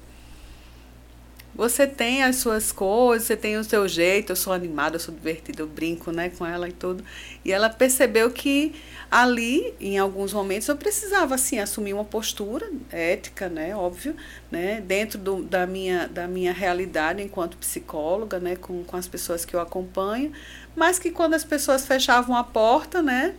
[1.55, 5.15] Você tem as suas coisas, você tem o seu jeito, eu sou animada, eu sou
[5.15, 7.01] divertida, eu brinco né, com ela e tudo.
[7.45, 8.75] E ela percebeu que
[9.09, 14.17] ali, em alguns momentos, eu precisava assim, assumir uma postura ética, né, óbvio,
[14.51, 19.45] né, dentro do, da, minha, da minha realidade enquanto psicóloga, né, com, com as pessoas
[19.45, 20.33] que eu acompanho,
[20.75, 23.33] mas que quando as pessoas fechavam a porta, né,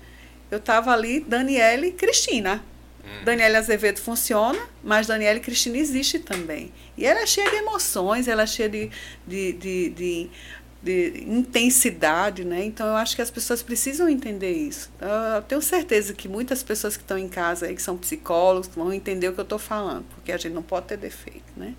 [0.51, 2.63] eu estava ali, Daniele e Cristina.
[3.25, 6.73] Daniela Azevedo funciona, mas Daniela e Cristina existe também.
[6.97, 8.91] E ela é cheia de emoções, ela é cheia de,
[9.27, 10.31] de, de, de,
[10.83, 12.65] de intensidade, né?
[12.65, 14.91] Então eu acho que as pessoas precisam entender isso.
[15.01, 18.93] Eu tenho certeza que muitas pessoas que estão em casa aí, que são psicólogos, vão
[18.93, 21.75] entender o que eu estou falando, porque a gente não pode ter defeito, né?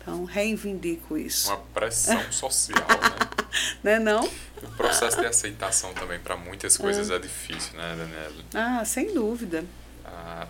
[0.00, 1.48] Então reivindico isso.
[1.48, 3.38] Uma pressão social, né?
[3.82, 4.24] Né não?
[4.62, 8.34] O processo de aceitação também para muitas coisas é difícil, né, Daniela?
[8.54, 9.64] Ah, sem dúvida.
[10.04, 10.46] Ah,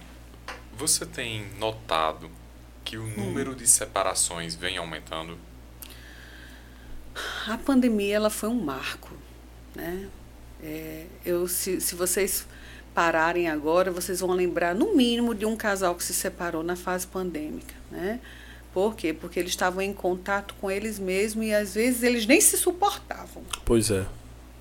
[0.78, 2.30] você tem notado
[2.84, 5.36] que o número de separações vem aumentando?
[7.48, 9.10] A pandemia ela foi um marco,
[9.74, 10.08] né?
[10.62, 12.46] É, eu, se, se vocês
[12.94, 17.06] pararem agora, vocês vão lembrar no mínimo de um casal que se separou na fase
[17.06, 18.20] pandêmica, né?
[18.72, 19.12] Por quê?
[19.12, 23.42] Porque eles estavam em contato com eles mesmos e às vezes eles nem se suportavam.
[23.64, 24.06] Pois é.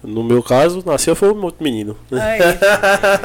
[0.04, 1.98] No meu caso, nasceu foi um outro menino.
[2.12, 2.40] Aí,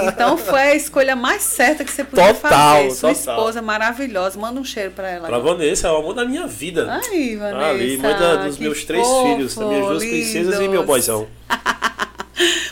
[0.08, 2.90] então foi a escolha mais certa que você podia Total, fazer.
[2.92, 3.36] Sua total.
[3.36, 4.38] esposa maravilhosa.
[4.40, 5.28] Manda um cheiro pra ela.
[5.28, 5.38] Pra.
[5.38, 6.88] Vanessa, é o amor da minha vida.
[6.90, 7.66] Ai, Vanessa.
[7.68, 10.86] Ali, mãe da- dos meus três fofo, filhos, das minhas duas princesas e meu lindos.
[10.86, 11.26] boizão.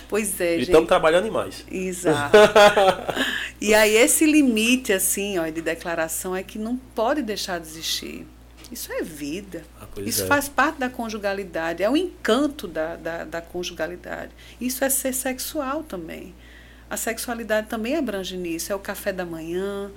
[0.09, 0.63] Pois é, E gente.
[0.63, 1.65] estamos trabalhando mais.
[1.71, 2.37] Exato.
[3.61, 8.27] e aí esse limite assim, ó, de declaração é que não pode deixar de existir.
[8.71, 9.65] Isso é vida.
[9.81, 10.27] Ah, Isso é.
[10.27, 14.33] faz parte da conjugalidade, é o encanto da, da, da conjugalidade.
[14.61, 16.35] Isso é ser sexual também.
[16.89, 18.73] A sexualidade também abrange nisso.
[18.73, 19.91] É o café da manhã,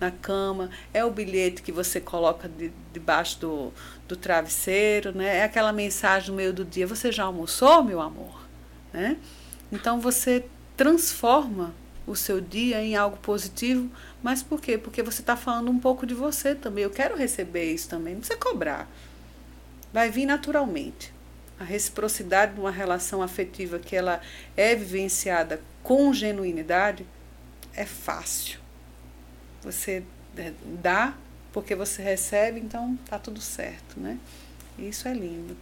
[0.00, 3.72] na cama, é o bilhete que você coloca de, debaixo do,
[4.08, 5.38] do travesseiro, né?
[5.38, 8.48] é aquela mensagem no meio do dia: Você já almoçou, meu amor?
[8.92, 9.18] Né?
[9.70, 10.44] Então você
[10.76, 11.74] transforma
[12.10, 13.88] o seu dia em algo positivo,
[14.22, 14.76] mas por quê?
[14.76, 16.82] Porque você está falando um pouco de você também.
[16.82, 18.88] Eu quero receber isso também, não precisa cobrar.
[19.92, 21.12] Vai vir naturalmente.
[21.58, 24.20] A reciprocidade de uma relação afetiva que ela
[24.56, 27.06] é vivenciada com genuinidade
[27.74, 28.58] é fácil.
[29.62, 30.02] Você
[30.36, 31.14] é, dá
[31.52, 34.18] porque você recebe, então tá tudo certo, né?
[34.78, 35.56] Isso é lindo.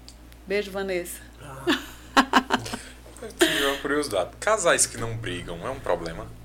[0.46, 1.20] Beijo, Vanessa.
[3.20, 4.30] Eu tive uma curiosidade.
[4.38, 6.37] Casais que não brigam é um problema?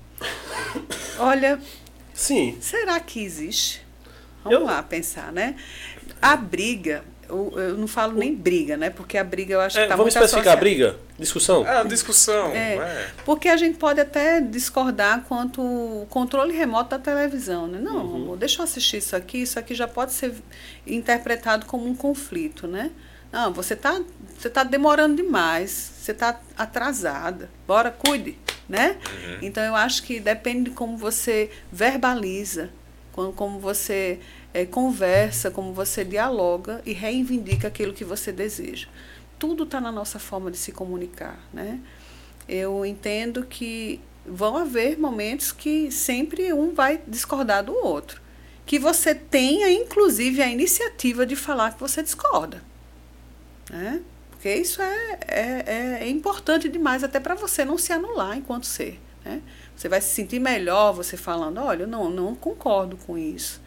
[1.18, 1.58] Olha,
[2.12, 2.56] Sim.
[2.60, 3.84] Será que existe?
[4.44, 5.56] Vamos Eu- lá pensar, né?
[6.22, 8.88] A briga, eu, eu não falo nem briga, né?
[8.90, 10.96] Porque a briga eu acho É, que tá vamos muito especificar a briga?
[11.18, 11.66] Discussão?
[11.66, 12.76] É uma discussão, É.
[12.76, 13.10] é.
[13.24, 17.78] Porque a gente pode até discordar quanto o controle remoto da televisão, né?
[17.80, 18.14] Não, Uhum.
[18.16, 20.34] amor, deixa eu assistir isso aqui, isso aqui já pode ser
[20.86, 22.90] interpretado como um conflito, né?
[23.32, 24.00] Não, você está
[24.38, 27.48] você tá demorando demais, você está atrasada.
[27.66, 28.36] Bora, cuide,
[28.68, 28.96] né?
[29.42, 32.70] Então eu acho que depende de como você verbaliza,
[33.12, 34.18] como, você
[34.52, 38.88] eh, conversa, como você dialoga e reivindica aquilo que você deseja.
[39.38, 41.80] Tudo está na nossa forma de se comunicar, né?
[42.48, 48.22] Eu entendo que vão haver momentos que sempre um vai discordar do outro.
[48.66, 52.62] Que você tenha, inclusive, a iniciativa de falar que você discorda.
[53.70, 54.00] Né?
[54.44, 58.66] Porque isso é, é, é- é importante demais até para você não se anular enquanto
[58.66, 59.00] ser.
[59.24, 59.40] Né?
[59.74, 63.62] Você vai se sentir melhor você falando, olha, eu não, não concordo com isso.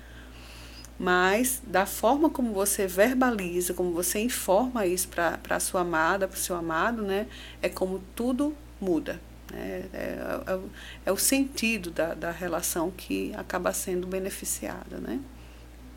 [1.00, 6.36] mas da forma como você verbaliza, como você informa isso para a sua amada, para
[6.38, 7.28] o seu amado, né,
[7.62, 9.20] é como tudo muda.
[9.52, 9.86] Né?
[9.94, 10.60] É, é,
[11.08, 14.98] é, o sentido da, da relação que acaba sendo beneficiada.
[15.00, 15.20] Né?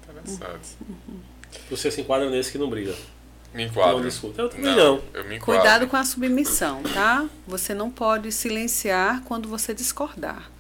[0.03, 0.77] Interessante.
[0.89, 1.21] Uhum.
[1.71, 2.95] Você se enquadra nesse que não briga.
[3.53, 4.09] Me enquadro.
[4.39, 4.77] Eu também não.
[4.77, 5.03] não.
[5.13, 5.61] Eu me enquadro.
[5.61, 7.29] Cuidado com a submissão, tá?
[7.47, 10.51] Você não pode silenciar quando você discordar.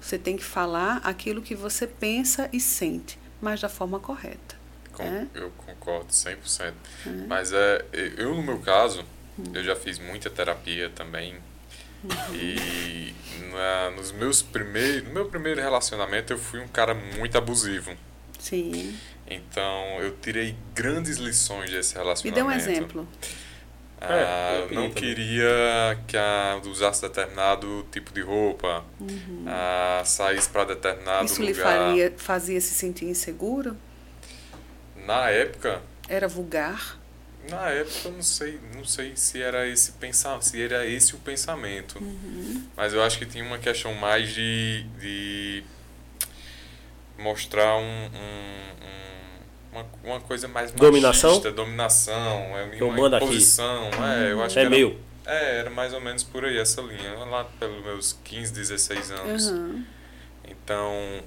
[0.00, 4.56] Você tem que falar aquilo que você pensa e sente, mas da forma correta.
[4.92, 5.26] Com, é?
[5.34, 6.36] Eu concordo 100%.
[6.62, 7.10] É.
[7.26, 7.84] Mas é,
[8.16, 9.04] eu, no meu caso,
[9.38, 9.44] hum.
[9.52, 11.36] eu já fiz muita terapia também.
[12.04, 12.34] Uhum.
[12.34, 13.14] E
[13.52, 17.92] na, nos meus primeiros, no meu primeiro relacionamento eu fui um cara muito abusivo.
[18.38, 18.96] Sim.
[19.30, 22.24] Então eu tirei grandes lições desse relacionamento.
[22.24, 23.08] Me dê um exemplo.
[24.00, 29.44] Ah, é, não queria que a, usasse determinado tipo de roupa, uhum.
[29.46, 31.50] ah, saísse para determinado Isso lugar.
[31.50, 33.76] Isso lhe faria, fazia se sentir inseguro?
[35.04, 35.82] Na época.
[36.08, 36.96] Era vulgar?
[37.50, 41.98] Na época não sei, não sei se era esse pensar, se era esse o pensamento.
[41.98, 42.62] Uhum.
[42.76, 45.64] Mas eu acho que tinha uma questão mais de, de
[47.18, 49.07] mostrar um, um, um
[49.78, 54.02] uma, uma coisa mais dominação machista, dominação, é eu uma imposição, aqui.
[54.02, 54.98] é, eu acho é que era, meu.
[55.26, 59.46] É, era mais ou menos por aí essa linha, lá pelos meus 15, 16 anos.
[59.48, 59.84] Uhum.
[60.48, 61.22] Então,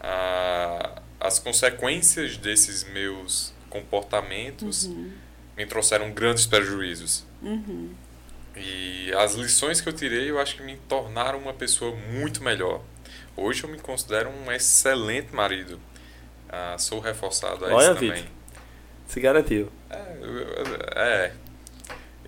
[0.00, 5.12] a, as consequências desses meus comportamentos uhum.
[5.56, 7.24] me trouxeram grandes prejuízos.
[7.42, 7.90] Uhum.
[8.56, 12.82] E as lições que eu tirei, eu acho que me tornaram uma pessoa muito melhor.
[13.36, 15.80] Hoje eu me considero um excelente marido.
[16.52, 18.24] Ah, sou reforçado a Olha, isso também.
[19.06, 19.70] Se garantiu.
[19.88, 20.02] É,
[20.96, 21.32] é.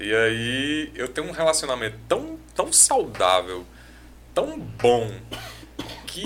[0.00, 3.64] E aí eu tenho um relacionamento tão, tão saudável,
[4.32, 5.12] tão bom,
[6.06, 6.24] que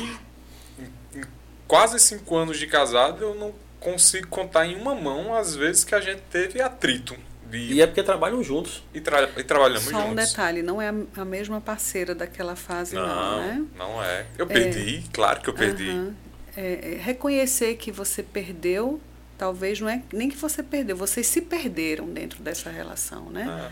[1.14, 1.24] em
[1.66, 5.94] quase cinco anos de casado eu não consigo contar em uma mão as vezes que
[5.94, 7.16] a gente teve atrito.
[7.50, 7.58] De...
[7.58, 8.82] E é porque trabalham juntos.
[8.92, 10.04] E, tra e trabalhamos Só juntos.
[10.04, 13.66] Só um detalhe, não é a mesma parceira daquela fase, não, não né?
[13.76, 14.26] Não é.
[14.36, 15.02] Eu perdi, é.
[15.12, 15.88] claro que eu perdi.
[15.88, 16.25] Uhum
[16.56, 19.00] é, é, reconhecer que você perdeu,
[19.36, 23.46] talvez não é nem que você perdeu, vocês se perderam dentro dessa relação, né?
[23.48, 23.70] Ah.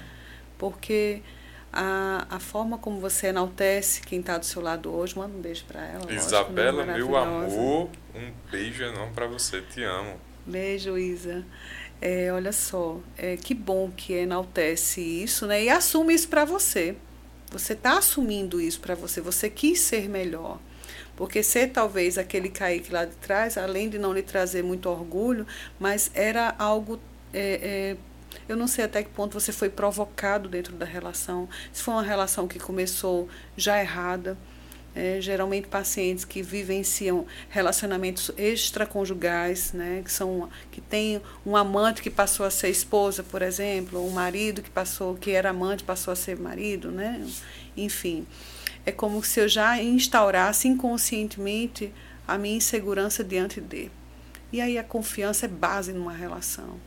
[0.58, 1.22] Porque
[1.72, 5.64] a, a forma como você enaltece quem está do seu lado hoje, manda um beijo
[5.64, 6.12] para ela.
[6.12, 10.20] Isabela, lógico, meu amor, um beijo não para você, te amo.
[10.46, 11.44] Beijo, Isa.
[12.00, 15.64] É, olha só, é, que bom que enaltece isso, né?
[15.64, 16.96] E assume isso para você.
[17.50, 19.20] Você está assumindo isso para você.
[19.20, 20.58] Você quis ser melhor.
[21.16, 25.46] Porque ser talvez aquele Kaique lá de trás, além de não lhe trazer muito orgulho,
[25.78, 26.98] mas era algo.
[27.32, 27.96] É, é,
[28.48, 31.48] eu não sei até que ponto você foi provocado dentro da relação.
[31.72, 34.36] Se foi uma relação que começou já errada.
[34.96, 42.08] É, geralmente pacientes que vivenciam relacionamentos extraconjugais, né, que são que tem um amante que
[42.08, 46.12] passou a ser esposa, por exemplo, ou um marido que passou que era amante passou
[46.12, 47.20] a ser marido, né,
[47.76, 48.24] enfim
[48.86, 51.92] é como se eu já instaurasse inconscientemente
[52.26, 53.90] a minha insegurança diante de.
[54.52, 56.78] E aí a confiança é base numa relação.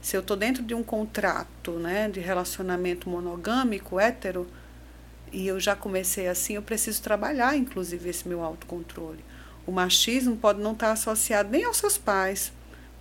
[0.00, 4.46] Se eu estou dentro de um contrato né, de relacionamento monogâmico, hétero,
[5.32, 9.24] e eu já comecei assim, eu preciso trabalhar, inclusive, esse meu autocontrole.
[9.66, 12.52] O machismo pode não estar associado nem aos seus pais,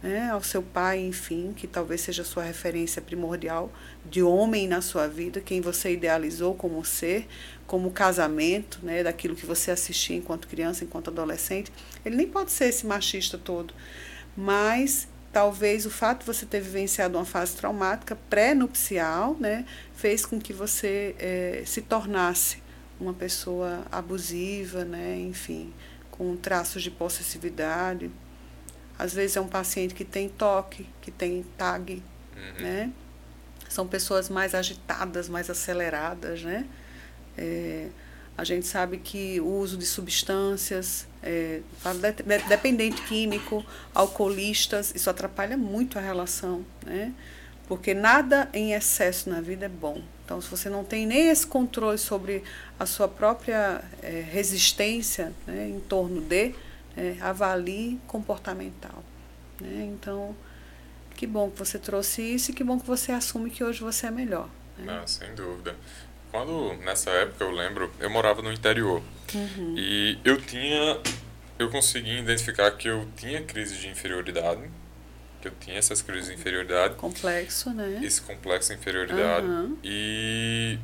[0.04, 3.72] né, ao seu pai, enfim, que talvez seja a sua referência primordial
[4.06, 7.28] de homem na sua vida, quem você idealizou como ser,
[7.70, 11.72] como casamento, né, daquilo que você assistia enquanto criança, enquanto adolescente,
[12.04, 13.76] ele nem pode ser esse machista todo.
[14.36, 20.40] Mas talvez o fato de você ter vivenciado uma fase traumática pré-nupcial, né, fez com
[20.40, 22.58] que você é, se tornasse
[23.00, 25.72] uma pessoa abusiva, né, enfim,
[26.10, 28.10] com traços de possessividade.
[28.98, 32.02] Às vezes é um paciente que tem toque, que tem tag,
[32.36, 32.64] uhum.
[32.64, 32.92] né?
[33.70, 36.66] São pessoas mais agitadas, mais aceleradas, né?
[37.40, 37.88] É,
[38.38, 41.62] a gente sabe que o uso de substâncias, é,
[42.48, 47.14] dependente químico, alcoolistas, isso atrapalha muito a relação, né?
[47.68, 50.02] Porque nada em excesso na vida é bom.
[50.26, 52.44] Então, se você não tem nem esse controle sobre
[52.80, 56.56] a sua própria é, resistência né, em torno de,
[56.98, 59.04] é, avalie comportamental.
[59.62, 59.88] Né?
[59.94, 60.36] Então,
[61.16, 64.08] que bom que você trouxe isso e que bom que você assume que hoje você
[64.08, 64.50] é melhor.
[64.78, 65.02] Né?
[65.04, 65.76] Ah, sem dúvida.
[66.32, 69.02] Quando, nessa época, eu lembro, eu morava no interior.
[69.34, 69.76] Uhum.
[69.78, 71.00] E eu tinha.
[71.58, 74.62] Eu consegui identificar que eu tinha crise de inferioridade.
[75.42, 76.96] Que eu tinha essas crises de inferioridade.
[76.96, 78.00] Complexo, né?
[78.04, 79.46] Esse complexo de inferioridade.
[79.46, 79.78] Uhum.
[79.84, 80.78] E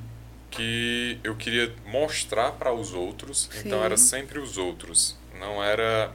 [0.52, 3.50] que eu queria mostrar para os outros.
[3.52, 3.68] Sim.
[3.68, 5.18] Então era sempre os outros.
[5.40, 6.12] Não era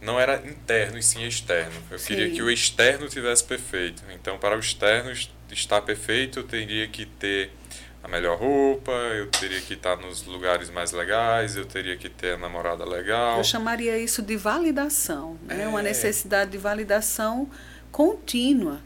[0.00, 1.72] não era interno e sim externo.
[1.90, 2.06] Eu Sim.
[2.14, 4.00] queria que o externo tivesse perfeito.
[4.14, 7.50] Então, para o externo est- estar perfeito, eu teria que ter
[8.02, 12.34] a melhor roupa, eu teria que estar nos lugares mais legais, eu teria que ter
[12.34, 13.38] a namorada legal.
[13.38, 15.66] Eu chamaria isso de validação, né?
[15.66, 15.82] uma É.
[15.84, 17.48] necessidade de validação
[17.90, 18.80] contínua.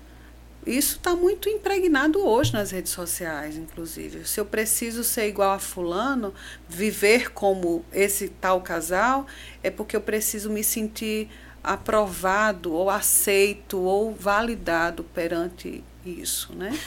[0.65, 4.25] Isso está muito impregnado hoje nas redes sociais, inclusive.
[4.29, 6.33] Se eu preciso ser igual a fulano,
[6.69, 9.27] viver como esse tal casal,
[9.63, 11.29] é porque eu preciso me sentir
[11.65, 16.79] aprovado ou aceito ou validado perante isso, né?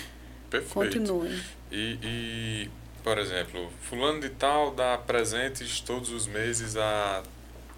[0.49, 0.73] Perfeito.
[0.73, 1.41] Continue.
[1.71, 2.69] E, e,
[3.03, 7.23] por exemplo, fulano de tal dá presentes todos os meses a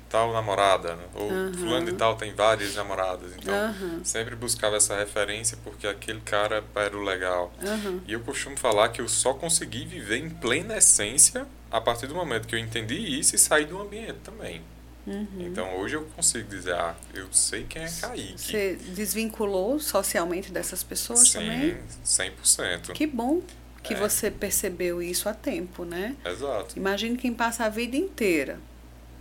[0.10, 1.04] tal namorada, né?
[1.16, 1.54] ou Aham.
[1.54, 3.34] fulano de tal tem várias namoradas.
[3.36, 4.02] Então, Aham.
[4.04, 7.54] sempre buscava essa referência porque aquele cara era o legal.
[7.62, 8.02] Aham.
[8.08, 12.16] E eu costumo falar que eu só consegui viver em plena essência a partir do
[12.16, 14.62] momento que eu entendi isso e saí do ambiente também.
[15.06, 15.28] Uhum.
[15.40, 18.34] Então hoje eu consigo dizer, ah, eu sei quem é Kaique.
[18.38, 21.78] Você desvinculou socialmente dessas pessoas também?
[22.04, 22.92] Sim, 100%.
[22.92, 23.42] Que bom
[23.88, 23.98] que É.
[23.98, 26.16] você percebeu isso a tempo, né?
[26.26, 26.78] Exato.
[26.78, 28.60] Imagine quem passa a vida inteira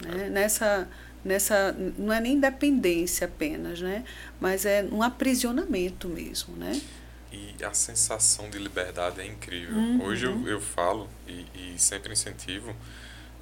[0.05, 0.29] né?
[0.29, 0.89] nessa,
[1.25, 1.73] nessa.
[1.97, 4.05] Não é nem dependência apenas, né?
[4.41, 6.81] Mas é um aprisionamento mesmo, né?
[7.33, 9.77] E a sensação de liberdade é incrível.
[9.77, 10.03] Uhum.
[10.05, 12.75] Hoje eu, eu falo e, e sempre incentivo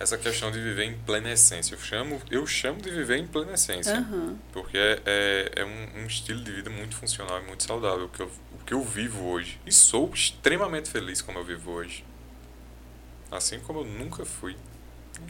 [0.05, 1.75] essa questão de viver em plena essência.
[1.75, 3.95] Eu chamo, eu chamo de viver em plena essência.
[3.97, 4.37] Aham.
[4.53, 8.21] Porque é, é, é um, um estilo de vida muito funcional e muito saudável, que
[8.21, 9.61] eu, o que eu vivo hoje.
[9.67, 12.05] E sou extremamente feliz como eu vivo hoje.
[13.31, 14.57] Assim como eu nunca fui.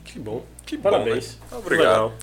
[0.05, 0.45] Que bom.
[0.67, 1.39] Que bom, Parabéns.
[1.51, 1.59] né?
[1.59, 1.87] Obrigado.
[1.87, 2.15] Legal.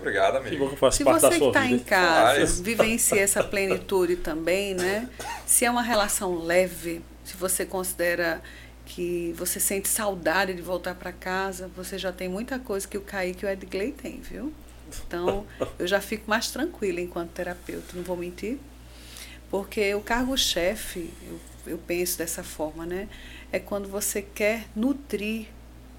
[0.00, 0.64] Obrigado, Que amigo.
[0.64, 2.60] bom que faz Se parte você que está em casa Faz.
[2.60, 5.08] vivencia essa plenitude também, né?
[5.44, 8.42] Se é uma relação leve, se você considera
[8.90, 13.00] que você sente saudade de voltar para casa, você já tem muita coisa que o
[13.00, 14.52] Kaique e o Edgley têm, viu?
[15.06, 15.46] Então,
[15.78, 18.58] eu já fico mais tranquila enquanto terapeuta, não vou mentir.
[19.48, 23.08] Porque o cargo-chefe, eu, eu penso dessa forma, né?
[23.52, 25.46] É quando você quer nutrir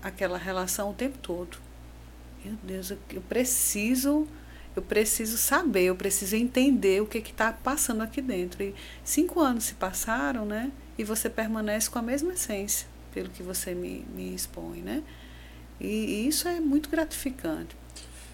[0.04, 1.58] aquela relação o tempo todo.
[2.44, 4.28] Meu Deus, eu, eu preciso,
[4.76, 8.62] eu preciso saber, eu preciso entender o que está passando aqui dentro.
[8.62, 10.70] E cinco anos se passaram, né?
[11.02, 15.02] E você permanece com a mesma essência, pelo que você me, me expõe, né?
[15.80, 17.76] E, e isso é muito gratificante.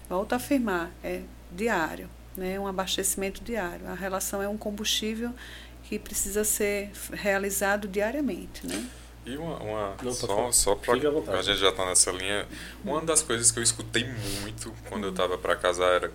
[0.06, 2.60] Volto a afirmar, é diário, né?
[2.60, 3.88] Um abastecimento diário.
[3.88, 5.32] A relação é um combustível
[5.84, 8.86] que precisa ser realizado diariamente, né?
[9.24, 10.52] E uma, uma Não, só, falar.
[10.52, 11.38] só à vontade.
[11.38, 12.46] a gente já tá nessa linha,
[12.84, 14.06] uma das coisas que eu escutei
[14.42, 16.12] muito quando eu tava para casar era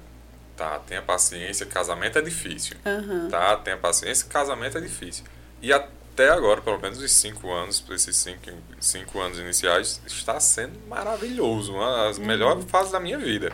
[0.55, 2.77] tá, tenha paciência, casamento é difícil.
[2.85, 3.27] Aham.
[3.31, 5.23] Tá, tenha paciência, casamento é difícil.
[5.59, 5.73] E
[6.13, 11.73] até agora, pelo menos os cinco anos, esses cinco, cinco anos iniciais, está sendo maravilhoso,
[11.73, 13.51] uma das melhores fases da minha vida.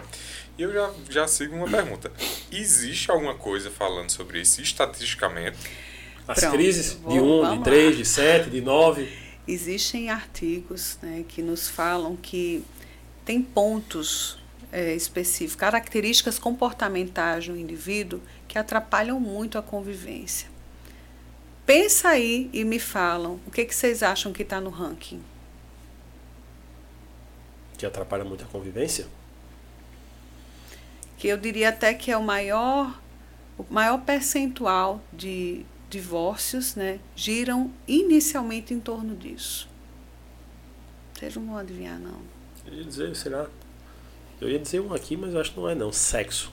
[0.57, 2.11] E eu já, já sigo uma pergunta.
[2.51, 5.57] Existe alguma coisa falando sobre isso estatisticamente?
[6.27, 7.97] As Pronto, crises vou- de 1, um, de 3, lá.
[7.97, 9.09] de 7, de 9.
[9.47, 12.61] Existem artigos né, que nos falam que
[13.23, 14.37] tem pontos
[14.71, 20.49] é, específicos, características comportamentais no indivíduo que atrapalham muito a convivência.
[21.69, 25.21] Pensa aí e me falam o que, que vocês acham que está no ranking.
[27.77, 29.05] Que atrapalha muito a convivência.
[31.15, 32.99] Que eu diria até que é o maior,
[33.55, 39.69] o maior percentual de divórcios né, giram inicialmente em torno disso.
[41.13, 42.19] Vocês não vão adivinhar, não.
[42.65, 43.47] Eu ia dizer, sei lá.
[44.41, 45.91] Eu ia dizer um aqui, mas acho que não é não.
[45.91, 46.51] Sexo.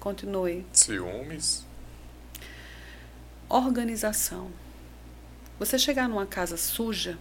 [0.00, 0.66] Continue.
[0.72, 1.69] Ciúmes?
[3.50, 4.48] Organização.
[5.58, 7.18] Você chegar numa casa suja,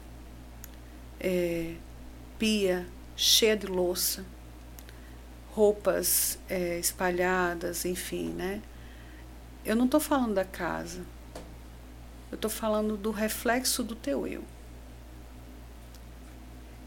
[1.20, 1.74] é,
[2.38, 4.24] pia cheia de louça,
[5.52, 8.62] roupas é, espalhadas, enfim, né?
[9.66, 11.02] Eu não estou falando da casa.
[12.32, 14.44] Eu estou falando do reflexo do teu eu.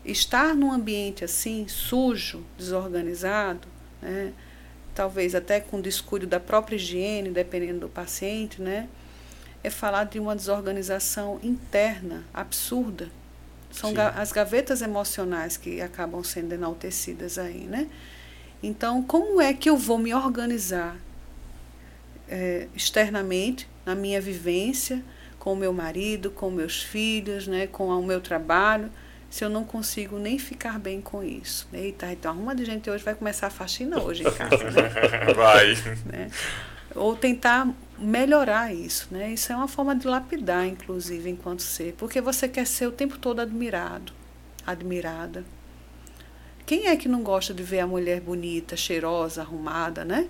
[0.04, 3.66] Estar num ambiente assim, sujo, desorganizado,
[4.00, 4.32] né?
[4.94, 8.88] talvez até com descuido da própria higiene, dependendo do paciente, né?
[9.62, 13.08] É falar de uma desorganização interna absurda.
[13.70, 17.88] São ga as gavetas emocionais que acabam sendo enaltecidas aí, né?
[18.62, 20.96] Então, como é que eu vou me organizar
[22.28, 25.02] é, externamente, na minha vivência,
[25.38, 28.90] com o meu marido, com meus filhos, né, com o meu trabalho,
[29.28, 31.66] se eu não consigo nem ficar bem com isso?
[31.72, 34.88] Eita, então arruma de gente hoje vai começar a faxina hoje em casa, né?
[35.34, 35.74] Vai.
[36.06, 36.30] né?
[36.94, 37.68] Ou tentar
[37.98, 39.32] melhorar isso, né?
[39.32, 43.18] Isso é uma forma de lapidar, inclusive, enquanto ser, porque você quer ser o tempo
[43.18, 44.12] todo admirado,
[44.66, 45.44] admirada.
[46.66, 50.28] quem é que não gosta de ver a mulher bonita, cheirosa, arrumada, né?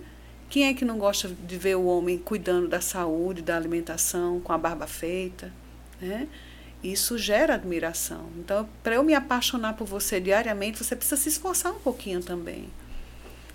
[0.48, 4.52] Quem é que não gosta de ver o homem cuidando da saúde, da alimentação, com
[4.52, 5.52] a barba feita,
[6.00, 6.28] né?
[6.82, 8.28] Isso gera admiração.
[8.38, 12.68] Então, para eu me apaixonar por você diariamente, você precisa se esforçar um pouquinho também.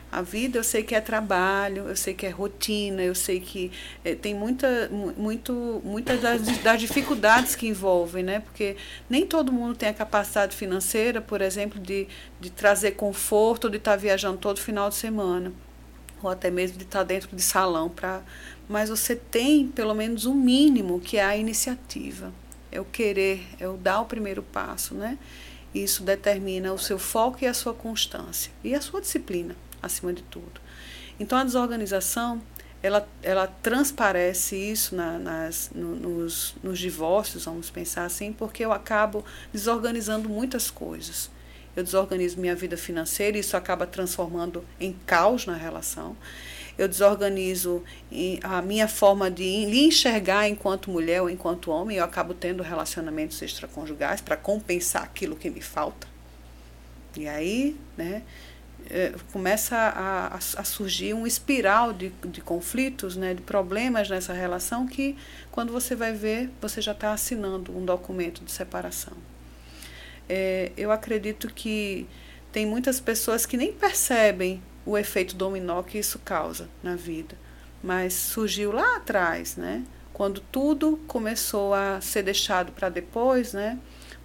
[0.09, 3.71] A vida eu sei que é trabalho, eu sei que é rotina, eu sei que
[4.05, 8.39] é, tem muita, muito, muitas das, das, dificuldades que envolvem, né?
[8.39, 8.77] Porque
[9.09, 12.07] nem todo mundo tem a capacidade financeira, por exemplo, de,
[12.39, 15.51] de trazer conforto, de estar tá viajando todo final de semana,
[16.23, 17.89] ou até mesmo de estar tá dentro de salão.
[17.89, 18.21] Pra,
[18.69, 22.31] mas você tem pelo menos um mínimo, que é a iniciativa,
[22.71, 25.17] é o querer, é o dar o primeiro passo, né?
[25.75, 30.23] Isso determina o seu foco e a sua constância e a sua disciplina acima de
[30.23, 30.61] tudo.
[31.19, 32.41] Então a desorganização
[32.81, 38.71] ela, ela transparece isso na, nas, no, nos, nos divórcios, vamos pensar assim, porque eu
[38.71, 41.29] acabo desorganizando muitas coisas.
[41.75, 46.17] Eu desorganizo minha vida financeira e isso acaba transformando em caos na relação.
[46.75, 47.83] Eu desorganizo
[48.43, 51.97] a minha forma de enxergar enquanto mulher ou enquanto homem.
[51.97, 56.07] Eu acabo tendo relacionamentos extraconjugais para compensar aquilo que me falta.
[57.15, 58.23] E aí, né,
[58.89, 64.33] é, começa a, a, a, surgir um espiral de, de conflitos, né, de problemas nessa
[64.33, 65.15] relação que,
[65.51, 69.13] quando você vai ver, você já está assinando um documento de separação.
[70.29, 72.07] É, eu acredito que
[72.51, 77.35] tem muitas pessoas que nem percebem o efeito dominó que isso causa na vida,
[77.83, 79.83] mas surgiu lá atrás, né,
[80.13, 83.77] quando tudo começou a ser deixado para depois, né,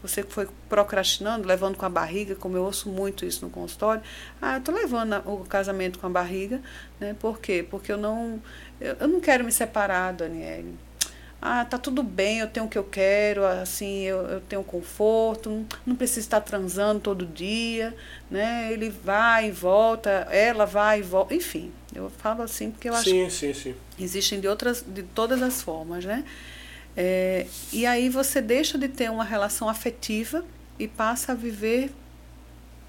[0.03, 4.03] você foi procrastinando, levando com a barriga, como eu ouço muito isso no consultório.
[4.41, 6.61] Ah, eu estou levando o casamento com a barriga,
[6.99, 7.15] né?
[7.19, 7.65] Por quê?
[7.69, 8.43] Porque eu não,
[8.81, 10.77] eu, eu não quero me separar, Daniele.
[11.45, 15.51] Ah, tá tudo bem, eu tenho o que eu quero, assim, eu, eu tenho conforto,
[15.51, 17.93] não, não preciso estar transando todo dia,
[18.31, 18.73] né?
[18.73, 21.73] Ele vai e volta, ela vai e volta, enfim.
[21.93, 23.75] Eu falo assim porque eu acho sim, sim, sim.
[23.97, 26.25] que existem de outras, de todas as formas, né?
[26.97, 30.45] É, e aí você deixa de ter uma relação afetiva
[30.79, 31.93] e passa a viver.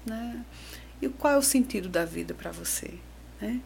[0.04, 0.44] Né?
[1.00, 2.94] E qual é o sentido da vida para você?
[3.40, 3.60] Né?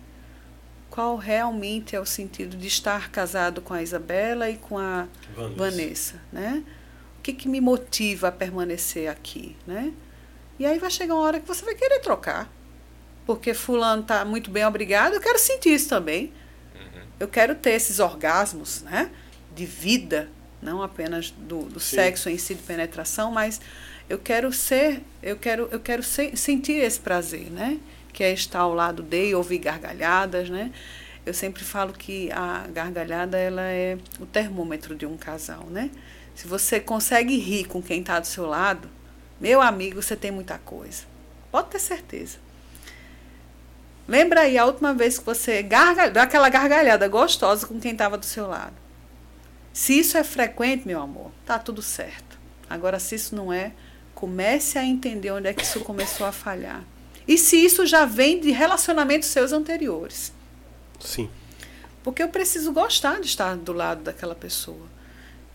[0.90, 5.56] Qual realmente é o sentido de estar casado com a Isabela e com a Vanessa?
[5.56, 6.64] Vanessa né?
[7.18, 9.56] O que, que me motiva a permanecer aqui?
[9.66, 9.92] Né?
[10.58, 12.50] E aí vai chegar uma hora que você vai querer trocar.
[13.26, 16.32] Porque fulano está muito bem, obrigado, eu quero sentir isso também.
[16.74, 17.02] Uhum.
[17.20, 19.10] Eu quero ter esses orgasmos, né?
[19.58, 20.28] De vida,
[20.62, 23.60] não apenas do, do sexo em si, de penetração, mas
[24.08, 27.78] eu quero ser, eu quero, eu quero ser, sentir esse prazer, né?
[28.12, 30.72] Que é estar ao lado dele, ouvir gargalhadas, né?
[31.26, 35.90] Eu sempre falo que a gargalhada ela é o termômetro de um casal, né?
[36.34, 38.88] Se você consegue rir com quem está do seu lado,
[39.40, 41.02] meu amigo, você tem muita coisa.
[41.50, 42.38] Pode ter certeza.
[44.06, 48.24] Lembra aí a última vez que você gargalhou, aquela gargalhada gostosa com quem estava do
[48.24, 48.87] seu lado.
[49.78, 52.36] Se isso é frequente, meu amor, tá tudo certo.
[52.68, 53.70] Agora, se isso não é,
[54.12, 56.84] comece a entender onde é que isso começou a falhar.
[57.28, 60.32] E se isso já vem de relacionamentos seus anteriores.
[60.98, 61.30] Sim.
[62.02, 64.88] Porque eu preciso gostar de estar do lado daquela pessoa.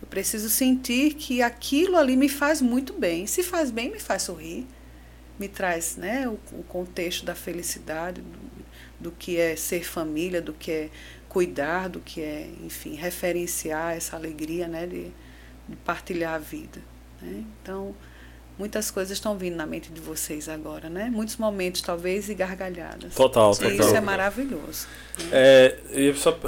[0.00, 3.26] Eu preciso sentir que aquilo ali me faz muito bem.
[3.26, 4.66] Se faz bem, me faz sorrir.
[5.38, 8.38] Me traz né, o, o contexto da felicidade, do,
[8.98, 10.90] do que é ser família, do que é
[11.34, 15.10] cuidar do que é, enfim, referenciar essa alegria né, de,
[15.68, 16.80] de partilhar a vida.
[17.20, 17.42] Né?
[17.60, 17.92] Então,
[18.56, 21.10] muitas coisas estão vindo na mente de vocês agora, né?
[21.12, 23.16] Muitos momentos, talvez, e gargalhadas.
[23.16, 23.72] Total, e total.
[23.72, 24.86] Isso é maravilhoso.
[25.18, 25.30] Né?
[25.32, 25.78] É,
[26.14, 26.38] só,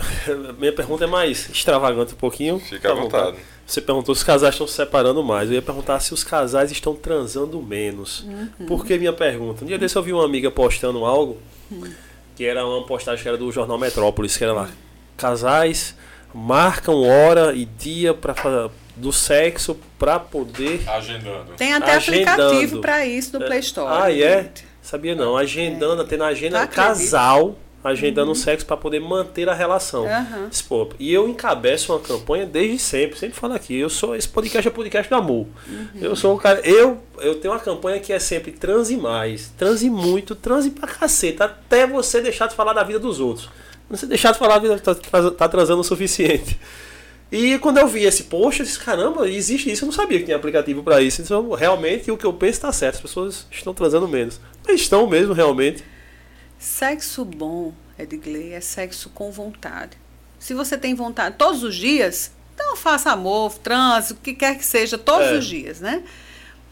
[0.56, 2.60] minha pergunta é mais extravagante um pouquinho.
[2.60, 3.38] Fica à vontade.
[3.66, 5.48] Você perguntou se os casais estão se separando mais.
[5.48, 8.20] Eu ia perguntar se os casais estão transando menos.
[8.20, 8.66] Uhum.
[8.68, 9.64] Por que minha pergunta?
[9.64, 11.42] Um dia desse eu vi uma amiga postando algo.
[11.72, 12.05] Uhum
[12.36, 14.68] que era uma postagem que era do jornal Metrópolis, que era lá.
[15.16, 15.96] Casais
[16.32, 21.52] marcam hora e dia para do sexo para poder agendando.
[21.56, 22.30] Tem até agendando.
[22.30, 24.02] aplicativo para isso no Play Store.
[24.02, 24.50] Ah, é?
[24.82, 26.04] Sabia não, agendando, é.
[26.04, 28.34] até na agenda casal agendando uhum.
[28.34, 30.04] sexo para poder manter a relação.
[30.04, 30.48] Uhum.
[30.98, 34.70] E eu encabeço uma campanha desde sempre, sempre falo aqui, eu sou esse podcast é
[34.70, 35.46] podcast do amor.
[35.68, 35.88] Uhum.
[36.00, 39.88] Eu sou o cara, eu eu tenho uma campanha que é sempre transe mais, transe
[39.88, 43.48] muito, transe pra caceta, até você deixar de falar da vida dos outros.
[43.88, 46.58] Você deixar de falar da vida tá, tá, tá transando o suficiente.
[47.30, 50.24] E quando eu vi esse post, eu disse, caramba, existe isso, eu não sabia que
[50.24, 51.22] tinha aplicativo para isso.
[51.22, 54.40] Então, realmente, o que eu penso está certo, as pessoas estão transando menos.
[54.66, 55.82] Mas estão mesmo, realmente.
[56.58, 59.96] Sexo bom, Edgley, é sexo com vontade.
[60.38, 64.64] Se você tem vontade todos os dias, então faça amor, transe, o que quer que
[64.64, 65.38] seja, todos é.
[65.38, 66.02] os dias, né?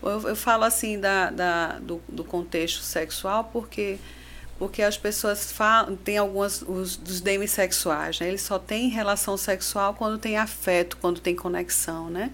[0.09, 3.99] eu, eu falo assim da, da, do, do contexto sexual porque
[4.57, 8.29] porque as pessoas falam, tem algumas os dos demissexuais, né?
[8.29, 12.31] Eles só têm relação sexual quando tem afeto, quando tem conexão, né?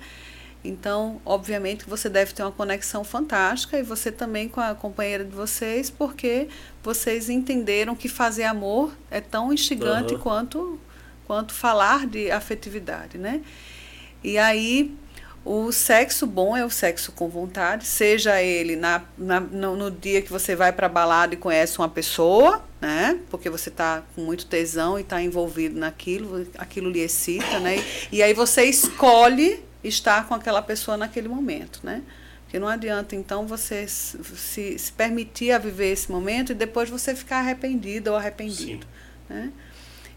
[0.62, 5.34] Então, obviamente, você deve ter uma conexão fantástica e você também com a companheira de
[5.34, 6.48] vocês, porque
[6.82, 10.20] vocês entenderam que fazer amor é tão instigante uhum.
[10.20, 10.80] quanto
[11.26, 13.40] quanto falar de afetividade, né?
[14.22, 14.92] E aí
[15.44, 20.20] o sexo bom é o sexo com vontade, seja ele na, na no, no, dia
[20.20, 23.18] que você vai para balada e conhece uma pessoa, né?
[23.30, 27.82] Porque você está com muito tesão e está envolvido naquilo, aquilo lhe excita, né?
[28.12, 32.02] E aí você escolhe estar com aquela pessoa naquele momento, né?
[32.44, 37.14] Porque não adianta, então, você se, se permitir a viver esse momento e depois você
[37.14, 38.84] ficar arrependido ou arrependido,
[39.28, 39.34] Sim.
[39.34, 39.52] né?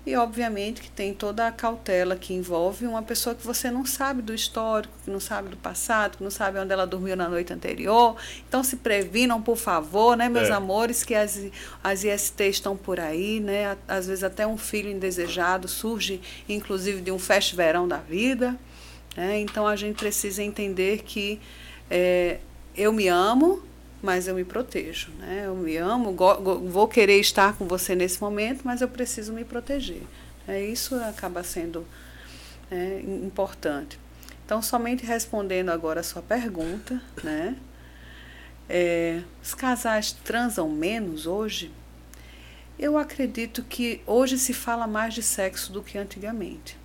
[0.06, 4.22] E, obviamente, que tem toda a cautela que envolve uma pessoa que você não sabe
[4.22, 7.54] do histórico, que não sabe do passado, que não sabe onde ela dormiu na noite
[7.54, 8.18] anterior.
[8.46, 10.52] Então, se previnam, por favor, né, meus é.
[10.52, 11.40] amores, que as,
[11.82, 13.78] as IST estão por aí, né?
[13.88, 16.20] Às vezes até um filho indesejado surge,
[16.50, 18.60] inclusive, de um fest verão da vida.
[19.16, 19.40] Né?
[19.40, 21.40] Então, a gente precisa entender que
[21.90, 22.40] é,
[22.76, 23.62] eu me amo,
[24.02, 25.44] mas eu me protejo, né?
[25.46, 30.02] Eu me amo, vou querer estar com você nesse momento, mas eu preciso me proteger.
[30.48, 31.86] É, isso acaba sendo
[32.70, 33.98] é, importante.
[34.46, 37.56] Então, somente respondendo agora a sua pergunta, né?
[38.68, 41.72] É, os casais transam menos hoje?
[42.78, 46.78] Eu acredito que hoje se fala mais de sexo do que antigamente.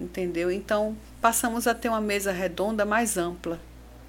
[0.00, 0.50] Entendeu?
[0.50, 3.58] Então, passamos a ter uma mesa redonda mais ampla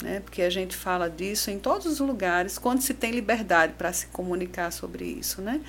[0.04, 0.20] né?
[0.20, 4.08] porque a gente fala disso em todos os lugares, quando se tem liberdade para se
[4.08, 5.42] comunicar sobre isso.
[5.42, 5.62] Né?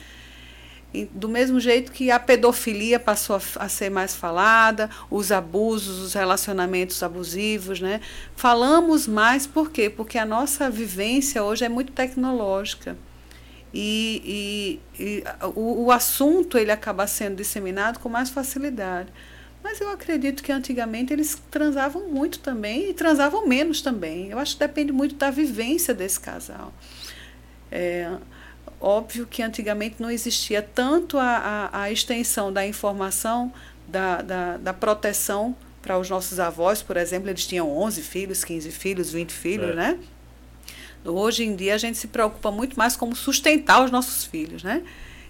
[0.92, 6.00] E, do mesmo jeito que a pedofilia passou a, a, ser mais falada, os abusos,
[6.00, 8.00] os relacionamentos abusivos, né?
[8.34, 9.88] falamos mais por quê?
[9.88, 12.96] Porque a nossa vivência hoje é muito tecnológica.
[13.72, 19.12] E, e, e o, o assunto ele acaba sendo disseminado com mais facilidade.
[19.64, 24.28] Mas eu acredito que antigamente eles transavam muito também e transavam menos também.
[24.28, 26.70] Eu acho que depende muito da vivência desse casal.
[27.72, 28.14] É,
[28.78, 33.50] óbvio que antigamente não existia tanto a, a, a extensão da informação,
[33.88, 38.70] da, da, da proteção para os nossos avós, por exemplo, eles tinham 11 filhos, 15
[38.70, 39.74] filhos, 20 filhos, é.
[39.74, 39.98] né?
[41.06, 44.82] Hoje em dia a gente se preocupa muito mais como sustentar os nossos filhos, né?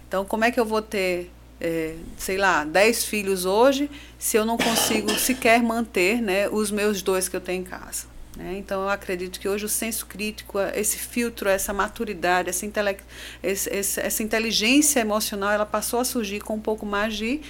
[0.07, 1.31] Então, como é que eu vou ter
[1.65, 3.89] é, sei lá, dez filhos hoje,
[4.19, 8.05] se eu não consigo sequer manter né, os meus dois que eu tenho em casa.
[8.37, 8.57] Né?
[8.59, 12.97] Então, eu acredito que hoje o senso crítico, esse filtro, essa maturidade, essa, intele
[13.41, 17.41] esse, essa inteligência emocional, ela passou a surgir com um pouco mais de,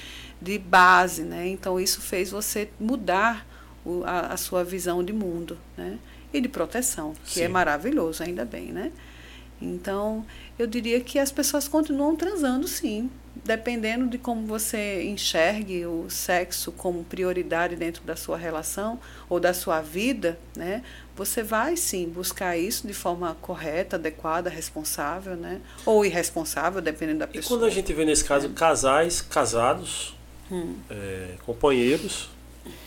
[0.42, 1.24] de base.
[1.24, 1.50] Né?
[1.50, 3.46] Então, isso fez você mudar
[3.84, 5.98] o, a, a, sua visão de mundo né?
[6.32, 7.44] e de proteção, que é Sim.
[7.44, 8.72] é maravilhoso, ainda bem.
[8.72, 8.94] Né?
[9.62, 10.26] Então,
[10.57, 13.10] eu diria que as pessoas continuam transando, sim,
[13.44, 18.99] dependendo de como você enxergue o sexo como prioridade dentro da sua relação
[19.30, 20.84] ou da sua vida, né?
[21.15, 25.61] Você vai sim buscar isso de forma correta, adequada, responsável, né?
[25.86, 27.44] Ou irresponsável, dependendo da pessoa.
[27.44, 28.49] E quando a gente vê nesse caso é.
[28.49, 30.15] casais casados,
[30.52, 30.76] hum.
[30.90, 32.30] é, companheiros,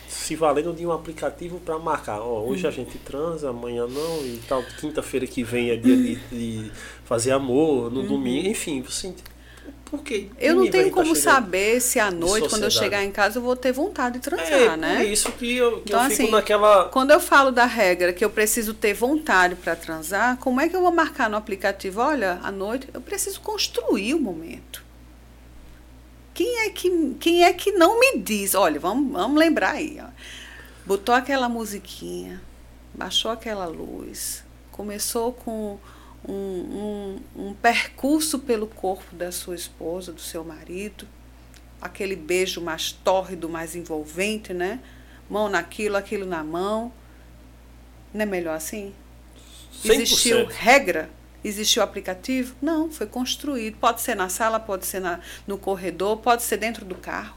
[0.08, 2.20] se valendo de um aplicativo para marcar.
[2.20, 2.68] Ó, hoje hum.
[2.68, 6.72] a gente transa, amanhã não, e tal, quinta-feira que vem é dia de, de
[7.04, 8.06] fazer amor, no hum.
[8.06, 9.14] domingo, enfim, você
[9.90, 13.38] porque eu não tenho como tá saber se à noite, quando eu chegar em casa,
[13.38, 14.98] eu vou ter vontade de transar, é, né?
[15.00, 16.84] É isso que eu, que então, eu fico assim, naquela.
[16.90, 20.76] Quando eu falo da regra que eu preciso ter vontade para transar, como é que
[20.76, 22.02] eu vou marcar no aplicativo?
[22.02, 24.87] Olha, à noite, eu preciso construir o momento.
[26.38, 28.54] Quem é que, quem é que não me diz?
[28.54, 29.98] Olha, vamos, vamos lembrar aí.
[30.00, 30.06] Ó.
[30.86, 32.40] Botou aquela musiquinha,
[32.94, 35.80] baixou aquela luz, começou com
[36.24, 41.08] um, um, um percurso pelo corpo da sua esposa, do seu marido,
[41.82, 44.78] aquele beijo mais tórrido, mais envolvente, né?
[45.28, 46.92] Mão naquilo, aquilo na mão.
[48.14, 48.94] Não é melhor assim?
[49.82, 49.90] 100%.
[49.90, 51.10] Existiu regra?
[51.42, 52.54] Existiu aplicativo?
[52.60, 53.76] Não, foi construído.
[53.78, 57.36] Pode ser na sala, pode ser na, no corredor, pode ser dentro do carro.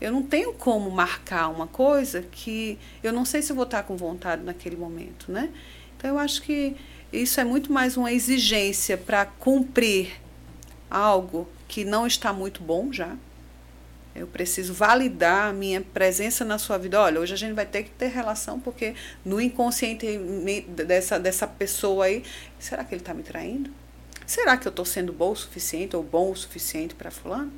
[0.00, 3.96] Eu não tenho como marcar uma coisa que eu não sei se vou estar com
[3.96, 5.50] vontade naquele momento, né?
[5.96, 6.74] Então eu acho que
[7.12, 10.20] isso é muito mais uma exigência para cumprir
[10.90, 13.14] algo que não está muito bom já.
[14.14, 17.00] Eu preciso validar a minha presença na sua vida.
[17.00, 20.18] Olha, hoje a gente vai ter que ter relação, porque no inconsciente
[20.68, 22.24] dessa, dessa pessoa aí,
[22.58, 23.70] será que ele está me traindo?
[24.26, 27.52] Será que eu estou sendo bom o suficiente ou bom o suficiente para fulano?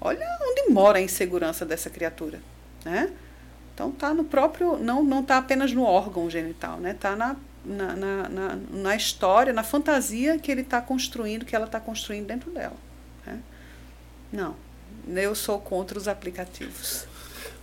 [0.00, 2.40] Olha onde mora a insegurança dessa criatura,
[2.84, 3.12] né?
[3.74, 6.94] Então tá no próprio, não não tá apenas no órgão genital, né?
[6.94, 11.66] Tá na na, na, na, na história, na fantasia que ele está construindo, que ela
[11.66, 12.76] está construindo dentro dela.
[13.24, 13.40] Né?
[14.32, 14.56] Não,
[15.08, 17.06] eu sou contra os aplicativos.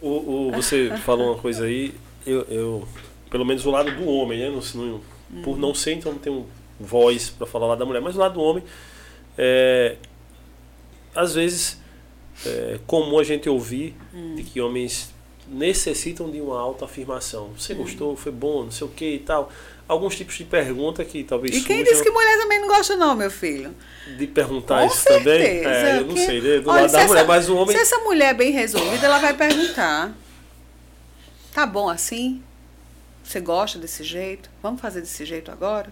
[0.02, 1.94] O, o, você falou uma coisa aí,
[2.26, 2.88] eu, eu,
[3.30, 4.49] pelo menos o lado do homem, né?
[4.49, 5.02] Não, não,
[5.44, 6.45] por não ser, então não tenho
[6.80, 8.64] voz para falar lá da mulher, mas o lado do homem,
[9.38, 9.98] é,
[11.14, 11.80] às vezes
[12.45, 14.36] é comum a gente ouvir hum.
[14.36, 15.14] de que homens
[15.48, 17.49] necessitam de uma autoafirmação.
[17.57, 17.78] Você hum.
[17.78, 19.52] gostou, foi bom, não sei o que e tal.
[19.90, 23.16] Alguns tipos de pergunta que talvez E quem disse que mulher também não gosta não,
[23.16, 23.74] meu filho?
[24.20, 25.66] De perguntar Com isso certeza, também?
[25.66, 26.26] É, eu não que...
[26.26, 26.60] sei, né?
[26.60, 27.76] do Olha, lado da mulher, mas o homem...
[27.76, 30.16] Se essa mulher é bem resolvida, ela vai perguntar.
[31.52, 32.44] Tá bom assim?
[33.24, 34.48] Você gosta desse jeito?
[34.61, 35.91] Vamos fazer desse jeito agora?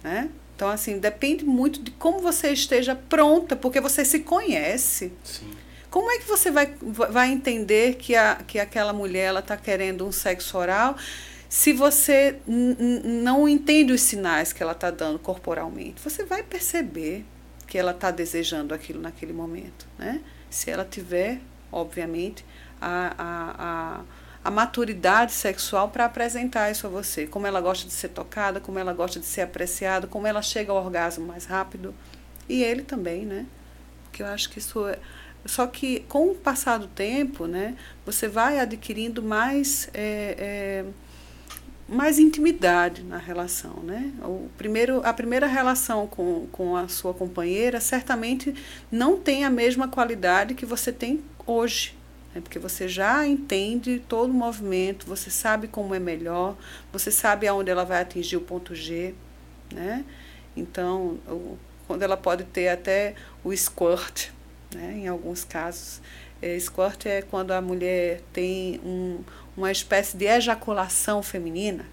[0.00, 0.30] Né?
[0.54, 5.12] Então, assim, depende muito de como você esteja pronta, porque você se conhece.
[5.24, 5.50] Sim.
[5.90, 10.12] Como é que você vai, vai entender que, a, que aquela mulher está querendo um
[10.12, 10.96] sexo oral
[11.48, 16.00] se você não entende os sinais que ela está dando corporalmente?
[16.02, 17.24] Você vai perceber
[17.66, 19.86] que ela está desejando aquilo naquele momento.
[19.98, 20.20] Né?
[20.50, 21.40] Se ela tiver,
[21.72, 22.44] obviamente,
[22.80, 24.00] a, a, a,
[24.44, 27.26] a maturidade sexual para apresentar isso a você.
[27.26, 30.70] Como ela gosta de ser tocada, como ela gosta de ser apreciada, como ela chega
[30.70, 31.94] ao orgasmo mais rápido.
[32.48, 33.46] E ele também, né?
[34.04, 34.98] Porque eu acho que isso é
[35.44, 40.84] só que com o passar do tempo, né, você vai adquirindo mais, é, é,
[41.88, 43.74] mais intimidade na relação.
[43.82, 44.12] Né?
[44.22, 48.54] O primeiro, a primeira relação com, com a sua companheira certamente
[48.90, 51.96] não tem a mesma qualidade que você tem hoje.
[52.34, 52.40] Né?
[52.40, 56.56] Porque você já entende todo o movimento, você sabe como é melhor,
[56.92, 59.14] você sabe aonde ela vai atingir o ponto G.
[59.72, 60.04] Né?
[60.54, 61.56] Então, o,
[61.86, 64.28] quando ela pode ter até o squirt,
[64.74, 64.98] né?
[64.98, 66.00] Em alguns casos,
[66.40, 69.20] é, squirt é quando a mulher tem um,
[69.58, 71.84] uma espécie de ejaculação feminina.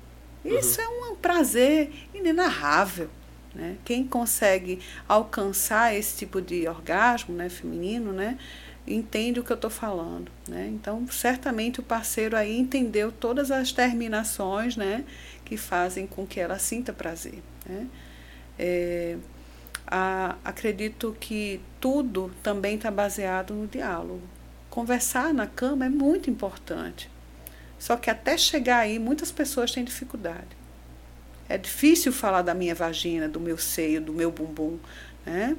[0.43, 0.85] Isso uhum.
[0.85, 3.09] é um prazer inenarrável.
[3.53, 3.77] Né?
[3.83, 8.37] Quem consegue alcançar esse tipo de orgasmo né, feminino, né,
[8.85, 10.31] entende o que eu estou falando.
[10.47, 10.69] Né?
[10.71, 15.03] Então, certamente o parceiro aí entendeu todas as terminações né,
[15.43, 17.41] que fazem com que ela sinta prazer.
[17.65, 17.87] Né?
[18.59, 19.17] É,
[19.87, 24.21] a, acredito que tudo também está baseado no diálogo.
[24.69, 27.09] Conversar na cama é muito importante.
[27.77, 30.55] Só que até chegar aí, muitas pessoas têm dificuldade.
[31.47, 34.79] É difícil falar da minha vagina, do meu seio, do meu bumbum,
[35.25, 35.55] né?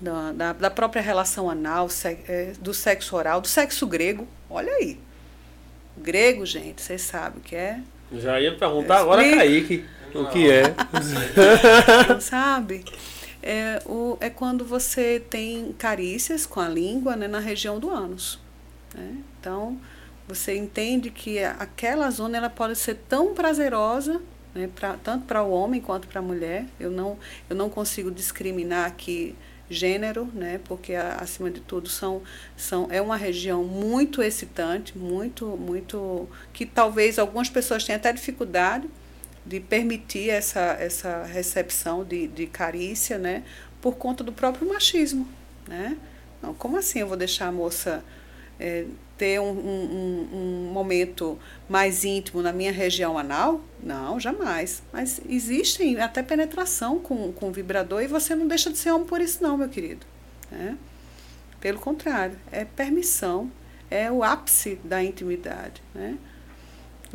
[0.00, 4.26] da, da, da própria relação anal, se, é, do sexo oral, do sexo grego.
[4.50, 4.98] Olha aí.
[5.96, 7.80] Grego, gente, vocês sabem o que é.
[8.12, 10.74] Já ia perguntar agora, Kaique, o que é.
[12.20, 12.84] Sabe?
[13.44, 18.38] é, o, é quando você tem carícias com a língua né, na região do ânus.
[18.94, 19.18] Né?
[19.38, 19.78] Então,
[20.26, 24.20] você entende que aquela zona ela pode ser tão prazerosa,
[24.54, 26.66] né, pra, tanto para o homem quanto para a mulher.
[26.80, 27.18] Eu não,
[27.48, 29.34] eu não consigo discriminar aqui
[29.68, 32.22] gênero, né, porque acima de tudo são,
[32.56, 38.88] são é uma região muito excitante, muito muito que talvez algumas pessoas tenham até dificuldade
[39.44, 43.42] de permitir essa, essa recepção de, de carícia, né,
[43.80, 45.28] por conta do próprio machismo,
[45.66, 45.96] né?
[46.42, 48.04] Não, como assim eu vou deixar a moça
[48.58, 48.84] é,
[49.16, 51.38] ter um, um, um, momento
[51.68, 53.60] mais íntimo na minha região anal?
[53.82, 54.82] Não, jamais.
[54.92, 59.20] Mas existem até penetração com, com vibrador e você não deixa de ser homem por
[59.20, 60.04] isso não, meu querido.
[60.50, 60.76] Né?
[61.60, 63.50] Pelo contrário, é permissão,
[63.90, 66.18] é o ápice da intimidade, né?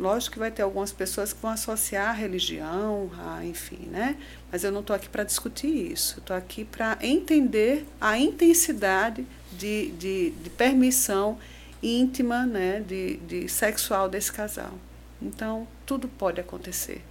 [0.00, 4.16] Lógico que vai ter algumas pessoas que vão associar a religião, a, enfim, né?
[4.50, 6.20] Mas eu não estou aqui para discutir isso.
[6.20, 11.38] Estou aqui para entender a intensidade de, de, de permissão
[11.82, 12.80] íntima, né?
[12.80, 14.72] De, de sexual desse casal.
[15.20, 17.02] Então, tudo pode acontecer.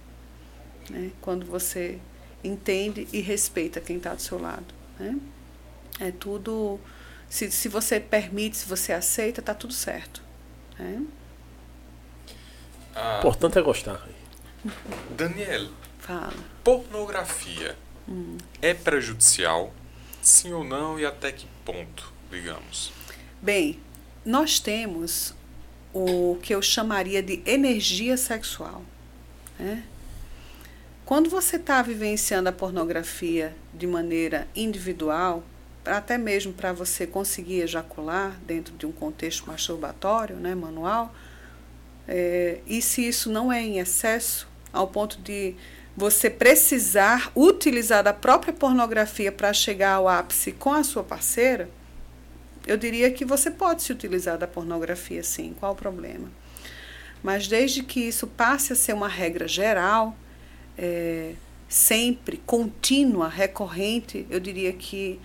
[0.88, 1.10] Né?
[1.20, 1.98] Quando você
[2.42, 4.74] entende e respeita quem está do seu lado.
[4.98, 5.18] Né?
[6.00, 6.80] É tudo.
[7.28, 10.22] Se, se você permite, se você aceita, está tudo certo.
[10.78, 11.04] Né?
[12.94, 14.06] Ah, importante é gostar.
[15.16, 15.68] Daniel.
[15.98, 16.32] Fala.
[16.64, 17.76] Pornografia
[18.08, 18.36] hum.
[18.60, 19.72] é prejudicial?
[20.22, 20.98] Sim ou não?
[20.98, 22.92] E até que ponto, digamos?
[23.40, 23.78] Bem,
[24.24, 25.34] nós temos
[25.92, 28.82] o que eu chamaria de energia sexual.
[29.58, 29.82] Né?
[31.04, 35.42] Quando você está vivenciando a pornografia de maneira individual,
[35.84, 41.12] até mesmo para você conseguir ejacular dentro de um contexto masturbatório, né, manual,
[42.06, 45.56] é, e se isso não é em excesso, ao ponto de
[45.96, 51.68] você precisar utilizar da própria pornografia para chegar ao ápice com a sua parceira,
[52.66, 56.30] eu diria que você pode se utilizar da pornografia sim, qual o problema?
[57.22, 60.16] Mas desde que isso passe a ser uma regra geral,
[60.76, 61.34] é,
[61.68, 65.20] sempre, contínua, recorrente, eu diria que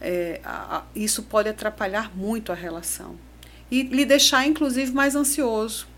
[0.00, 3.16] é, a, isso pode atrapalhar muito a relação.
[3.70, 5.88] E lhe deixar, inclusive, mais ansioso.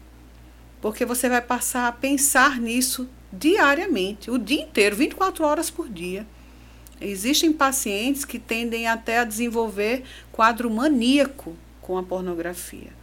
[0.81, 6.27] Porque você vai passar a pensar nisso diariamente, o dia inteiro, 24 horas por dia.
[7.01, 12.99] Existem pacientes que tendem até a desenvolver quadro maníaco com a pornografia.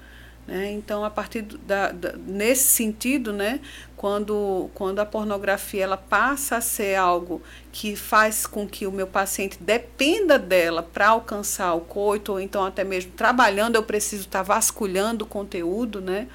[0.48, 0.72] Né?
[0.74, 3.60] Então, a partir da, da, nesse sentido, né,
[3.98, 7.42] quando, quando a pornografia ela passa a ser algo
[7.72, 12.64] que faz com que o meu paciente dependa dela para alcançar o coito, ou então
[12.64, 16.28] até mesmo trabalhando, eu preciso estar tá vasculhando o conteúdo, né?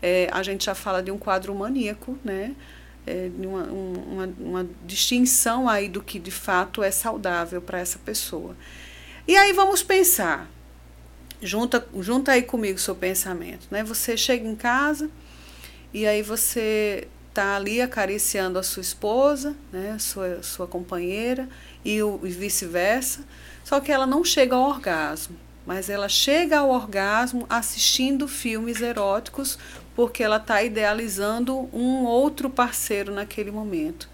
[0.00, 2.54] É, a gente já fala de um quadro maníaco, né?
[3.06, 8.56] É, uma, uma, uma distinção aí do que de fato é saudável para essa pessoa.
[9.28, 10.50] E aí vamos pensar,
[11.40, 13.84] junta, junta aí comigo o seu pensamento, né?
[13.84, 15.08] Você chega em casa
[15.94, 21.46] e aí você está ali acariciando a sua esposa, né, sua, sua companheira,
[21.84, 23.24] e, o, e vice-versa,
[23.62, 29.58] só que ela não chega ao orgasmo, mas ela chega ao orgasmo assistindo filmes eróticos
[29.96, 34.08] porque ela está idealizando um outro parceiro naquele momento.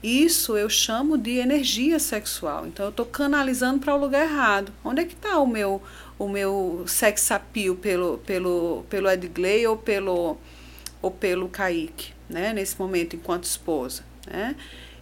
[0.00, 2.64] Isso eu chamo de energia sexual.
[2.64, 4.72] Então eu estou canalizando para o lugar errado.
[4.84, 5.82] Onde é que está o meu
[6.16, 10.36] o meu sex appeal pelo pelo pelo Edgley ou pelo
[11.02, 12.52] ou pelo Kaique, né?
[12.52, 14.54] Nesse momento enquanto esposa, né?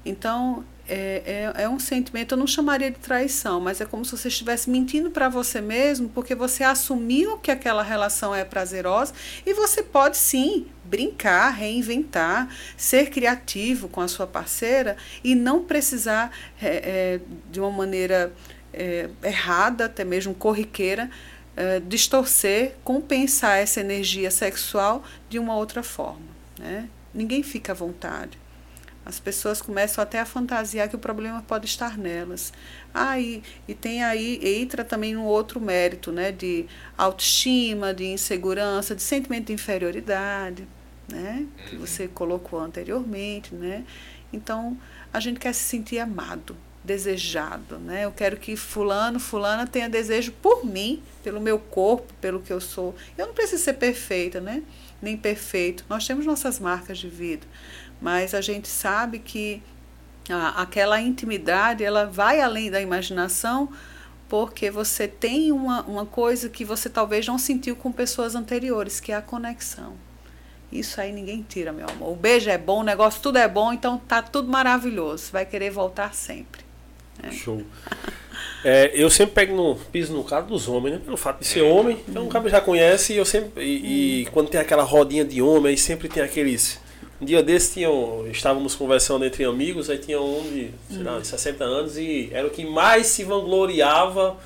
[0.07, 4.17] Então é, é, é, um sentimento, eu não chamaria de traição, mas é como se
[4.17, 9.15] você estivesse mentindo para você mesmo, porque você assumiu que aquela relação é prazerosa
[9.47, 16.31] e você pode sim brincar, reinventar, ser criativo com a sua parceira e não precisar,
[16.61, 17.21] é, é,
[17.51, 18.33] de uma maneira
[18.73, 21.11] é, errada, até mesmo corriqueira,
[21.57, 26.35] é, distorcer, compensar essa energia sexual de uma outra forma.
[26.59, 26.89] Né?
[27.15, 28.44] Ninguém fica à vontade.
[29.07, 32.53] As pessoas começam até a fantasiar que o problema pode estar nelas.
[32.93, 36.33] Ah, e, e tem aí, entra também um outro mérito, né?
[36.33, 36.65] De
[36.97, 40.67] autoestima, de insegurança, de sentimento de inferioridade,
[41.11, 41.47] né?
[41.69, 41.87] Que uhum.
[41.87, 43.85] você colocou anteriormente, né?
[44.33, 44.77] Então,
[45.13, 48.07] a gente quer se sentir amado, desejado, né?
[48.07, 52.61] Eu quero que fulano, fulana tenha desejo por mim, pelo meu corpo, pelo que eu
[52.61, 52.95] sou.
[53.19, 54.63] Eu não preciso ser perfeita, né?
[55.03, 55.85] Nem perfeito.
[55.91, 57.47] Nós temos nossas marcas de vida
[58.01, 59.63] mas a gente sabe que
[60.29, 63.71] a, aquela intimidade ela vai além da imaginação
[64.29, 69.13] porque você tem uma, uma coisa que você talvez não sentiu com pessoas anteriores, que
[69.13, 69.95] é a conexão.
[70.73, 72.13] Isso aí ninguém tira, meu amor.
[72.13, 75.31] O beijo é bom, o negócio tudo é bom, então tá tudo maravilhoso.
[75.31, 76.63] Vai querer voltar sempre.
[77.23, 77.31] Né?
[77.31, 77.63] Show.
[78.65, 81.01] É, eu sempre pego no piso no cara dos homens, né?
[81.05, 83.63] Pelo fato de ser homem, então o cara já conhece e eu sempre.
[83.63, 86.81] E, e, quando tem aquela rodinha de homem, aí sempre tem aqueles
[87.21, 91.27] um dia desse tinham, estávamos conversando entre amigos, aí tinha um de, sei lá, de
[91.27, 94.37] 60 anos e era o que mais se vangloriava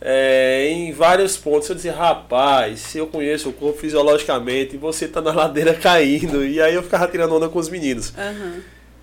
[0.00, 1.68] é, em vários pontos.
[1.68, 6.44] Eu dizia, rapaz, se eu conheço o corpo fisiologicamente, você tá na ladeira caindo.
[6.44, 8.10] E aí eu ficava tirando onda com os meninos.
[8.10, 8.60] Uhum.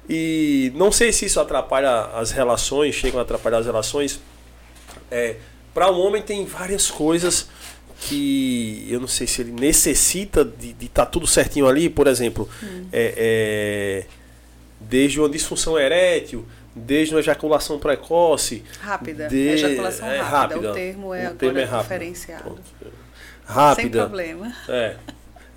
[0.10, 4.19] E não sei se isso atrapalha as relações, chegam a atrapalhar as relações.
[5.11, 5.35] É,
[5.73, 7.47] Para um homem tem várias coisas
[7.99, 12.49] que eu não sei se ele necessita de estar tá tudo certinho ali, por exemplo,
[12.63, 12.85] hum.
[12.93, 14.05] é, é,
[14.80, 18.63] desde uma disfunção erétil, desde uma ejaculação precoce.
[18.80, 19.27] Rápida.
[19.27, 20.71] De, ejaculação é, rápida.
[20.71, 21.84] O termo é o termo é rápido.
[21.84, 22.59] diferenciado.
[23.45, 23.81] Rápida.
[23.81, 24.55] Sem problema.
[24.69, 24.95] É.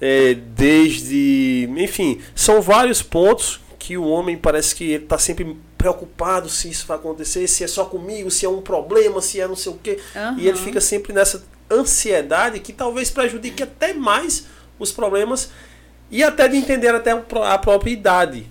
[0.00, 0.34] é.
[0.34, 1.68] Desde.
[1.76, 6.86] Enfim, são vários pontos que o homem parece que ele está sempre preocupado se isso
[6.86, 9.78] vai acontecer, se é só comigo, se é um problema, se é não sei o
[9.80, 9.98] quê.
[10.14, 10.38] Uhum.
[10.38, 14.46] E ele fica sempre nessa ansiedade que talvez prejudique até mais
[14.78, 15.50] os problemas
[16.10, 18.46] e até de entender até a própria idade.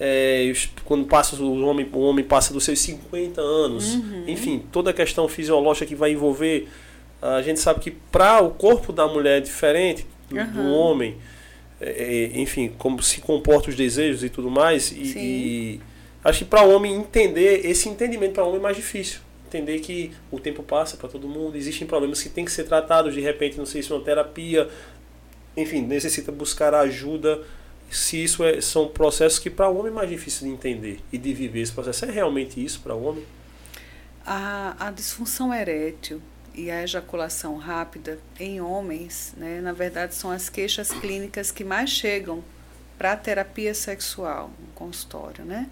[0.00, 0.52] É,
[0.84, 4.24] quando passa o homem, o homem passa dos seus 50 anos, uhum.
[4.26, 6.68] enfim, toda a questão fisiológica que vai envolver,
[7.20, 10.52] a gente sabe que para o corpo da mulher é diferente do, uhum.
[10.52, 11.16] do homem,
[11.80, 15.80] é, é, enfim, como se comportam os desejos e tudo mais, e, e
[16.24, 19.20] acho que para o homem entender, esse entendimento para o homem é mais difícil
[19.52, 23.14] entender que o tempo passa para todo mundo, existem problemas que têm que ser tratados,
[23.14, 24.68] de repente, não sei se uma terapia,
[25.56, 27.42] enfim, necessita buscar ajuda.
[27.90, 31.18] Se isso é, são processos que para o homem é mais difícil de entender e
[31.18, 32.06] de viver esse processo.
[32.06, 33.24] É realmente isso para o homem?
[34.24, 36.22] A, a disfunção erétil
[36.54, 41.90] e a ejaculação rápida em homens, né, na verdade, são as queixas clínicas que mais
[41.90, 42.42] chegam
[42.96, 45.68] para a terapia sexual no consultório, né?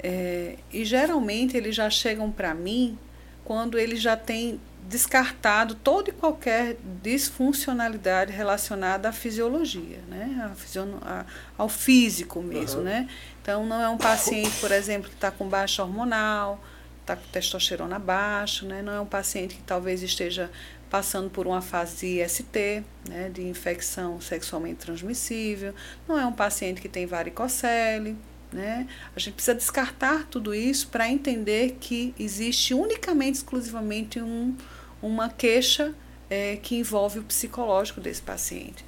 [0.00, 2.96] É, e geralmente eles já chegam para mim
[3.44, 10.34] quando eles já têm descartado toda e qualquer disfuncionalidade relacionada à fisiologia, né?
[10.40, 11.26] A, a,
[11.58, 12.84] ao físico mesmo, uhum.
[12.84, 13.08] né?
[13.42, 16.62] Então, não é um paciente, por exemplo, que está com baixa hormonal,
[17.00, 18.80] está com testosterona baixa, né?
[18.80, 20.50] Não é um paciente que talvez esteja
[20.88, 23.30] passando por uma fase de IST, né?
[23.30, 25.74] De infecção sexualmente transmissível.
[26.06, 28.16] Não é um paciente que tem varicocele,
[28.52, 28.86] né?
[29.14, 34.56] A gente precisa descartar tudo isso para entender que existe unicamente, exclusivamente um,
[35.02, 35.94] uma queixa
[36.30, 38.84] é, que envolve o psicológico desse paciente.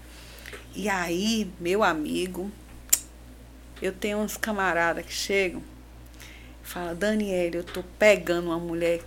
[0.75, 2.51] E aí, meu amigo,
[3.83, 5.63] eu tenho uns camaradas que chegam
[6.63, 9.03] e falam, Daniela, eu tô pegando uma mulher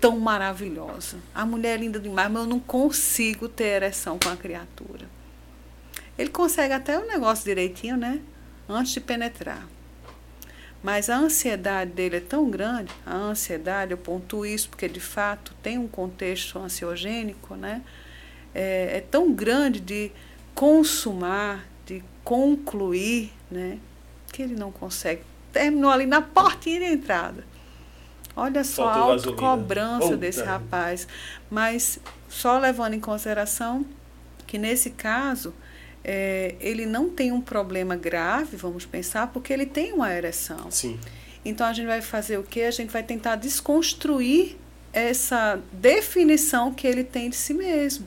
[0.00, 1.18] tão maravilhosa.
[1.34, 5.06] A mulher é linda demais, mas eu não consigo ter ereção com a criatura.
[6.18, 8.20] Ele consegue até o negócio direitinho, né?
[8.68, 9.66] Antes de penetrar.
[10.86, 15.52] Mas a ansiedade dele é tão grande, a ansiedade, eu pontuo isso porque de fato
[15.60, 17.82] tem um contexto ansiogênico, né?
[18.54, 20.12] É, é tão grande de
[20.54, 23.80] consumar, de concluir, né?
[24.32, 25.22] Que ele não consegue.
[25.52, 27.44] Terminou ali na portinha de entrada.
[28.36, 31.08] Olha só a autocobrança desse rapaz.
[31.50, 31.98] Mas
[32.28, 33.84] só levando em consideração
[34.46, 35.52] que nesse caso
[36.08, 40.70] é, ele não tem um problema grave, vamos pensar, porque ele tem uma ereção.
[40.70, 41.00] Sim.
[41.44, 42.62] Então a gente vai fazer o quê?
[42.62, 44.56] A gente vai tentar desconstruir
[44.92, 48.06] essa definição que ele tem de si mesmo.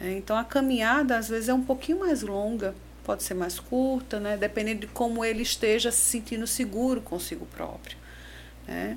[0.00, 0.12] Né?
[0.16, 4.36] Então a caminhada às vezes é um pouquinho mais longa, pode ser mais curta, né?
[4.36, 7.96] dependendo de como ele esteja se sentindo seguro consigo próprio.
[8.64, 8.96] Né?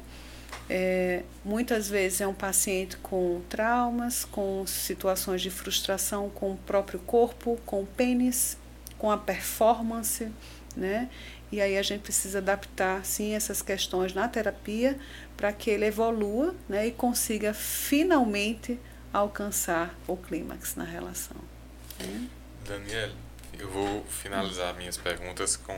[0.69, 6.99] É, muitas vezes é um paciente com traumas, com situações de frustração com o próprio
[6.99, 8.57] corpo, com o pênis,
[8.97, 10.29] com a performance,
[10.75, 11.09] né?
[11.51, 14.99] E aí a gente precisa adaptar, sim, essas questões na terapia
[15.37, 18.77] para que ele evolua né, e consiga finalmente
[19.13, 21.37] alcançar o clímax na relação.
[21.99, 22.27] Né?
[22.65, 23.11] Daniel,
[23.57, 25.73] eu vou finalizar minhas perguntas com,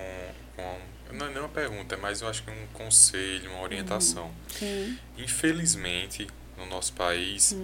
[0.56, 0.78] com
[1.14, 4.32] não é nem uma pergunta, é mais eu acho que um conselho, uma orientação.
[4.48, 4.98] Sim.
[5.18, 6.28] Infelizmente,
[6.58, 7.56] no nosso país,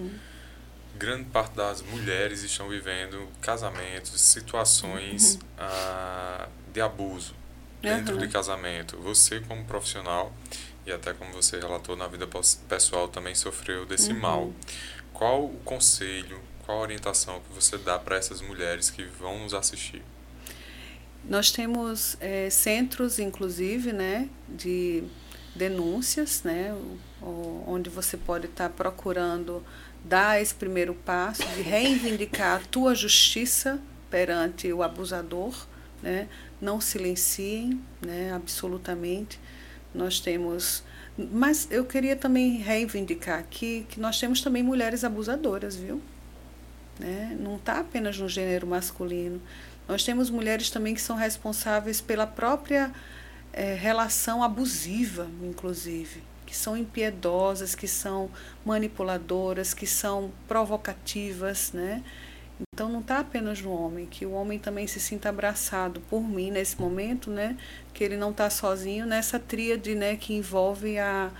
[0.96, 5.40] grande parte das mulheres estão vivendo casamentos, situações uhum.
[5.58, 7.34] ah, de abuso
[7.80, 8.20] dentro uhum.
[8.20, 8.96] de casamento.
[8.98, 10.32] Você, como profissional,
[10.86, 12.28] e até como você relatou na vida
[12.68, 14.20] pessoal, também sofreu desse uhum.
[14.20, 14.52] mal.
[15.12, 19.54] Qual o conselho, qual a orientação que você dá para essas mulheres que vão nos
[19.54, 20.02] assistir?
[21.28, 25.02] Nós temos é, centros, inclusive, né, de
[25.54, 26.74] denúncias, né,
[27.66, 29.64] onde você pode estar tá procurando
[30.04, 35.66] dar esse primeiro passo de reivindicar a tua justiça perante o abusador,
[36.00, 36.28] né,
[36.60, 39.40] não silenciem, né, absolutamente.
[39.92, 40.84] Nós temos,
[41.16, 46.00] mas eu queria também reivindicar aqui que nós temos também mulheres abusadoras, viu?
[46.98, 47.36] Né?
[47.40, 49.40] Não está apenas no gênero masculino.
[49.88, 52.92] Nós temos mulheres também que são responsáveis pela própria
[53.52, 58.30] é, relação abusiva, inclusive, que são impiedosas, que são
[58.64, 62.02] manipuladoras, que são provocativas, né?
[62.74, 66.50] Então não está apenas no homem, que o homem também se sinta abraçado por mim
[66.50, 67.56] nesse momento, né?
[67.92, 70.16] Que ele não está sozinho nessa tríade, né?
[70.16, 71.30] Que envolve a,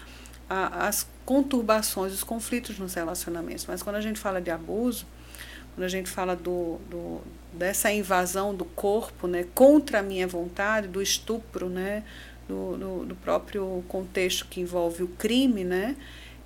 [0.48, 3.66] a, as conturbações, os conflitos nos relacionamentos.
[3.66, 5.06] Mas quando a gente fala de abuso,
[5.74, 7.20] quando a gente fala do, do,
[7.56, 12.04] dessa invasão do corpo né, contra a minha vontade, do estupro, né,
[12.48, 15.96] do, do, do próprio contexto que envolve o crime, né,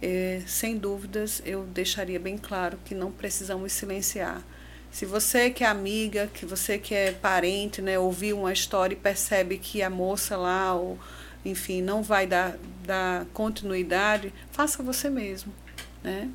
[0.00, 4.42] é, sem dúvidas eu deixaria bem claro que não precisamos silenciar.
[4.90, 8.98] Se você que é amiga, que você que é parente, né, ouviu uma história e
[8.98, 10.98] percebe que a moça lá, ou,
[11.44, 15.52] enfim, não vai dar, dar continuidade, faça você mesmo.
[16.02, 16.28] Né?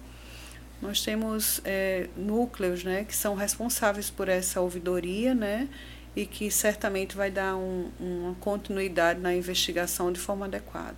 [0.82, 5.68] Nós temos é, núcleos né, que são responsáveis por essa ouvidoria né,
[6.16, 10.98] e que certamente vai dar um, uma continuidade na investigação de forma adequada.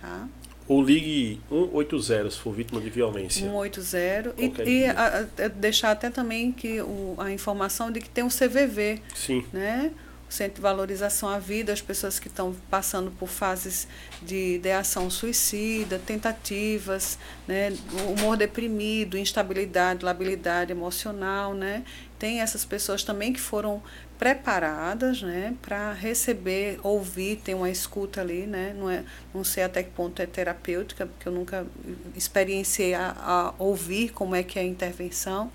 [0.00, 0.28] Tá?
[0.66, 3.48] Ou ligue 180 se for vítima de violência.
[3.50, 8.22] 180 e, e a, a, deixar até também que o, a informação de que tem
[8.22, 9.00] um CVV.
[9.14, 9.44] Sim.
[9.50, 9.90] Né?
[10.28, 13.88] O Centro de Valorização à Vida, as pessoas que estão passando por fases
[14.20, 17.72] de ideação suicida, tentativas, né,
[18.06, 21.82] humor deprimido, instabilidade, labilidade emocional, né?
[22.18, 23.82] Tem essas pessoas também que foram
[24.18, 28.74] preparadas, né, para receber, ouvir, tem uma escuta ali, né?
[28.76, 31.66] Não é, não sei até que ponto é terapêutica, porque eu nunca
[32.14, 35.50] experienciei a, a ouvir como é que é a intervenção.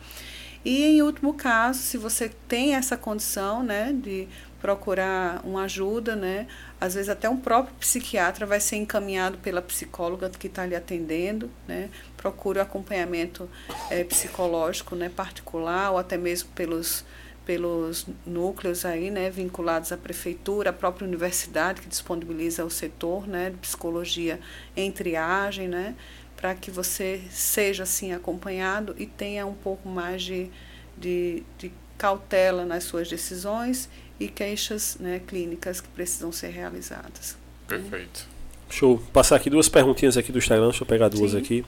[0.66, 4.30] E em último caso, se você tem essa condição, né, de
[4.64, 6.48] procurar uma ajuda, né?
[6.80, 11.52] Às vezes até um próprio psiquiatra vai ser encaminhado pela psicóloga que está lhe atendendo,
[11.68, 11.90] né?
[12.16, 13.50] Procure acompanhamento
[13.92, 15.10] é, psicológico, né?
[15.14, 17.04] Particular ou até mesmo pelos
[17.46, 23.50] pelos núcleos aí, né, vinculados à prefeitura, à própria universidade que disponibiliza o setor, né,
[23.50, 24.40] de psicologia
[24.78, 25.94] em triagem, né,
[26.38, 30.50] para que você seja assim acompanhado e tenha um pouco mais de,
[30.98, 33.90] de, de cautela nas suas decisões
[34.24, 37.36] e queixas né, clínicas que precisam ser realizadas.
[37.68, 38.28] Perfeito.
[38.70, 38.98] Show.
[39.12, 41.38] Passar aqui duas perguntinhas aqui do Instagram, deixa eu pegar duas Sim.
[41.38, 41.66] aqui.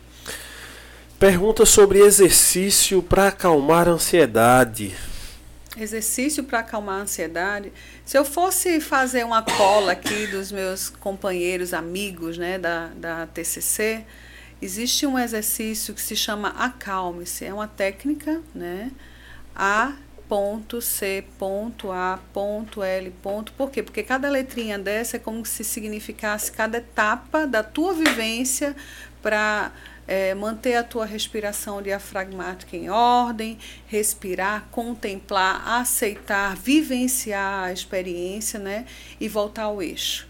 [1.20, 4.96] Pergunta sobre exercício para acalmar a ansiedade.
[5.78, 7.72] Exercício para acalmar a ansiedade.
[8.06, 14.06] Se eu fosse fazer uma cola aqui dos meus companheiros, amigos né, da, da TCC,
[14.62, 17.44] existe um exercício que se chama Acalme-se.
[17.46, 18.92] É uma técnica, né?
[19.54, 19.94] A
[20.28, 23.84] ponto C ponto A ponto L ponto por quê?
[23.84, 28.76] Porque cada letrinha dessa é como se significasse cada etapa da tua vivência
[29.22, 29.72] para
[30.08, 33.58] é, manter a tua respiração diafragmática em ordem,
[33.88, 38.86] respirar, contemplar, aceitar, vivenciar a experiência, né,
[39.20, 40.28] e voltar ao eixo.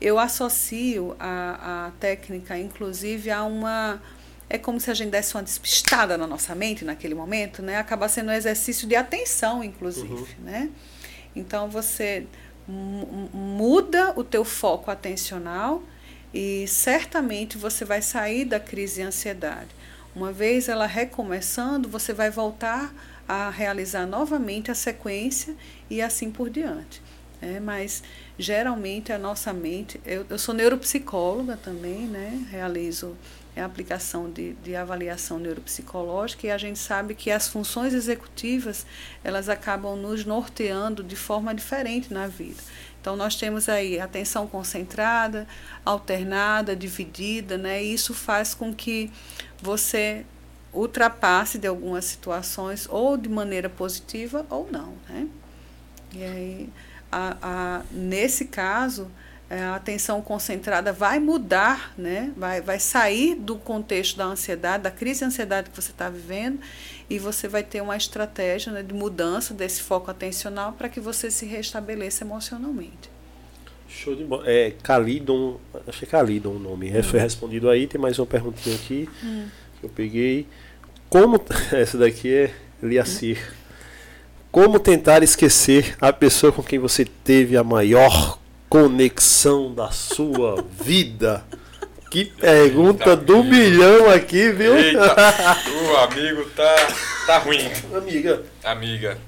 [0.00, 4.00] Eu associo a, a técnica, inclusive, a uma
[4.50, 7.76] é como se a gente desse uma despistada na nossa mente naquele momento, né?
[7.76, 10.26] Acaba sendo um exercício de atenção, inclusive, uhum.
[10.40, 10.70] né?
[11.36, 12.26] Então você
[12.66, 15.82] muda o teu foco atencional
[16.32, 19.68] e certamente você vai sair da crise de ansiedade.
[20.14, 22.92] Uma vez ela recomeçando, você vai voltar
[23.26, 25.54] a realizar novamente a sequência
[25.88, 27.02] e assim por diante.
[27.40, 28.02] É, mas
[28.38, 32.46] geralmente a nossa mente, eu, eu sou neuropsicóloga também, né?
[32.50, 33.16] realizo
[33.58, 38.86] a aplicação de, de avaliação neuropsicológica e a gente sabe que as funções executivas
[39.22, 42.60] elas acabam nos norteando de forma diferente na vida.
[43.00, 45.46] Então nós temos aí atenção concentrada,
[45.84, 47.82] alternada, dividida, né?
[47.82, 49.10] E isso faz com que
[49.62, 50.24] você
[50.72, 55.26] ultrapasse de algumas situações ou de maneira positiva ou não, né?
[56.12, 56.70] E aí,
[57.10, 62.32] a, a, nesse caso, é, a atenção concentrada vai mudar, né?
[62.36, 66.60] vai, vai sair do contexto da ansiedade, da crise de ansiedade que você está vivendo,
[67.08, 71.30] e você vai ter uma estratégia né, de mudança desse foco atencional para que você
[71.30, 73.10] se restabeleça emocionalmente.
[73.88, 74.44] Show de bola.
[74.46, 76.90] É Calidon, acho que é Calidon o nome.
[76.90, 77.02] Hum.
[77.02, 79.46] Foi respondido aí, tem mais uma perguntinha aqui hum.
[79.80, 80.46] que eu peguei.
[81.08, 81.42] Como.
[81.72, 83.38] Essa daqui é Liacir.
[83.38, 83.54] Hum.
[84.52, 88.37] Como tentar esquecer a pessoa com quem você teve a maior
[88.68, 91.44] conexão da sua vida?
[92.10, 93.54] Que pergunta Eita, do amigo.
[93.54, 94.76] milhão aqui, viu?
[94.76, 95.14] Eita,
[95.92, 96.74] o amigo tá,
[97.26, 97.70] tá ruim.
[97.94, 98.42] Amiga.
[98.64, 99.18] Amiga.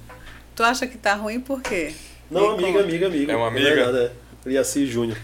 [0.55, 1.95] Tu acha que tá ruim por quê?
[2.31, 3.33] Não, amiga, amiga, amiga.
[3.33, 3.75] É uma amiga?
[3.75, 5.19] Não é nada, é Liaci Júnior.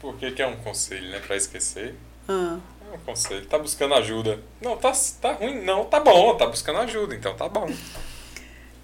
[0.00, 1.20] Por que, que é um conselho, né?
[1.26, 1.94] Pra esquecer?
[2.28, 2.58] Ah.
[2.90, 3.44] É um conselho.
[3.46, 4.38] Tá buscando ajuda.
[4.60, 5.62] Não, tá, tá ruim.
[5.64, 6.36] Não, tá bom.
[6.36, 7.70] Tá buscando ajuda, então tá bom.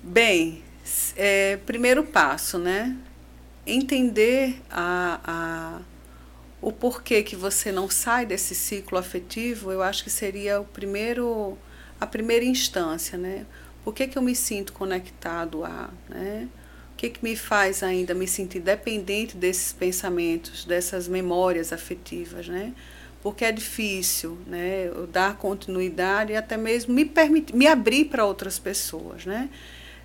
[0.03, 0.63] Bem,
[1.17, 2.97] é, primeiro passo, né?
[3.67, 5.81] Entender a, a,
[6.61, 11.57] o porquê que você não sai desse ciclo afetivo, eu acho que seria o primeiro,
[12.01, 13.47] a primeira instância, né?
[13.83, 16.49] Por que, que eu me sinto conectado a, né?
[16.93, 22.73] O que, que me faz ainda me sentir dependente desses pensamentos, dessas memórias afetivas, né?
[23.23, 24.87] Porque é difícil, né?
[24.87, 29.51] Eu dar continuidade e até mesmo me permitir, me abrir para outras pessoas, né?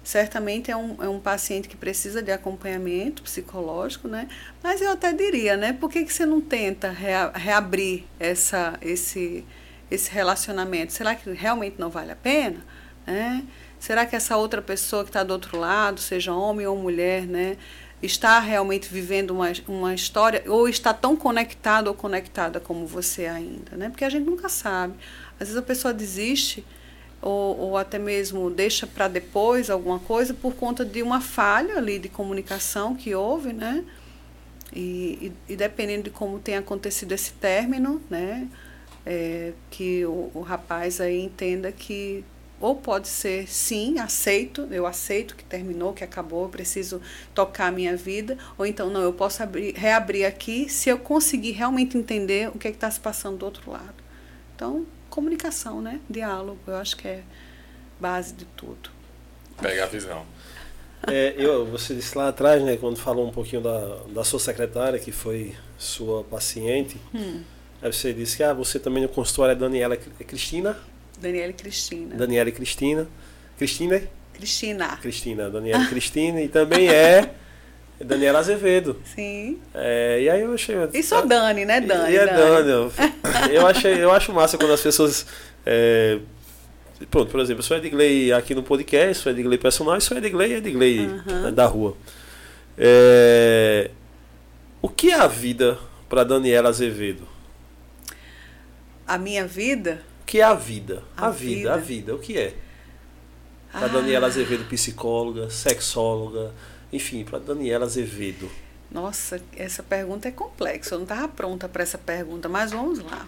[0.04, 4.28] Certamente é um, é um paciente que precisa de acompanhamento psicológico, né?
[4.64, 5.74] Mas eu até diria, né?
[5.74, 9.46] Por que, que você não tenta rea, reabrir essa, esse,
[9.90, 10.94] esse relacionamento?
[10.94, 12.66] Será que realmente não vale a pena?
[13.06, 13.44] Né?
[13.80, 17.58] Será que essa outra pessoa que está do outro lado, seja homem ou mulher, né?
[18.02, 23.76] Está realmente vivendo uma, uma história ou está tão conectado ou conectada como você ainda,
[23.76, 23.90] né?
[23.90, 24.94] Porque a gente nunca sabe.
[25.34, 26.66] Às vezes a pessoa desiste
[27.22, 32.00] ou, ou até mesmo deixa para depois alguma coisa por conta de uma falha ali
[32.00, 33.84] de comunicação que houve, né?
[34.74, 38.48] E, e, e dependendo de como tem acontecido esse término, né?
[39.06, 42.24] É, que o, o rapaz aí entenda que
[42.62, 47.02] ou pode ser sim, aceito, eu aceito que terminou, que acabou, eu preciso
[47.34, 51.52] tocar a minha vida, ou então não, eu posso abrir, reabrir aqui se eu conseguir
[51.52, 53.96] realmente entender o que é está se passando do outro lado.
[54.56, 56.00] Então, comunicação, né?
[56.10, 57.24] Diálogo, eu acho que é
[58.00, 58.90] base de tudo.
[59.62, 60.26] Pega a visão.
[61.08, 65.00] É, eu, você disse lá atrás, né, quando falou um pouquinho da, da sua secretária,
[65.00, 67.42] que foi sua paciente, hum.
[67.82, 70.78] aí você disse que ah, você também no consultório é Daniela é Cristina?
[71.20, 72.16] Daniela e Cristina.
[72.16, 73.08] Daniela e Cristina.
[73.58, 74.02] Cristina?
[74.34, 74.98] Cristina.
[74.98, 76.42] Cristina, Daniela e Cristina.
[76.42, 77.34] E também é,
[78.04, 78.98] Daniela Azevedo.
[79.04, 79.60] Sim.
[79.74, 80.76] É, e aí eu achei.
[80.94, 82.14] E sou Dani, né, Dani?
[82.14, 82.70] E é Dani.
[82.70, 82.92] Eu,
[83.52, 85.26] eu, achei, eu acho massa quando as pessoas.
[85.66, 86.20] É,
[87.12, 91.08] pronto, por exemplo, eu sou Edgley aqui no podcast, sou Edgley personal, sou Edgley Edgley
[91.08, 91.42] uhum.
[91.44, 91.96] né, da rua.
[92.78, 93.92] É,
[94.82, 95.78] o que é a vida
[96.08, 97.28] para Daniela Azevedo?
[99.06, 100.02] A minha vida?
[100.22, 101.04] O que é a vida?
[101.18, 102.54] A, a vida, vida, a vida, o que é?
[103.72, 103.90] Para ah.
[103.90, 106.54] Daniela Azevedo, psicóloga, sexóloga,
[106.92, 108.50] enfim, para Daniela Azevedo.
[108.92, 110.96] Nossa, essa pergunta é complexa.
[110.96, 113.28] Eu não estava pronta para essa pergunta, mas vamos lá.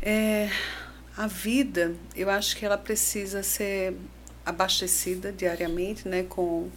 [0.00, 0.48] É,
[1.16, 3.94] a vida, eu acho que ela precisa ser
[4.44, 6.70] abastecida diariamente, né, com,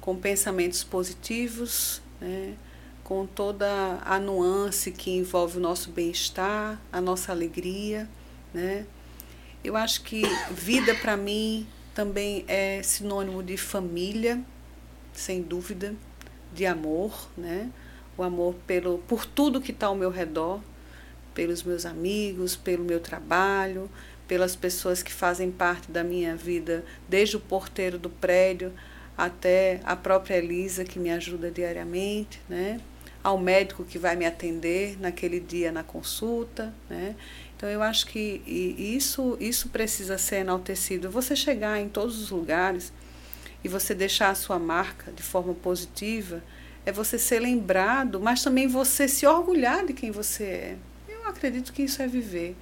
[0.00, 2.54] com pensamentos positivos, né,
[3.02, 8.08] com toda a nuance que envolve o nosso bem-estar, a nossa alegria,
[8.54, 8.86] né.
[9.64, 14.40] Eu acho que vida para mim também é sinônimo de família,
[15.12, 15.94] sem dúvida,
[16.52, 17.70] de amor, né?
[18.16, 20.60] O amor pelo, por tudo que está ao meu redor,
[21.34, 23.90] pelos meus amigos, pelo meu trabalho,
[24.28, 28.72] pelas pessoas que fazem parte da minha vida, desde o porteiro do prédio
[29.16, 32.80] até a própria Elisa que me ajuda diariamente, né?
[33.22, 37.14] Ao médico que vai me atender naquele dia na consulta, né?
[37.56, 41.10] Então eu acho que isso isso precisa ser enaltecido.
[41.10, 42.92] Você chegar em todos os lugares
[43.64, 46.42] e você deixar a sua marca de forma positiva,
[46.84, 50.76] é você ser lembrado, mas também você se orgulhar de quem você é.
[51.08, 52.56] Eu acredito que isso é viver.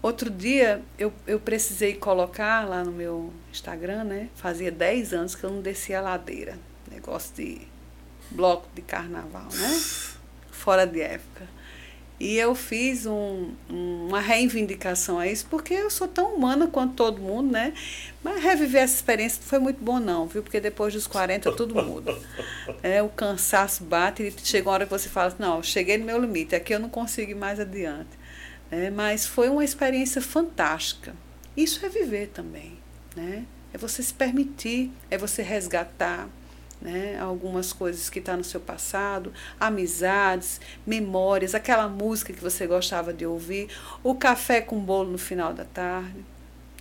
[0.00, 4.28] Outro dia eu, eu precisei colocar lá no meu Instagram, né?
[4.36, 6.56] Fazia 10 anos que eu não descia a ladeira.
[6.88, 7.60] Negócio de
[8.30, 9.80] bloco de carnaval, né?
[10.52, 11.48] Fora de época.
[12.20, 17.20] E eu fiz um, uma reivindicação a isso, porque eu sou tão humana quanto todo
[17.20, 17.72] mundo, né?
[18.24, 20.42] Mas reviver essa experiência não foi muito bom, não, viu?
[20.42, 22.16] Porque depois dos 40 tudo muda.
[22.82, 26.04] É, o cansaço bate e chega uma hora que você fala assim, não, cheguei no
[26.04, 28.10] meu limite, aqui eu não consigo ir mais adiante.
[28.70, 31.14] É, mas foi uma experiência fantástica.
[31.56, 32.78] Isso é viver também,
[33.16, 33.44] né?
[33.72, 36.28] É você se permitir, é você resgatar,
[36.80, 37.18] né?
[37.18, 43.12] algumas coisas que estão tá no seu passado, amizades, memórias, aquela música que você gostava
[43.12, 43.68] de ouvir,
[44.02, 46.24] o café com bolo no final da tarde,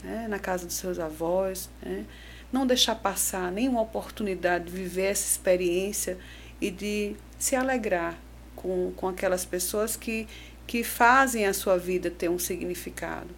[0.04, 0.28] né?
[0.28, 1.70] na casa dos seus avós.
[1.82, 2.06] Né?
[2.52, 6.18] Não deixar passar nenhuma oportunidade de viver essa experiência
[6.62, 8.18] e de se alegrar
[8.56, 10.28] com, com aquelas pessoas que,
[10.66, 13.30] que fazem a sua vida ter um significado.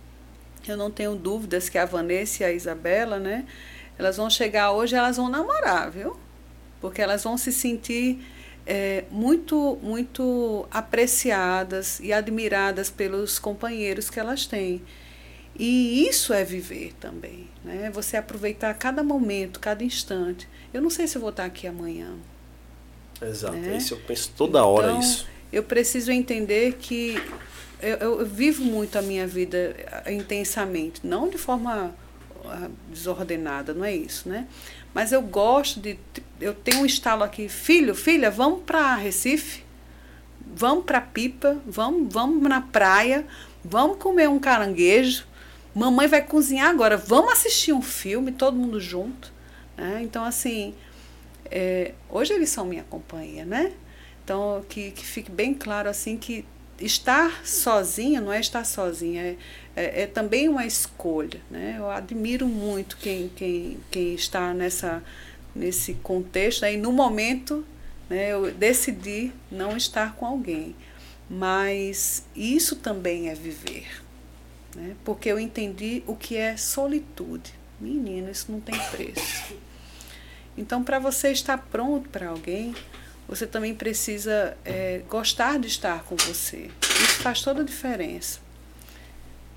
[0.68, 3.46] Eu não tenho dúvidas que a Vanessa e a Isabela, né?
[3.98, 6.16] Elas vão chegar hoje, elas vão namorar, viu?
[6.82, 8.20] Porque elas vão se sentir
[8.66, 14.82] é, muito, muito apreciadas e admiradas pelos companheiros que elas têm.
[15.58, 17.90] E isso é viver também, né?
[17.94, 20.48] Você aproveitar cada momento, cada instante.
[20.74, 22.14] Eu não sei se vou estar aqui amanhã.
[23.22, 23.76] Exato, né?
[23.76, 25.28] isso eu penso toda hora então, isso.
[25.52, 27.22] Eu preciso entender que
[27.82, 29.76] eu, eu, vivo muito a minha vida
[30.06, 31.94] eh, intensamente, não de forma
[32.46, 34.48] ah, desordenada, não é isso, né?
[34.94, 35.98] Mas eu gosto de.
[36.40, 39.64] Eu tenho um estalo aqui, filho, filha, vamos para Recife,
[40.46, 43.26] vamos para Pipa, vamos, vamos na praia,
[43.64, 45.26] vamos comer um caranguejo.
[45.76, 49.32] Mamãe vai cozinhar agora, vamos assistir um filme, todo mundo junto.
[49.78, 50.00] Né?
[50.02, 50.74] Então, assim,
[51.52, 53.72] é, hoje eles são minha companhia, né?
[54.24, 56.46] Então, que, que fique bem claro assim que
[56.82, 59.38] estar sozinha não é estar sozinha, é,
[59.76, 61.42] é, é, também uma escolha.
[61.50, 61.76] Né?
[61.78, 65.04] Eu admiro muito quem, quem, quem está nessa,
[65.56, 66.62] nesse contexto.
[66.62, 66.74] Né?
[66.74, 67.66] E no momento
[68.10, 70.76] né, eu decidi não estar com alguém.
[71.30, 73.88] Mas isso também é viver.
[74.76, 74.96] Né?
[75.04, 77.54] Porque eu entendi o que é solitude.
[77.80, 79.54] Menina, isso não tem preço.
[80.58, 82.76] Então, para você estar pronto para alguém,
[83.30, 86.72] você também precisa é, gostar de estar com você.
[86.82, 88.40] Isso faz toda a diferença.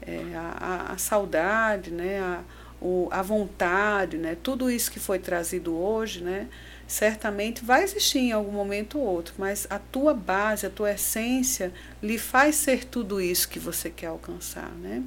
[0.03, 2.43] É, a, a, saudade, né, a,
[2.83, 6.49] o, a vontade, né, tudo isso que foi trazido hoje, né,
[6.87, 11.73] certamente vai existir em algum momento ou outro, mas a tua base, a tua essência
[12.03, 15.03] lhe faz ser tudo isso que você quer alcançar, né?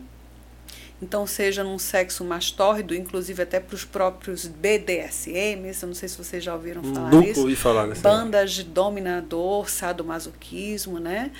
[1.02, 6.08] Então, seja num sexo mais tórrido, inclusive até para os próprios BDSMs, eu não sei
[6.08, 7.42] se vocês já ouviram falar Nunca isso.
[7.42, 11.32] ouvi falar nessa Bandas de dominador, sadomasoquismo, né?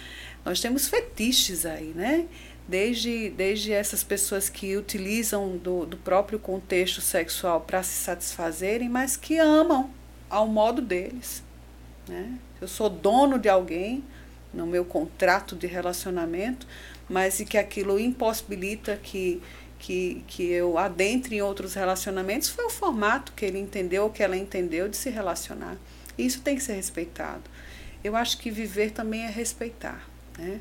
[0.44, 2.26] Nós temos fetiches aí, né?
[2.68, 9.16] Desde, desde essas pessoas que utilizam do, do próprio contexto sexual para se satisfazerem, mas
[9.16, 9.90] que amam
[10.30, 11.44] ao modo deles.
[12.08, 12.38] Né?
[12.60, 14.04] Eu sou dono de alguém
[14.54, 16.66] no meu contrato de relacionamento,
[17.10, 19.42] mas e que aquilo impossibilita que,
[19.80, 24.36] que, que eu adentre em outros relacionamentos foi o formato que ele entendeu, que ela
[24.38, 25.78] entendeu de se relacionar.
[26.18, 27.44] Isso tem que ser respeitado.
[28.04, 30.08] Eu acho que viver também é respeitar.
[30.38, 30.60] Né?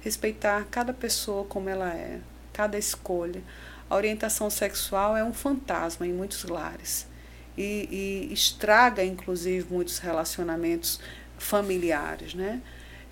[0.00, 2.20] Respeitar cada pessoa como ela é,
[2.52, 3.42] cada escolha.
[3.88, 7.06] A orientação sexual é um fantasma em muitos lares
[7.56, 11.00] e, e estraga, inclusive, muitos relacionamentos
[11.38, 12.34] familiares.
[12.34, 12.60] Né?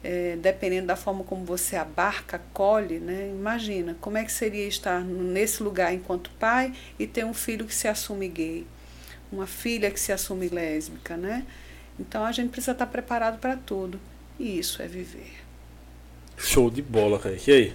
[0.03, 3.31] É, dependendo da forma como você abarca, acolhe, né?
[3.31, 7.75] imagina como é que seria estar nesse lugar enquanto pai e ter um filho que
[7.75, 8.67] se assume gay,
[9.31, 11.45] uma filha que se assume lésbica, né?
[11.99, 14.01] Então a gente precisa estar preparado para tudo
[14.39, 15.33] e isso é viver.
[16.37, 17.37] Show de bola, cara.
[17.47, 17.75] E aí?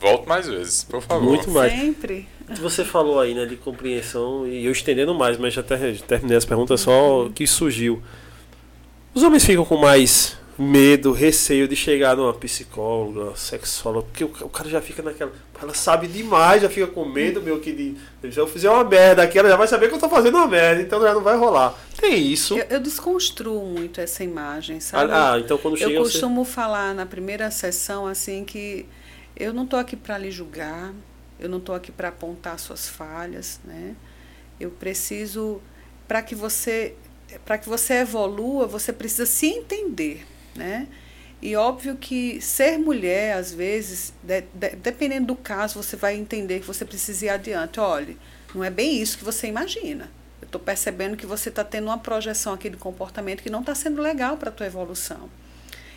[0.00, 1.22] Volte mais vezes, por favor.
[1.28, 1.72] Muito mais.
[1.72, 2.26] Sempre.
[2.48, 6.80] Você falou aí, né, de compreensão, e eu estendendo mais, mas já terminei as perguntas,
[6.80, 8.02] só que surgiu.
[9.12, 14.68] Os homens ficam com mais medo, receio de chegar numa psicóloga, sexóloga, porque o, cara
[14.68, 15.32] já fica naquela.
[15.60, 19.22] Ela sabe demais, já fica com medo, meu, que de, se eu fizer uma merda
[19.22, 21.36] aqui, ela já vai saber que eu tô fazendo uma merda, então já não vai
[21.36, 21.74] rolar.
[21.98, 22.58] Tem isso.
[22.58, 25.12] Eu, eu desconstruo muito essa imagem, sabe?
[25.12, 25.90] Ah, então quando chega.
[25.90, 26.52] Eu costumo você...
[26.52, 28.86] falar na primeira sessão, assim, que
[29.36, 30.92] eu não tô aqui para lhe julgar,
[31.38, 33.94] eu não tô aqui para apontar suas falhas, né?
[34.58, 35.60] Eu preciso,
[36.06, 36.94] para que você
[37.44, 40.86] para que você evolua, você precisa se entender né?
[41.42, 46.60] E óbvio que ser mulher, às vezes, de, de, dependendo do caso, você vai entender
[46.60, 47.80] que você precisa ir adiante.
[47.80, 48.14] Olha,
[48.54, 50.10] não é bem isso que você imagina.
[50.42, 53.74] Eu estou percebendo que você está tendo uma projeção aqui de comportamento que não está
[53.74, 55.30] sendo legal para a tua evolução.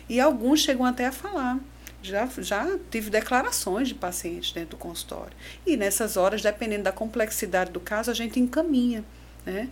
[0.08, 1.58] E alguns chegam até a falar.
[2.02, 5.32] Já, já tive declarações de pacientes dentro do consultório.
[5.66, 9.04] E nessas horas, dependendo da complexidade do caso, a gente encaminha.
[9.44, 9.68] Né?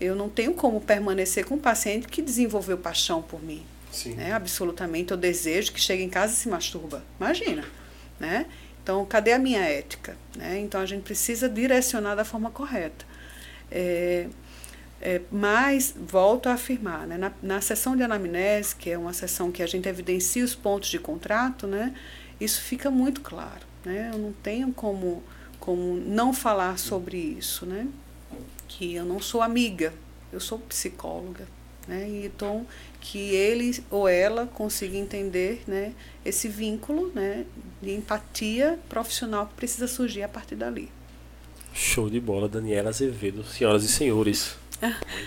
[0.00, 3.64] Eu não tenho como permanecer com um paciente que desenvolveu paixão por mim.
[3.92, 4.14] Sim.
[4.14, 4.32] Né?
[4.32, 7.04] Absolutamente, eu desejo que chegue em casa e se masturba.
[7.20, 7.64] Imagina,
[8.18, 8.46] né?
[8.82, 10.16] Então, cadê a minha ética?
[10.36, 10.58] Né?
[10.58, 13.04] Então, a gente precisa direcionar da forma correta.
[13.70, 14.26] É,
[15.00, 17.16] é, mas, volto a afirmar, né?
[17.16, 20.88] na, na sessão de anamnese, que é uma sessão que a gente evidencia os pontos
[20.88, 21.94] de contrato, né?
[22.40, 23.66] isso fica muito claro.
[23.84, 24.10] Né?
[24.12, 25.22] Eu não tenho como,
[25.60, 27.66] como não falar sobre isso.
[27.66, 27.86] Né?
[28.66, 29.92] Que eu não sou amiga,
[30.32, 31.46] eu sou psicóloga.
[31.86, 32.08] Né?
[32.24, 32.66] Então,
[33.02, 35.92] que ele ou ela consiga entender né,
[36.24, 37.44] esse vínculo né,
[37.82, 40.88] de empatia profissional que precisa surgir a partir dali.
[41.74, 44.56] Show de bola, Daniela Azevedo, senhoras e senhores.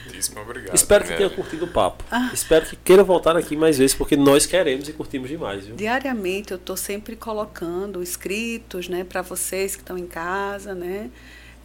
[0.06, 0.73] Muitíssimo obrigado.
[0.73, 2.03] Espero que tenha curtido o papo.
[2.10, 2.31] Ah.
[2.34, 5.65] Espero que queira voltar aqui mais vezes, porque nós queremos e curtimos demais.
[5.65, 5.76] Viu?
[5.76, 11.10] Diariamente eu estou sempre colocando escritos né, para vocês que estão em casa, né?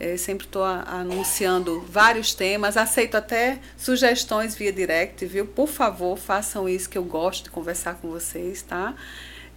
[0.01, 5.47] É, sempre estou anunciando vários temas, aceito até sugestões via direct, viu?
[5.47, 8.95] Por favor, façam isso que eu gosto de conversar com vocês, tá?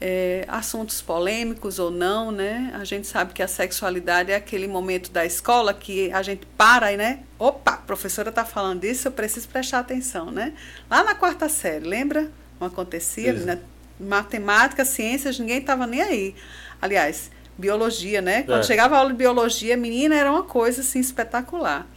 [0.01, 2.73] É, assuntos polêmicos ou não, né?
[2.77, 6.91] A gente sabe que a sexualidade é aquele momento da escola que a gente para
[6.91, 7.21] e, né?
[7.39, 10.51] Opa, a professora está falando disso, eu preciso prestar atenção, né?
[10.89, 12.29] Lá na quarta série, lembra?
[12.59, 13.31] Não acontecia?
[13.31, 13.57] Na
[13.97, 16.35] matemática, ciências, ninguém estava nem aí.
[16.81, 18.43] Aliás, biologia, né?
[18.43, 18.63] Quando é.
[18.63, 21.87] chegava a aula de biologia, menina, era uma coisa assim espetacular.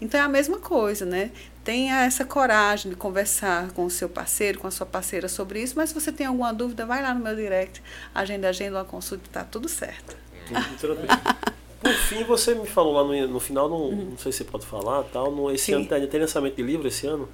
[0.00, 1.30] Então é a mesma coisa, né?
[1.64, 5.74] Tenha essa coragem de conversar com o seu parceiro, com a sua parceira sobre isso,
[5.76, 7.82] mas se você tem alguma dúvida, vai lá no meu direct,
[8.14, 10.16] agenda, agenda uma consulta, tá tudo certo.
[11.80, 14.10] Por fim, você me falou lá no, no final, não, uhum.
[14.10, 15.74] não sei se você pode falar, tal, no, esse Sim.
[15.74, 17.28] ano tem lançamento de livro esse ano?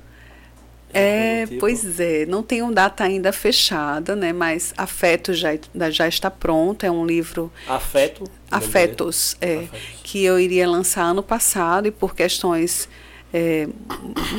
[0.94, 1.60] É, tipo.
[1.60, 4.32] pois é, não tem uma data ainda fechada, né?
[4.32, 5.50] Mas Afeto já,
[5.90, 7.52] já está pronto, é um livro.
[7.68, 8.24] Afeto?
[8.50, 9.80] Afetos, é, Afetos.
[10.02, 12.88] que eu iria lançar ano passado e por questões
[13.36, 13.66] é,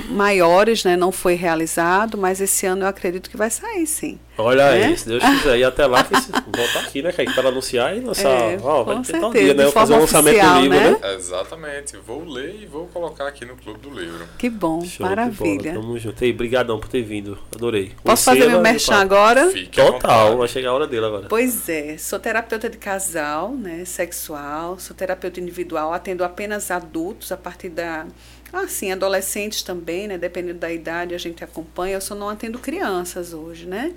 [0.10, 0.96] maiores, né?
[0.96, 4.18] Não foi realizado, mas esse ano eu acredito que vai sair, sim.
[4.38, 4.86] Olha né?
[4.86, 5.58] aí, se Deus quiser.
[5.58, 6.02] E até lá,
[6.48, 8.30] voltar aqui, né, Kaique, para anunciar e lançar.
[8.30, 9.70] É, ó, vai ter tal dia, né?
[9.70, 10.92] Fazer um lançamento do livro, né?
[10.92, 11.14] né?
[11.14, 11.98] Exatamente.
[11.98, 14.26] Vou ler e vou colocar aqui no Clube do Livro.
[14.38, 15.74] Que bom, Show maravilha.
[15.74, 16.24] Tamo junto.
[16.24, 17.38] E obrigadão por ter vindo.
[17.54, 17.92] Adorei.
[18.02, 19.50] Posso fazer meu merchan agora?
[19.50, 21.28] Fique Total, vai chegar a hora dele agora.
[21.28, 23.84] Pois é, sou terapeuta de casal, né?
[23.84, 28.06] Sexual, sou terapeuta individual, atendo apenas adultos a partir da
[28.54, 30.18] ah, sim, adolescentes também, né?
[30.18, 31.96] Dependendo da idade, a gente acompanha.
[31.96, 33.94] Eu só não atendo crianças hoje, né?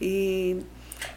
[0.00, 0.58] E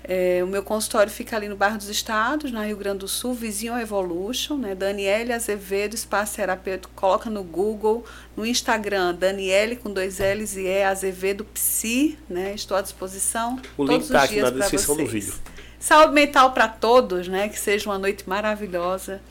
[0.03, 3.33] é, o meu consultório fica ali no Bairro dos Estados, na Rio Grande do Sul,
[3.33, 4.75] vizinho Evolution, né?
[4.75, 10.83] Daniele Azevedo, espaço terapêutico, coloca no Google, no Instagram, Daniele com dois L's e E
[10.83, 12.53] Azevedo Psi, né?
[12.53, 13.59] Estou à disposição.
[13.77, 15.07] O link está aqui na descrição vocês.
[15.07, 15.33] do vídeo.
[15.79, 17.49] Saúde mental para todos, né?
[17.49, 19.21] Que seja uma noite maravilhosa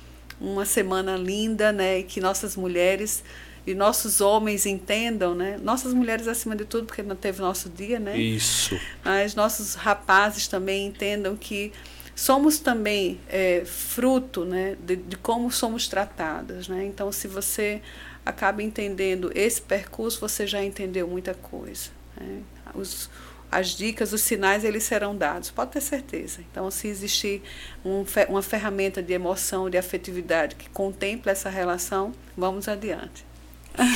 [0.41, 1.99] uma semana linda, né?
[1.99, 3.23] E que nossas mulheres
[3.67, 5.59] e nossos homens entendam, né?
[5.63, 8.17] Nossas mulheres acima de tudo, porque não teve nosso dia, né?
[8.17, 8.79] Isso.
[9.05, 11.73] Mas nossos rapazes também entendam que
[12.15, 16.69] somos também é, fruto né, de, de, como somos tratadas.
[16.69, 16.85] Né?
[16.85, 17.81] Então, se você
[18.25, 21.91] acaba entendendo esse percurso, você já entendeu muita coisa.
[22.21, 22.43] Né?
[22.75, 23.09] Os,
[23.51, 26.41] as dicas, os sinais, eles serão dados, pode ter certeza.
[26.51, 27.43] Então, se existir
[27.85, 33.25] um, uma ferramenta de emoção, de afetividade que contemple essa relação, vamos adiante.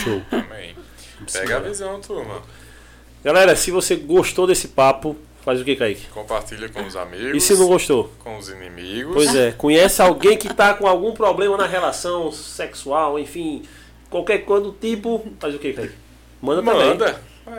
[0.02, 0.22] Show.
[0.30, 0.74] Amém.
[1.32, 2.42] Pega a visão, turma.
[3.22, 6.06] Galera, se você gostou desse papo, faz o que, Kaique?
[6.08, 7.36] Compartilha com os amigos.
[7.36, 8.12] E se não gostou?
[8.18, 9.14] Com os inimigos.
[9.14, 9.52] Pois é.
[9.52, 13.62] Conhece alguém que está com algum problema na relação sexual, enfim,
[14.10, 15.94] qualquer coisa do tipo, faz o que, Kaique?
[16.42, 16.96] Manda, Manda.
[16.96, 17.14] também.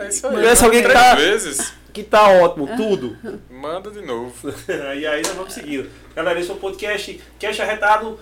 [0.06, 0.34] É isso aí.
[0.34, 1.72] Conhece alguém que tá, vezes.
[1.96, 3.16] Que tá ótimo, tudo.
[3.50, 4.34] Manda de novo.
[4.68, 5.88] e aí nós vamos seguindo.
[6.14, 8.20] Galera, esse é o podcast Cash Arretado,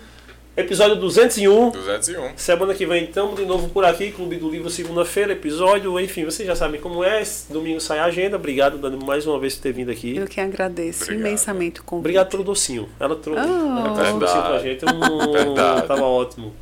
[0.56, 1.70] episódio 201.
[1.70, 2.38] 201.
[2.38, 6.46] Semana que vem estamos de novo por aqui, Clube do Livro, segunda-feira, episódio, enfim, vocês
[6.46, 7.20] já sabem como é.
[7.50, 8.36] Domingo sai a agenda.
[8.36, 10.16] Obrigado, Dani, mais uma vez por ter vindo aqui.
[10.18, 11.26] Eu que agradeço Obrigado.
[11.26, 12.02] imensamente o convite.
[12.04, 12.88] Obrigado pelo docinho.
[13.00, 13.78] Ela trouxe, Oh.
[13.80, 14.84] ela trouxe um docinho pra gente.
[14.84, 15.54] Hum,
[15.88, 16.54] tava ótimo.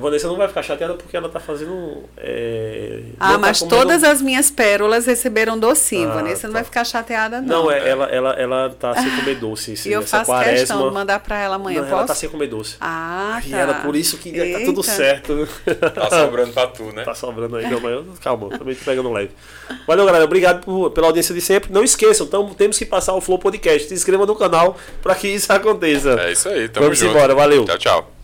[0.00, 2.04] Vanessa não vai ficar chateada porque ela tá fazendo.
[2.16, 6.08] é, Ah, não tá mas comendo- todas as minhas pérolas receberam docinho.
[6.10, 6.58] Ah, Vanessa não tá.
[6.60, 7.64] vai ficar chateada, não.
[7.64, 9.72] Não, é, ela, ela, ela tá sem comer doce.
[9.72, 10.88] esse- E eu essa faço questão quaresma.
[10.88, 11.80] de mandar pra ela amanhã.
[11.82, 11.98] Não, Posso?
[11.98, 12.76] ela tá sem comer doce.
[12.80, 13.58] Ah, E tá.
[13.58, 14.82] ela, por isso que tá tudo Eita.
[14.90, 15.48] certo.
[15.94, 17.04] Tá sobrando pra tu, né?
[17.04, 19.30] Tá sobrando aí, não, mas eu- calma, também tô pegando leve.
[19.86, 20.24] Valeu, galera.
[20.24, 21.72] Obrigado por- pela audiência de sempre.
[21.72, 23.88] Não esqueçam, tamo, temos que passar o Flow Podcast.
[23.88, 26.10] Se inscreva no canal para que isso aconteça.
[26.20, 26.68] É isso aí.
[26.68, 27.10] Tamo Vamos junto.
[27.16, 27.64] embora, valeu.
[27.64, 28.21] Tchau, tchau.